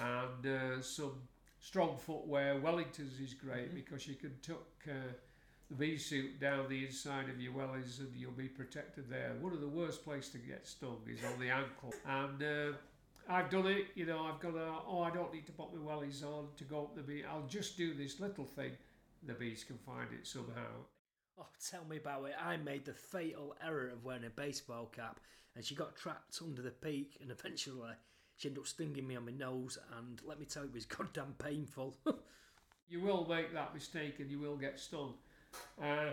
and 0.02 0.46
uh, 0.46 0.82
some 0.82 1.22
strong 1.60 1.96
footwear. 1.98 2.60
Wellingtons 2.60 3.20
is 3.22 3.34
great 3.34 3.70
Mhm. 3.70 3.74
because 3.74 4.06
you 4.06 4.14
can 4.14 4.38
tuck 4.40 4.66
uh, 4.88 5.12
the 5.68 5.74
bee 5.74 5.98
suit 5.98 6.38
down 6.38 6.68
the 6.68 6.84
inside 6.86 7.28
of 7.28 7.40
your 7.40 7.52
wellies 7.52 7.98
and 7.98 8.14
you'll 8.14 8.30
be 8.32 8.48
protected 8.48 9.08
there. 9.08 9.34
One 9.40 9.52
of 9.52 9.60
the 9.60 9.68
worst 9.68 10.04
places 10.04 10.30
to 10.32 10.38
get 10.38 10.66
stung 10.66 11.02
is 11.08 11.24
on 11.24 11.38
the 11.40 11.50
ankle. 11.50 11.92
And 12.04 12.42
uh, 12.42 12.72
I've 13.28 13.50
done 13.50 13.66
it, 13.66 13.86
you 13.96 14.06
know, 14.06 14.24
I've 14.26 14.38
gone, 14.38 14.56
uh, 14.56 14.78
oh, 14.86 15.02
I 15.02 15.10
don't 15.10 15.32
need 15.32 15.46
to 15.46 15.52
put 15.52 15.74
my 15.74 15.80
wellies 15.80 16.22
on 16.22 16.48
to 16.56 16.64
go 16.64 16.84
up 16.84 16.94
the 16.94 17.02
bee. 17.02 17.24
I'll 17.24 17.46
just 17.48 17.76
do 17.76 17.94
this 17.94 18.20
little 18.20 18.44
thing. 18.44 18.76
The 19.24 19.34
bees 19.34 19.64
can 19.64 19.78
find 19.78 20.12
it 20.12 20.26
somehow. 20.26 20.84
Oh, 21.38 21.48
tell 21.68 21.84
me 21.84 21.96
about 21.96 22.24
it. 22.26 22.34
I 22.40 22.56
made 22.58 22.84
the 22.84 22.94
fatal 22.94 23.56
error 23.60 23.88
of 23.88 24.04
wearing 24.04 24.24
a 24.24 24.30
baseball 24.30 24.86
cap 24.86 25.18
and 25.56 25.64
she 25.64 25.74
got 25.74 25.96
trapped 25.96 26.40
under 26.42 26.62
the 26.62 26.70
peak 26.70 27.18
and 27.20 27.30
eventually 27.30 27.90
she 28.36 28.48
ended 28.48 28.62
up 28.62 28.66
stinging 28.66 29.06
me 29.06 29.16
on 29.16 29.24
my 29.26 29.32
nose 29.32 29.78
and 29.98 30.20
let 30.26 30.38
me 30.38 30.46
tell 30.46 30.62
you, 30.64 30.68
it 30.70 30.74
was 30.74 30.86
goddamn 30.98 31.34
painful. 31.38 31.96
You 32.88 33.00
will 33.00 33.26
make 33.28 33.52
that 33.52 33.74
mistake 33.74 34.20
and 34.20 34.30
you 34.30 34.38
will 34.38 34.56
get 34.56 34.78
stung. 34.78 35.14
Uh, 35.82 36.12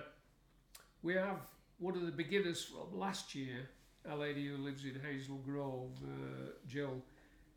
we 1.01 1.13
have 1.13 1.39
one 1.79 1.95
of 1.95 2.05
the 2.05 2.11
beginners 2.11 2.63
from 2.63 2.97
last 2.97 3.35
year, 3.35 3.69
a 4.09 4.15
lady 4.15 4.47
who 4.47 4.57
lives 4.57 4.83
in 4.85 4.99
Hazel 4.99 5.37
Grove, 5.37 5.91
uh, 6.03 6.51
Jill. 6.67 7.01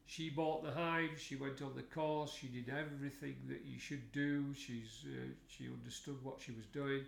She 0.07 0.31
bought 0.31 0.65
the 0.65 0.73
hive. 0.73 1.19
She 1.19 1.37
went 1.37 1.63
on 1.63 1.75
the 1.77 1.83
course. 1.83 2.33
She 2.35 2.49
did 2.49 2.69
everything 2.71 3.37
that 3.49 3.65
you 3.65 3.79
should 3.79 4.13
do. 4.13 4.55
She's 4.55 5.05
uh, 5.07 5.29
she 5.49 5.67
understood 5.69 6.17
what 6.25 6.41
she 6.41 6.53
was 6.53 6.67
doing. 6.67 7.03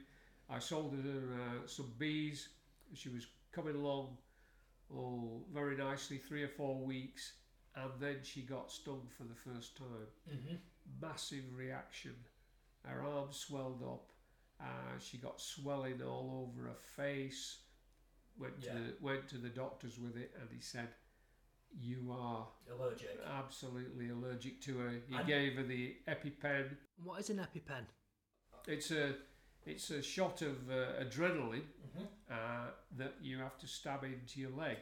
I 0.51 0.59
sold 0.61 0.95
her 0.95 1.35
uh, 1.35 1.67
some 1.67 1.93
bees. 1.99 2.49
She 2.95 3.09
was 3.09 3.27
coming 3.53 3.77
along, 3.77 4.17
oh, 4.95 5.43
very 5.53 5.77
nicely, 5.77 6.19
three 6.19 6.43
or 6.43 6.49
four 6.49 6.77
weeks, 6.77 7.33
and 7.83 7.93
then 8.01 8.16
she 8.22 8.43
got 8.43 8.70
stung 8.70 9.03
for 9.16 9.24
the 9.24 9.35
first 9.35 9.76
time 9.76 10.07
mm-hmm. 10.31 10.57
massive 11.01 11.45
reaction. 11.57 12.14
Her 12.85 13.03
arm 13.05 13.29
swelled 13.31 13.83
up. 13.83 14.11
Uh, 14.61 14.99
she 14.99 15.18
got 15.18 15.41
swelling 15.41 16.03
all 16.03 16.49
over 16.49 16.68
her 16.68 16.76
face. 16.97 17.59
Went 18.39 18.55
Yeah. 18.61 18.72
to 18.72 18.79
the, 18.79 18.95
went 19.01 19.29
to 19.29 19.39
the 19.39 19.49
doctors 19.49 19.99
with 19.99 20.16
it, 20.16 20.33
and 20.41 20.49
he 20.51 20.61
said, 20.61 20.89
"You 21.81 22.11
are 22.12 22.49
Allergic. 22.70 23.20
absolutely 23.26 24.11
allergic 24.11 24.61
to 24.62 24.79
her." 24.79 24.91
He 25.09 25.14
And- 25.16 25.26
gave 25.26 25.57
her 25.57 25.64
the 25.64 25.97
EpiPen. 26.07 26.76
What 27.03 27.20
is 27.20 27.31
an 27.31 27.39
EpiPen? 27.39 27.85
It's 28.66 28.91
a 28.91 29.16
it's 29.66 29.91
a 29.91 30.01
shot 30.03 30.41
of 30.43 30.70
uh, 30.70 31.03
adrenaline 31.05 31.66
Mm-hmm. 31.89 32.05
uh, 32.31 32.70
that 32.97 33.14
you 33.20 33.39
have 33.39 33.59
to 33.59 33.66
stab 33.66 34.05
into 34.05 34.41
your 34.41 34.51
leg. 34.51 34.79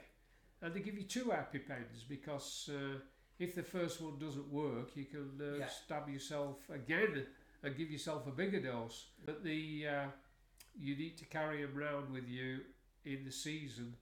And 0.63 0.75
they 0.75 0.81
give 0.81 0.95
you 0.97 1.05
two 1.05 1.27
EpiPens 1.27 2.09
because 2.09 2.71
uh, 2.73 2.99
if 3.39 3.55
the 3.55 3.63
first 3.63 4.01
one 4.01 4.19
doesn't 4.19 4.51
work, 4.51 4.97
you 4.97 5.05
can 5.05 5.31
uh, 5.41 5.59
Yeah. 5.59 5.69
stab 5.69 6.09
yourself 6.09 6.57
again 6.71 7.27
and 7.63 7.77
give 7.77 7.91
yourself 7.91 8.27
a 8.27 8.31
bigger 8.31 8.61
dose. 8.61 9.07
But 9.25 9.45
the 9.45 9.87
uh, 9.89 10.07
you 10.79 10.97
need 10.97 11.17
to 11.19 11.25
carry 11.27 11.63
them 11.63 11.77
around 11.79 12.11
with 12.13 12.29
you 12.29 12.61
in 13.05 13.25
the 13.25 13.33
season, 13.33 13.95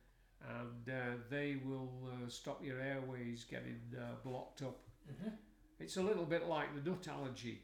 and 0.49 0.89
uh, 0.89 1.17
they 1.31 1.57
will 1.65 1.93
uh, 2.09 2.29
stop 2.29 2.65
your 2.65 2.81
airways 2.81 3.45
getting 3.45 3.81
uh, 3.97 4.15
blocked 4.25 4.63
up. 4.63 4.79
Mm-hmm. 5.11 5.35
It's 5.81 5.97
a 5.97 6.03
little 6.03 6.25
bit 6.25 6.47
like 6.49 6.69
the 6.75 6.89
nut 6.91 7.07
allergy. 7.09 7.63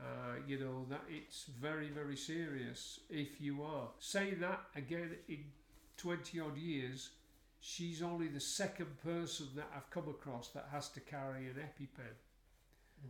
Uh, 0.00 0.36
you 0.46 0.58
know 0.58 0.86
that 0.88 1.02
it's 1.10 1.44
very 1.60 1.88
very 1.90 2.16
serious 2.16 3.00
if 3.10 3.38
you 3.38 3.62
are 3.62 3.88
saying 3.98 4.40
that 4.40 4.60
again 4.74 5.10
in 5.28 5.44
20 5.98 6.40
odd 6.40 6.56
years 6.56 7.10
she's 7.60 8.02
only 8.02 8.28
the 8.28 8.40
second 8.40 8.98
person 9.02 9.46
that 9.56 9.68
I've 9.76 9.90
come 9.90 10.08
across 10.08 10.48
that 10.48 10.68
has 10.72 10.88
to 10.90 11.00
carry 11.00 11.46
an 11.46 11.54
EpiPen 11.56 12.14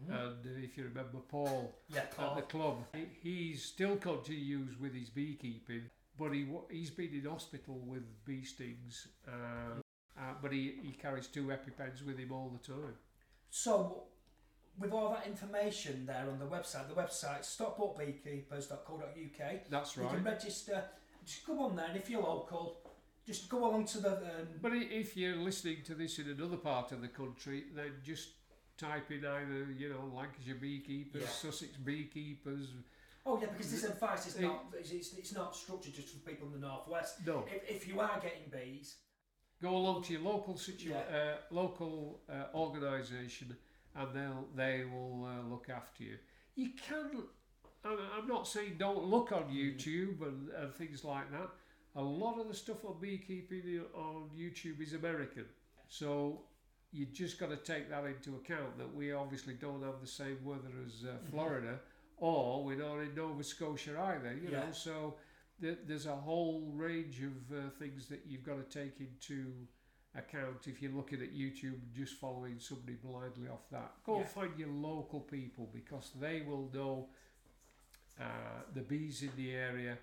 Mm-hmm. 0.04 0.12
and 0.12 0.46
uh, 0.46 0.62
if 0.64 0.78
you 0.78 0.84
remember 0.84 1.18
Paul 1.28 1.74
yeah, 1.88 2.02
Paul. 2.16 2.30
at 2.30 2.36
the 2.36 2.42
club 2.42 2.84
he, 2.94 3.06
he's 3.28 3.64
still 3.64 3.96
continues 3.96 4.78
with 4.78 4.94
his 4.94 5.10
beekeeping 5.10 5.82
but 6.16 6.32
he 6.32 6.46
he's 6.70 6.90
been 6.90 7.10
in 7.12 7.24
hospital 7.28 7.76
with 7.84 8.04
bee 8.24 8.44
stings 8.44 9.08
uh, 9.26 9.80
uh, 10.16 10.22
but 10.40 10.52
he, 10.52 10.74
he 10.84 10.92
carries 10.92 11.26
two 11.26 11.46
EpiPens 11.46 12.04
with 12.06 12.18
him 12.20 12.30
all 12.30 12.50
the 12.56 12.72
time 12.72 12.94
So, 13.50 14.04
with 14.78 14.92
all 14.92 15.10
that 15.10 15.26
information 15.26 16.06
there 16.06 16.28
on 16.30 16.38
the 16.38 16.46
website, 16.46 16.86
the 16.88 16.94
website 16.94 17.42
stockportbeekeepers.co.uk, 17.42 19.70
that's 19.70 19.96
right. 19.98 20.10
you 20.10 20.16
can 20.16 20.24
register. 20.24 20.84
Just 21.24 21.46
go 21.46 21.60
on 21.64 21.76
there, 21.76 21.86
and 21.88 21.96
if 21.96 22.08
you're 22.08 22.22
local, 22.22 22.78
just 23.30 23.48
go 23.48 23.58
along 23.68 23.84
to 23.86 23.98
the. 24.00 24.12
Um, 24.12 24.48
But 24.60 24.72
if 24.74 25.16
you're 25.16 25.36
listening 25.36 25.82
to 25.84 25.94
this 25.94 26.18
in 26.18 26.28
another 26.30 26.56
part 26.56 26.92
of 26.92 27.00
the 27.00 27.08
country, 27.08 27.64
then 27.74 27.92
just 28.02 28.28
type 28.76 29.10
in 29.10 29.24
either, 29.24 29.60
you 29.80 29.88
know, 29.92 30.10
Lancashire 30.16 30.54
beekeepers, 30.60 31.22
Yeah. 31.22 31.28
Sussex 31.28 31.76
beekeepers. 31.76 32.66
oh 33.26 33.38
yeah, 33.40 33.48
because 33.52 33.70
this 33.70 33.84
advice 33.84 34.26
is 34.26 34.38
not 34.40 34.64
it's, 34.78 34.90
it's, 34.90 35.12
it's 35.20 35.34
not 35.34 35.54
structured 35.54 35.94
just 35.94 36.08
for 36.14 36.20
people 36.30 36.46
in 36.48 36.52
the 36.60 36.66
northwest. 36.66 37.12
No, 37.26 37.44
If, 37.56 37.62
if 37.76 37.88
you 37.88 38.00
are 38.00 38.18
getting 38.26 38.46
bees, 38.50 38.96
go 39.62 39.76
along 39.76 40.02
to 40.04 40.12
your 40.14 40.22
local 40.22 40.56
situ- 40.56 40.90
Yeah. 40.90 41.02
uh, 41.18 41.36
local 41.50 42.22
uh, 42.28 42.46
organisation, 42.54 43.56
and 43.94 44.08
they'll 44.14 44.48
they 44.56 44.84
will 44.84 45.24
uh, 45.32 45.42
look 45.52 45.68
after 45.68 46.02
you. 46.02 46.16
You 46.56 46.70
can. 46.88 47.06
I'm 47.84 47.98
I'm 48.16 48.26
not 48.26 48.46
saying 48.46 48.76
don't 48.78 49.04
look 49.04 49.32
on 49.32 49.44
YouTube 49.60 50.20
and, 50.28 50.48
and 50.50 50.74
things 50.74 51.04
like 51.04 51.30
that. 51.32 51.50
A 51.96 52.02
lot 52.02 52.38
of 52.38 52.46
the 52.48 52.54
stuff 52.54 52.84
on 52.84 52.94
beekeeping 53.00 53.80
on 53.94 54.30
YouTube 54.38 54.80
is 54.80 54.92
American, 54.94 55.44
so 55.88 56.42
you 56.92 57.06
just 57.06 57.38
got 57.38 57.50
to 57.50 57.56
take 57.56 57.90
that 57.90 58.04
into 58.04 58.36
account 58.36 58.78
that 58.78 58.94
we 58.94 59.12
obviously 59.12 59.54
don't 59.54 59.82
have 59.82 60.00
the 60.00 60.06
same 60.06 60.38
weather 60.44 60.70
as 60.86 61.04
uh, 61.04 61.12
Florida, 61.30 61.80
or 62.18 62.64
we're 62.64 62.76
not 62.76 62.98
in 63.00 63.14
Nova 63.14 63.42
Scotia 63.42 63.98
either. 64.00 64.34
You 64.40 64.50
know, 64.52 64.66
so 64.72 65.16
th- 65.60 65.78
there's 65.86 66.06
a 66.06 66.14
whole 66.14 66.70
range 66.74 67.20
of 67.22 67.56
uh, 67.56 67.70
things 67.80 68.06
that 68.08 68.20
you've 68.26 68.44
got 68.44 68.56
to 68.70 68.78
take 68.78 69.00
into 69.00 69.52
account 70.16 70.66
if 70.66 70.80
you're 70.82 70.92
looking 70.92 71.20
at 71.22 71.32
YouTube 71.34 71.74
and 71.82 71.92
just 71.94 72.14
following 72.14 72.58
somebody 72.58 72.94
blindly 73.02 73.48
off 73.48 73.68
that. 73.72 73.92
Go 74.04 74.18
Yeah. 74.18 74.26
find 74.26 74.56
your 74.58 74.68
local 74.68 75.20
people 75.20 75.68
because 75.72 76.12
they 76.20 76.42
will 76.42 76.68
know 76.72 77.08
uh, 78.20 78.24
the 78.74 78.82
bees 78.82 79.22
in 79.22 79.30
the 79.36 79.52
area. 79.54 79.96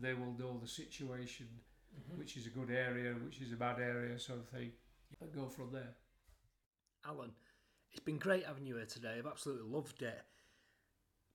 They 0.00 0.14
will 0.14 0.34
know 0.38 0.58
the 0.60 0.68
situation, 0.68 1.48
Mm-hmm. 1.96 2.18
which 2.18 2.36
is 2.36 2.46
a 2.46 2.50
good 2.50 2.70
area, 2.70 3.14
which 3.24 3.40
is 3.40 3.52
a 3.52 3.56
bad 3.56 3.78
area, 3.78 4.18
sort 4.18 4.40
of 4.40 4.48
thing, 4.48 4.70
and 5.20 5.32
go 5.32 5.48
from 5.48 5.72
there. 5.72 5.94
Alan, 7.06 7.30
it's 7.90 8.04
been 8.04 8.18
great 8.18 8.44
having 8.44 8.66
you 8.66 8.76
here 8.76 8.84
today. 8.84 9.14
I've 9.18 9.26
absolutely 9.26 9.70
loved 9.70 10.02
it. 10.02 10.22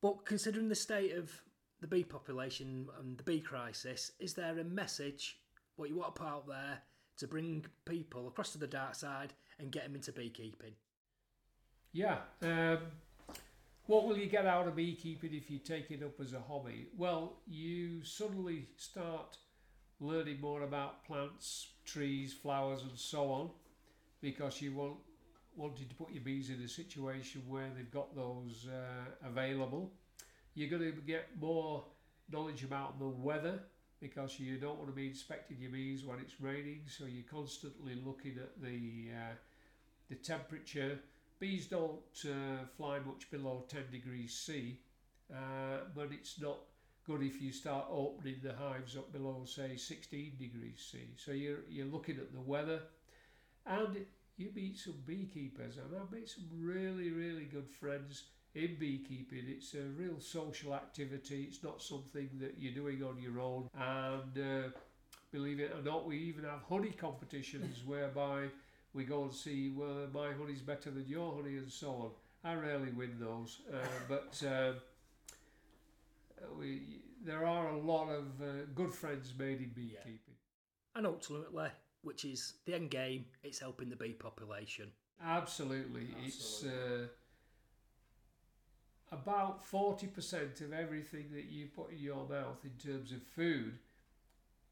But 0.02 0.26
considering 0.26 0.70
the 0.70 0.76
state 0.76 1.14
of 1.14 1.32
the 1.80 1.88
bee 1.88 2.04
population 2.04 2.88
and 3.00 3.18
the 3.18 3.24
bee 3.24 3.40
crisis, 3.40 4.12
is 4.20 4.34
there 4.36 4.60
a 4.60 4.64
message 4.64 5.40
what 5.78 5.90
you 5.90 5.96
want 5.96 6.16
to 6.16 6.22
put 6.22 6.30
out 6.30 6.48
there 6.48 6.80
to 7.18 7.28
bring 7.28 7.66
people 7.86 8.28
across 8.28 8.52
to 8.52 8.60
the 8.60 8.68
dark 8.68 8.94
side 8.94 9.34
and 9.60 9.72
get 9.72 9.84
them 9.84 9.96
into 9.96 10.12
beekeeping? 10.12 10.74
Yeah. 11.94 12.18
Um, 12.44 12.80
what 13.92 14.08
will 14.08 14.18
you 14.18 14.28
get 14.28 14.46
out 14.46 14.70
of 14.70 14.76
beekeeping 14.78 15.34
if 15.34 15.52
you 15.52 15.58
take 15.58 15.92
it 15.92 16.02
up 16.02 16.18
as 16.22 16.32
a 16.32 16.40
hobby? 16.40 16.88
Well, 16.98 17.34
you 17.46 18.06
suddenly 18.06 18.70
start 18.78 19.36
learning 20.00 20.40
more 20.40 20.62
about 20.62 21.04
plants, 21.04 21.68
trees, 21.84 22.34
flowers, 22.34 22.84
and 22.84 22.98
so 22.98 23.30
on, 23.30 23.50
because 24.22 24.62
you 24.62 24.74
want 24.74 24.94
wanted 25.58 25.90
to 25.90 25.96
put 25.96 26.10
your 26.14 26.24
bees 26.24 26.50
in 26.50 26.62
a 26.64 26.70
situation 26.70 27.42
where 27.50 27.68
they've 27.76 27.92
got 27.92 28.16
those 28.16 28.66
uh, 28.70 29.28
available. 29.28 29.92
You're 30.54 30.70
going 30.70 30.84
to 30.84 31.02
get 31.02 31.28
more 31.38 31.84
knowledge 32.32 32.64
about 32.64 32.98
the 32.98 33.10
weather 33.10 33.60
because 34.00 34.40
you 34.40 34.56
don't 34.56 34.78
want 34.78 34.88
to 34.88 34.96
be 34.96 35.08
inspecting 35.08 35.58
your 35.60 35.72
bees 35.72 36.06
when 36.06 36.20
it's 36.20 36.40
raining, 36.40 36.84
so 36.88 37.04
you're 37.04 37.30
constantly 37.30 37.96
looking 38.06 38.38
at 38.38 38.62
the 38.64 39.10
uh, 39.14 39.34
the 40.08 40.16
temperature. 40.16 40.98
Bees 41.42 41.66
don't 41.66 42.00
uh, 42.26 42.66
fly 42.78 43.00
much 43.00 43.32
below 43.32 43.66
10 43.68 43.86
degrees 43.92 44.32
C, 44.32 44.78
uh, 45.34 45.80
but 45.96 46.10
it's 46.12 46.40
not 46.40 46.60
good 47.04 47.24
if 47.24 47.42
you 47.42 47.52
start 47.52 47.86
opening 47.90 48.36
the 48.44 48.54
hives 48.54 48.96
up 48.96 49.12
below, 49.12 49.42
say, 49.44 49.76
16 49.76 50.34
degrees 50.38 50.88
C. 50.92 51.00
So 51.18 51.32
you're, 51.32 51.62
you're 51.68 51.88
looking 51.88 52.18
at 52.18 52.32
the 52.32 52.40
weather 52.40 52.82
and 53.66 54.06
you 54.38 54.50
meet 54.54 54.78
some 54.78 55.02
beekeepers. 55.08 55.78
And 55.78 56.00
I've 56.00 56.12
made 56.12 56.30
some 56.30 56.46
really, 56.56 57.10
really 57.10 57.46
good 57.46 57.72
friends 57.72 58.26
in 58.54 58.76
beekeeping. 58.80 59.46
It's 59.48 59.74
a 59.74 59.82
real 59.98 60.20
social 60.20 60.76
activity, 60.76 61.48
it's 61.50 61.64
not 61.64 61.82
something 61.82 62.30
that 62.40 62.58
you're 62.60 62.76
doing 62.76 63.02
on 63.04 63.20
your 63.20 63.40
own. 63.40 63.68
And 63.74 64.38
uh, 64.38 64.70
believe 65.32 65.60
it 65.60 65.74
or 65.76 65.82
not, 65.82 66.06
we 66.06 66.20
even 66.20 66.44
have 66.44 66.62
honey 66.70 66.92
competitions 66.92 67.78
whereby 67.84 68.50
we 68.94 69.04
go 69.04 69.24
and 69.24 69.34
see 69.34 69.70
whether 69.70 70.08
my 70.14 70.32
honey's 70.34 70.62
better 70.62 70.92
than 70.92 71.08
your 71.08 71.34
honey 71.36 71.58
and 71.58 71.72
so 71.72 71.90
on. 71.90 72.12
I 72.44 72.56
rarely 72.56 72.92
win 72.92 73.18
those, 73.20 73.60
uh, 73.72 73.78
but 74.10 74.44
uh, 74.48 74.74
we 76.58 77.02
there 77.24 77.46
are 77.46 77.70
a 77.70 77.78
lot 77.78 78.10
of 78.10 78.26
uh, 78.42 78.66
good 78.74 78.94
friends 78.94 79.34
made 79.38 79.60
in 79.60 79.72
beekeeping. 79.76 80.36
And 80.96 81.06
ultimately, 81.06 81.70
which 82.02 82.26
is 82.26 82.56
the 82.66 82.74
end 82.74 82.90
game, 82.90 83.26
it's 83.44 83.60
helping 83.60 83.90
the 83.90 83.96
bee 83.96 84.14
population. 84.14 84.92
Absolutely, 85.24 86.08
it's 86.26 86.66
uh, 86.66 87.06
about 89.12 89.64
forty 89.64 90.08
percent 90.08 90.62
of 90.62 90.74
everything 90.74 91.26
that 91.34 91.46
you 91.46 91.68
put 91.68 91.92
in 91.92 92.00
your 92.00 92.28
mouth 92.28 92.58
in 92.64 92.92
terms 92.92 93.12
of 93.12 93.22
food. 93.22 93.78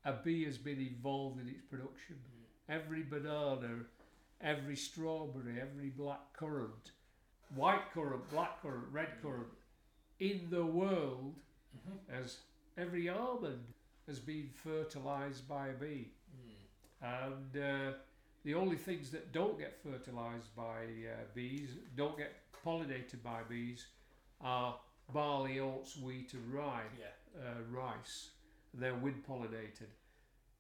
A 0.06 0.14
bee 0.14 0.46
has 0.46 0.58
been 0.58 0.80
involved 0.80 1.40
in 1.40 1.48
its 1.50 1.62
production. 1.70 2.16
Every 2.68 3.04
banana, 3.04 3.86
every 4.42 4.76
strawberry, 4.76 5.60
every 5.62 5.90
black 5.90 6.34
currant, 6.34 6.92
white 7.56 7.92
currant, 7.94 8.30
black 8.32 8.62
currant, 8.62 8.86
red 8.92 9.10
currant 9.22 9.48
in 10.20 10.48
the 10.50 10.66
world 10.66 11.36
as 12.12 12.38
every 12.78 13.10
almond 13.10 13.64
has 14.08 14.20
been 14.20 14.50
fertilized 14.54 15.48
by 15.48 15.70
a 15.70 15.74
bee. 15.74 16.12
And 17.02 17.56
uh, 17.64 17.94
the 18.44 18.54
only 18.56 18.76
things 18.76 19.10
that 19.12 19.32
don't 19.32 19.58
get 19.58 19.78
fertilized 19.82 20.54
by 20.56 20.84
uh, 20.84 21.24
bees, 21.34 21.70
don't 21.96 22.18
get 22.18 22.34
pollinated 22.66 23.24
by 23.24 23.42
bees, 23.48 23.88
are 24.42 24.76
barley, 25.14 25.60
oats, 25.60 25.98
wheat, 25.98 26.34
and 26.34 26.54
rye, 26.54 26.84
Yeah. 27.00 27.42
uh, 27.42 27.62
rice. 27.72 28.32
They're 28.74 28.96
wind 28.96 29.24
pollinated. 29.28 29.88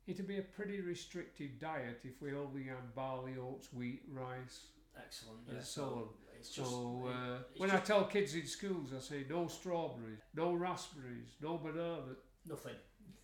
It'd 0.10 0.28
be 0.28 0.40
a 0.40 0.42
pretty 0.42 0.82
restrictive 0.82 1.60
diet 1.60 2.00
if 2.04 2.20
we 2.20 2.34
only 2.34 2.64
had 2.64 2.96
barley, 2.96 3.36
oats, 3.40 3.72
wheat, 3.72 4.02
rice, 4.12 4.62
Excellent. 4.98 5.40
and 5.50 5.64
so 5.64 5.84
on. 5.84 6.04
It's 6.36 6.50
just, 6.50 6.70
So 6.70 7.08
uh, 7.08 7.38
when 7.58 7.70
just 7.70 7.84
I 7.84 7.86
tell 7.86 8.06
kids 8.06 8.34
in 8.34 8.48
schools, 8.48 8.90
I 8.96 9.02
say 9.02 9.26
no 9.30 9.48
strawberries, 9.48 10.20
no 10.34 10.54
raspberries, 10.54 11.36
no 11.42 11.58
banana, 11.58 12.16
nothing. 12.48 12.76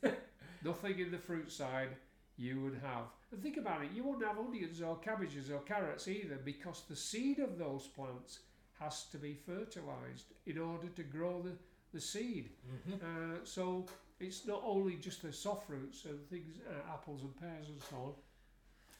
nothing 0.64 1.00
in 1.00 1.10
the 1.10 1.18
fruit 1.18 1.52
side 1.52 1.90
you 2.38 2.62
would 2.62 2.80
have. 2.84 3.06
And 3.32 3.42
think 3.42 3.58
about 3.58 3.84
it, 3.84 3.90
you 3.96 4.04
wouldn't 4.04 4.26
have 4.28 4.38
onions 4.38 4.80
or 4.82 4.98
cabbages 4.98 5.50
or 5.50 5.62
carrots 5.62 6.08
either 6.08 6.40
because 6.44 6.84
the 6.88 6.96
seed 6.96 7.40
of 7.40 7.58
those 7.58 7.88
plants 7.88 8.40
has 8.80 9.06
to 9.12 9.18
be 9.18 9.34
fertilized 9.34 10.34
in 10.46 10.60
order 10.60 10.88
to 10.90 11.04
grow 11.04 11.42
the, 11.42 11.54
the 11.94 12.02
seed. 12.02 12.50
Uh, 12.94 13.38
so 13.44 13.86
it's 14.20 14.46
not 14.46 14.62
only 14.66 14.96
just 14.96 15.22
the 15.22 15.32
soft 15.32 15.68
fruits 15.68 16.06
and 16.06 16.28
things, 16.30 16.58
uh, 16.70 16.94
apples 16.94 17.22
and 17.22 17.36
pears 17.36 17.70
and 17.70 17.82
so 17.90 17.96
on, 17.98 18.14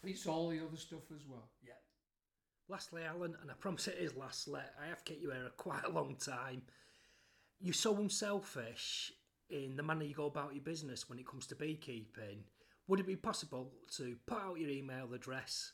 it's 0.04 0.28
all 0.28 0.50
the 0.50 0.60
other 0.60 0.78
stuff 0.78 1.12
as 1.14 1.22
well. 1.28 1.50
Yeah. 1.66 1.74
Lastly, 2.68 3.04
Alan, 3.04 3.36
and 3.42 3.52
I 3.52 3.54
promise 3.54 3.88
it 3.88 3.98
is 4.00 4.16
lastly, 4.16 4.62
I 4.82 4.88
have 4.88 5.06
kept 5.06 5.22
you 5.22 5.32
here 5.32 5.48
a 5.48 5.50
quite 5.58 5.86
a 5.86 5.90
long 5.90 6.16
time. 6.16 6.64
You're 7.60 7.74
so 7.74 7.96
unselfish 7.98 9.12
in 9.50 9.76
the 9.76 9.84
manner 9.84 10.04
you 10.04 10.16
go 10.16 10.26
about 10.26 10.54
your 10.54 10.64
business 10.64 11.08
when 11.10 11.20
it 11.20 11.28
comes 11.28 11.48
to 11.48 11.56
beekeeping. 11.56 12.44
Would 12.88 13.00
it 13.00 13.08
be 13.08 13.16
possible 13.16 13.72
to 13.98 14.16
put 14.26 14.42
out 14.42 14.60
your 14.60 14.70
email 14.70 15.14
address? 15.14 15.72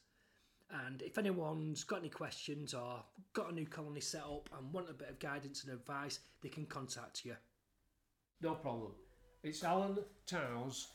And 0.86 1.02
if 1.02 1.18
anyone's 1.18 1.84
got 1.84 2.00
any 2.00 2.10
questions 2.10 2.74
or 2.74 3.04
got 3.34 3.52
a 3.52 3.54
new 3.54 3.66
colony 3.66 4.00
set 4.00 4.22
up 4.22 4.50
and 4.58 4.72
want 4.72 4.89
a 4.89 4.94
bit 4.94 5.10
of 5.10 5.20
guidance 5.20 5.64
and 5.64 5.74
advice, 5.74 6.20
they 6.42 6.50
can 6.50 6.66
contact 6.66 7.26
you. 7.26 7.36
No 8.42 8.56
problem. 8.56 8.94
It's 9.44 9.64
Alan 9.64 9.98
Towse 10.28 10.89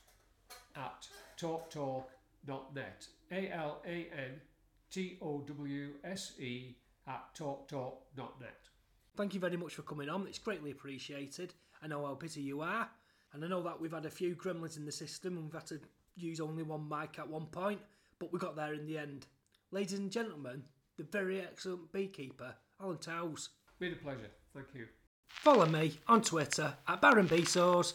at 0.76 1.08
talktalk.net. 1.36 3.06
A 3.32 3.50
L 3.50 3.82
A 3.84 4.06
N 4.16 4.40
T 4.88 5.18
O 5.20 5.40
W 5.40 5.88
S 6.04 6.38
E 6.38 6.76
at 7.08 7.34
talktalk.net. 7.36 8.68
Thank 9.16 9.34
you 9.34 9.40
very 9.40 9.56
much 9.56 9.74
for 9.74 9.82
coming 9.82 10.08
on. 10.08 10.28
It's 10.28 10.38
greatly 10.38 10.70
appreciated. 10.70 11.54
I 11.82 11.88
know 11.88 12.06
how 12.06 12.14
busy 12.14 12.40
you 12.40 12.60
are, 12.60 12.88
and 13.32 13.44
I 13.44 13.48
know 13.48 13.62
that 13.64 13.80
we've 13.80 13.92
had 13.92 14.06
a 14.06 14.10
few 14.10 14.36
gremlins 14.36 14.76
in 14.76 14.84
the 14.84 14.92
system 14.92 15.36
and 15.36 15.46
we've 15.46 15.54
had 15.54 15.66
to 15.66 15.80
use 16.14 16.38
only 16.38 16.62
one 16.62 16.88
mic 16.88 17.18
at 17.18 17.28
one 17.28 17.46
point, 17.46 17.80
but 18.20 18.32
we 18.32 18.38
got 18.38 18.54
there 18.54 18.74
in 18.74 18.86
the 18.86 18.96
end. 18.96 19.26
Ladies 19.72 19.98
and 19.98 20.12
gentlemen, 20.12 20.62
the 20.96 21.02
very 21.02 21.40
excellent 21.40 21.92
beekeeper, 21.92 22.54
Alan 22.80 22.98
Towse. 22.98 23.48
Been 23.80 23.94
a 23.94 23.96
pleasure. 23.96 24.30
Thank 24.54 24.68
you. 24.72 24.86
Follow 25.28 25.66
me 25.66 25.98
on 26.06 26.22
Twitter 26.22 26.74
at 26.86 27.00
Baron 27.00 27.28
Bezos. 27.28 27.94